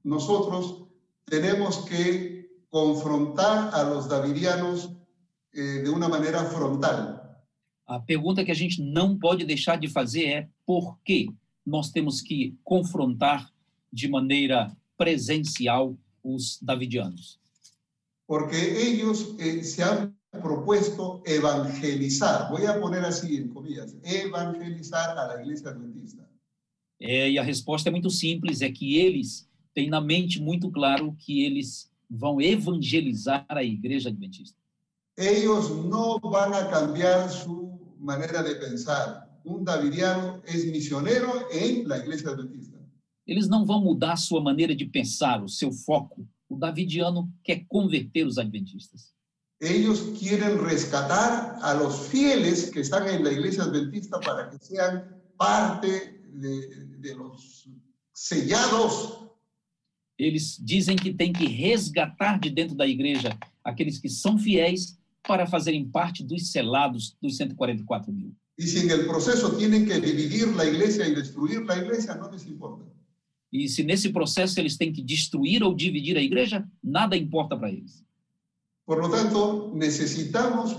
nosotros 0.03 0.88
tenemos 1.26 1.85
que 1.85 2.49
confrontar 2.69 3.73
a 3.73 3.84
los 3.84 4.07
davidianos 4.07 4.91
eh, 5.53 5.81
de 5.84 5.89
una 5.89 6.07
manera 6.07 6.44
frontal? 6.45 7.23
A 7.85 7.99
pergunta 7.99 8.44
que 8.44 8.52
a 8.52 8.56
gente 8.56 8.81
não 8.81 9.18
pode 9.18 9.45
deixar 9.45 9.77
de 9.77 9.88
fazer 9.88 10.26
é 10.26 10.49
por 10.65 10.99
que 11.03 11.30
nós 11.65 11.89
temos 11.89 12.22
que 12.22 12.57
confrontar 12.64 13.49
de 13.91 14.10
maneira 14.10 14.76
presencial 14.98 15.98
os 16.24 16.60
davidianos? 16.61 17.40
Porque 18.26 18.56
ellos 18.57 19.36
eh, 19.40 19.64
se 19.64 19.84
han 19.84 20.18
propuesto 20.41 21.22
evangelizar, 21.26 22.49
voy 22.52 22.65
a 22.65 22.80
poner 22.80 23.06
así 23.06 23.38
en 23.38 23.48
comillas, 23.48 23.95
evangelizar 24.03 25.18
a 25.18 25.28
la 25.28 25.41
iglesia 25.41 25.69
adventista. 25.69 26.28
É, 26.99 27.30
e 27.30 27.38
a 27.38 27.44
resposta 27.44 27.90
é 27.90 27.91
muito 27.91 28.10
simples, 28.10 28.61
é 28.61 28.72
que 28.72 28.98
eles 28.98 29.48
têm 29.74 29.90
na 29.90 30.02
mente 30.02 30.41
muito 30.41 30.72
claro 30.72 31.15
que 31.19 31.45
eles 31.45 31.90
vão 32.10 32.41
evangelizar 32.41 33.45
a 33.49 33.64
igreja 33.64 34.10
adventista. 34.10 34.57
No 35.86 36.19
van 36.19 36.53
a 36.53 36.69
cambiar 36.69 37.30
su 37.30 37.95
manera 37.99 38.44
de 38.44 38.56
pensar. 38.56 39.28
Un 39.44 39.64
davidiano 39.64 40.41
es 40.45 40.65
misionero 40.65 41.48
en 41.52 41.88
la 41.88 41.98
iglesia 41.98 42.30
adventista. 42.30 42.57
Eles 43.28 43.48
não 43.48 43.66
vão 43.66 43.84
mudar 43.84 44.14
a 44.14 44.18
sua 44.18 44.41
maneira 44.41 44.76
de 44.76 44.86
pensar, 44.86 45.44
o 45.44 45.49
seu 45.49 45.72
foco. 45.72 46.28
O 46.49 46.56
davidiano 46.56 47.30
quer 47.44 47.66
converter 47.68 48.26
os 48.26 48.38
adventistas. 48.38 49.14
Ellos 49.60 50.18
quieren 50.18 50.64
rescatar 50.64 51.60
a 51.62 51.74
los 51.74 52.08
fieles 52.08 52.70
que 52.70 52.80
están 52.80 53.08
en 53.08 53.24
la 53.24 53.32
iglesia 53.32 53.64
adventista 53.64 54.20
para 54.20 54.49
que 54.49 54.58
sean 54.64 55.04
parte 55.36 56.22
de, 56.32 56.86
de 56.99 57.16
los 57.16 57.68
sellados 58.14 59.26
Eles 60.18 60.58
dizem 60.60 60.95
que 60.95 61.14
tem 61.14 61.32
que 61.32 61.45
resgatar 61.45 62.40
de 62.40 62.49
dentro 62.49 62.76
da 62.76 62.88
igreja 62.88 63.38
aqueles 63.64 63.99
que 63.99 64.10
são 64.10 64.38
fiéis 64.38 64.98
para 65.22 65.45
fazerem 65.45 65.88
parte 65.88 66.24
dos 66.24 66.52
selados 66.52 67.16
dos 67.22 67.38
144 67.38 68.12
mil. 68.12 68.36
y 68.58 68.64
si 68.64 68.80
en 68.80 68.90
el 68.90 69.06
proceso 69.06 69.56
tienen 69.56 69.86
que 69.86 69.99
dividir 69.99 70.48
la 70.56 70.66
iglesia 70.66 71.08
y 71.08 71.14
destruir 71.14 71.64
la 71.66 71.78
iglesia, 71.78 72.16
no 72.16 72.32
les 72.32 72.48
importa. 72.48 72.86
E 73.52 73.68
se 73.69 73.84
nesse 73.84 74.11
processo 74.11 74.60
eles 74.60 74.78
têm 74.78 74.91
que 74.91 75.02
destruir 75.02 75.64
ou 75.64 75.74
dividir 75.74 76.18
a 76.18 76.22
igreja, 76.22 76.68
nada 76.84 77.15
importa 77.15 77.57
para 77.57 77.69
eles. 77.69 78.03
Por 78.86 78.99
lo 78.99 79.10
tanto, 79.10 79.74
necesitamos 79.76 80.76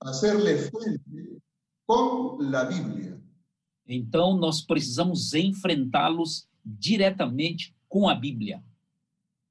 hacerle 0.00 0.56
frente 0.56 1.42
con 1.86 2.38
la 2.50 2.64
Biblia. 2.64 3.20
Então 3.86 4.36
nós 4.38 4.62
precisamos 4.62 5.34
enfrentá-los 5.34 6.48
diretamente 6.64 7.74
com 7.88 8.08
a 8.08 8.14
Bíblia. 8.14 8.62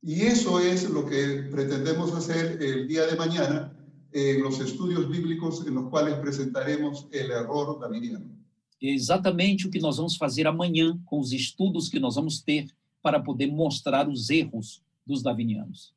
Y 0.03 0.21
eso 0.21 0.59
es 0.59 0.89
lo 0.89 1.05
que 1.05 1.43
pretendemos 1.51 2.11
hacer 2.13 2.59
el 2.61 2.88
día 2.88 3.05
de 3.05 3.15
mañana 3.15 3.71
en 4.11 4.41
los 4.41 4.59
estudios 4.59 5.07
bíblicos 5.09 5.65
en 5.67 5.75
los 5.75 5.89
cuales 5.89 6.15
presentaremos 6.15 7.07
el 7.11 7.29
error 7.29 7.79
davidiano. 7.79 8.25
É 8.81 8.89
exatamente 8.89 9.67
o 9.67 9.69
que 9.69 9.79
nós 9.79 9.97
vamos 9.97 10.15
fazer 10.15 10.47
amanhã 10.47 10.99
com 11.05 11.19
os 11.19 11.31
estudos 11.31 11.87
que 11.87 11.99
nós 11.99 12.15
vamos 12.15 12.41
ter 12.41 12.67
para 13.01 13.19
poder 13.19 13.47
mostrar 13.47 14.09
os 14.09 14.29
erros 14.29 14.81
dos 15.05 15.21
davinianos. 15.21 15.93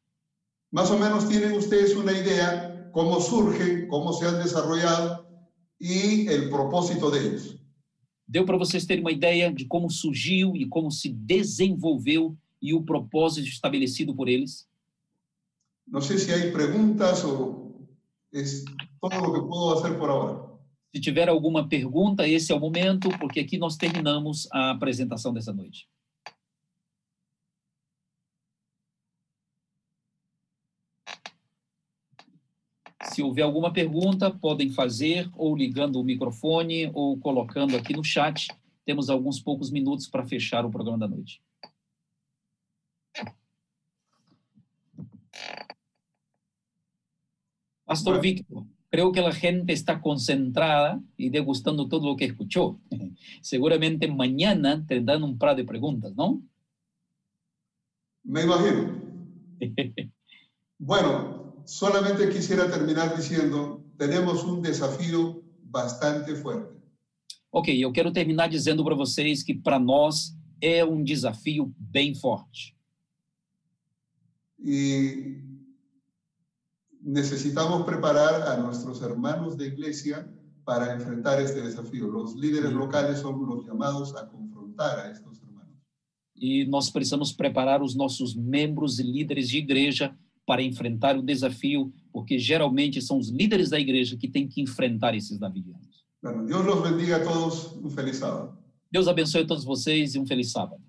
Más 0.71 0.91
o 0.91 0.99
menos 0.99 1.29
tienen 1.29 1.53
ustedes 1.53 1.95
una 1.95 2.13
idea 2.13 2.91
cómo 2.93 3.21
surgen, 3.21 3.87
cómo 3.89 4.13
se 4.13 4.27
han 4.27 4.43
desarrollado 4.43 5.27
y 5.79 6.27
el 6.29 6.49
propósito 6.51 7.11
de 7.11 7.21
ellos. 7.21 7.59
Deu 8.27 8.47
para 8.47 8.57
vocês 8.57 8.87
terem 8.87 9.03
uma 9.03 9.13
ideia 9.13 9.53
de 9.53 9.67
como 9.67 9.91
surgiu 9.91 10.57
e 10.57 10.67
como 10.67 10.91
se 10.91 11.11
desenvolveu 11.11 12.35
e 12.61 12.73
o 12.73 12.83
propósito 12.83 13.47
estabelecido 13.49 14.15
por 14.15 14.29
eles? 14.29 14.67
No 15.87 16.01
sé 16.01 16.19
si 16.19 16.33
hay 16.33 16.51
preguntas 16.51 17.23
o 17.25 17.75
es 18.33 18.65
todo 19.01 19.21
lo 19.21 19.33
que 19.33 19.47
puedo 19.47 19.75
hacer 19.75 19.99
por 19.99 20.09
ahora. 20.09 20.54
Se 20.95 21.01
tiver 21.01 21.29
alguma 21.29 21.69
pergunta, 21.69 22.29
esse 22.29 22.53
é 22.53 22.55
o 22.55 22.61
momento, 22.61 23.09
porque 23.19 23.41
aqui 23.41 23.59
nós 23.59 23.77
terminamos 23.77 24.47
a 24.53 24.71
apresentação 24.71 25.35
dessa 25.35 25.53
noite. 25.53 25.89
Se 33.03 33.21
houver 33.21 33.43
alguma 33.43 33.73
pergunta, 33.73 34.31
podem 34.31 34.71
fazer 34.71 35.29
ou 35.35 35.57
ligando 35.57 36.01
o 36.01 36.05
microfone 36.05 36.89
ou 36.95 37.19
colocando 37.19 37.77
aqui 37.77 37.93
no 37.93 38.05
chat. 38.05 38.47
Temos 38.85 39.11
alguns 39.11 39.41
poucos 39.41 39.73
minutos 39.73 40.07
para 40.07 40.23
fechar 40.23 40.65
o 40.65 40.71
programa 40.71 40.99
da 40.99 41.09
noite. 41.09 41.43
Pastor 47.85 48.21
Bueno. 48.21 48.74
Creo 48.95 49.11
que 49.11 49.21
la 49.21 49.33
gente 49.33 49.73
está 49.73 50.01
concentrada 50.01 51.03
y 51.17 51.29
degustando 51.29 51.89
todo 51.89 52.11
lo 52.11 52.17
que 52.17 52.27
escuchó. 52.27 52.79
Seguramente 53.43 54.07
mañana 54.07 54.87
tendrán 54.87 55.25
un 55.25 55.37
par 55.37 55.57
de 55.57 55.65
preguntas, 55.65 56.15
¿no? 56.15 56.41
Me 58.23 58.43
imagino. 58.43 58.95
Bueno, 60.79 61.57
solamente 61.65 62.29
quisiera 62.29 62.71
terminar 62.71 63.17
diciendo, 63.17 63.83
tenemos 63.97 64.45
un 64.45 64.61
desafío 64.63 65.43
bastante 65.63 66.35
fuerte. 66.37 66.79
Ok, 67.51 67.69
eu 67.71 67.93
quero 67.93 68.13
terminar 68.13 68.49
dizendo 68.49 68.85
para 68.85 68.95
vocês 68.95 69.43
que 69.43 69.55
para 69.55 69.79
nós 69.81 70.37
é 70.61 70.85
um 70.85 71.03
desafio 71.03 71.73
bem 71.79 72.15
forte. 72.15 72.77
Y 74.59 75.54
necesitamos 77.05 77.85
preparar 77.85 78.49
a 78.49 78.57
nuestros 78.57 79.03
hermanos 79.03 79.57
de 79.57 79.67
iglesia 79.67 80.27
para 80.65 80.95
enfrentar 80.95 81.41
este 81.41 81.61
desafío. 81.61 82.09
Los 82.09 82.35
líderes 82.35 82.73
locales 82.73 83.19
son 83.19 83.47
los 83.47 83.67
llamados 83.67 84.17
a 84.17 84.27
confrontar 84.27 84.99
a 84.99 85.11
estos 85.11 85.39
hermanos. 85.43 85.75
E 86.35 86.65
nós 86.65 86.91
precisamos 86.91 87.33
preparar 87.33 87.83
os 87.83 87.95
nossos 87.95 88.35
membros 88.35 88.99
e 88.99 89.03
líderes 89.03 89.49
de 89.51 89.59
igreja 89.59 90.17
para 90.47 90.63
enfrentar 90.63 91.17
o 91.17 91.23
desafio, 91.23 91.93
porque 92.11 92.39
geralmente 92.39 93.01
são 93.01 93.19
os 93.19 93.29
líderes 93.29 93.71
da 93.71 93.79
igreja 93.79 94.17
que 94.17 94.29
têm 94.29 94.49
que 94.49 94.61
enfrentar 94.61 95.15
esses 95.15 95.39
davidianos. 95.39 96.05
Bueno, 96.23 96.47
Dios 96.47 96.65
los 96.65 96.83
bendiga 96.83 97.17
a 97.17 97.23
todos. 97.23 97.77
Un 97.77 97.91
feliz 97.91 98.17
sábado. 98.17 98.59
Deus 98.91 99.09
abençoe 99.09 99.43
a 99.43 99.47
todos 99.47 99.65
vocês 99.65 100.15
e 100.15 100.19
um 100.19 100.27
feliz 100.27 100.51
sábado. 100.51 100.83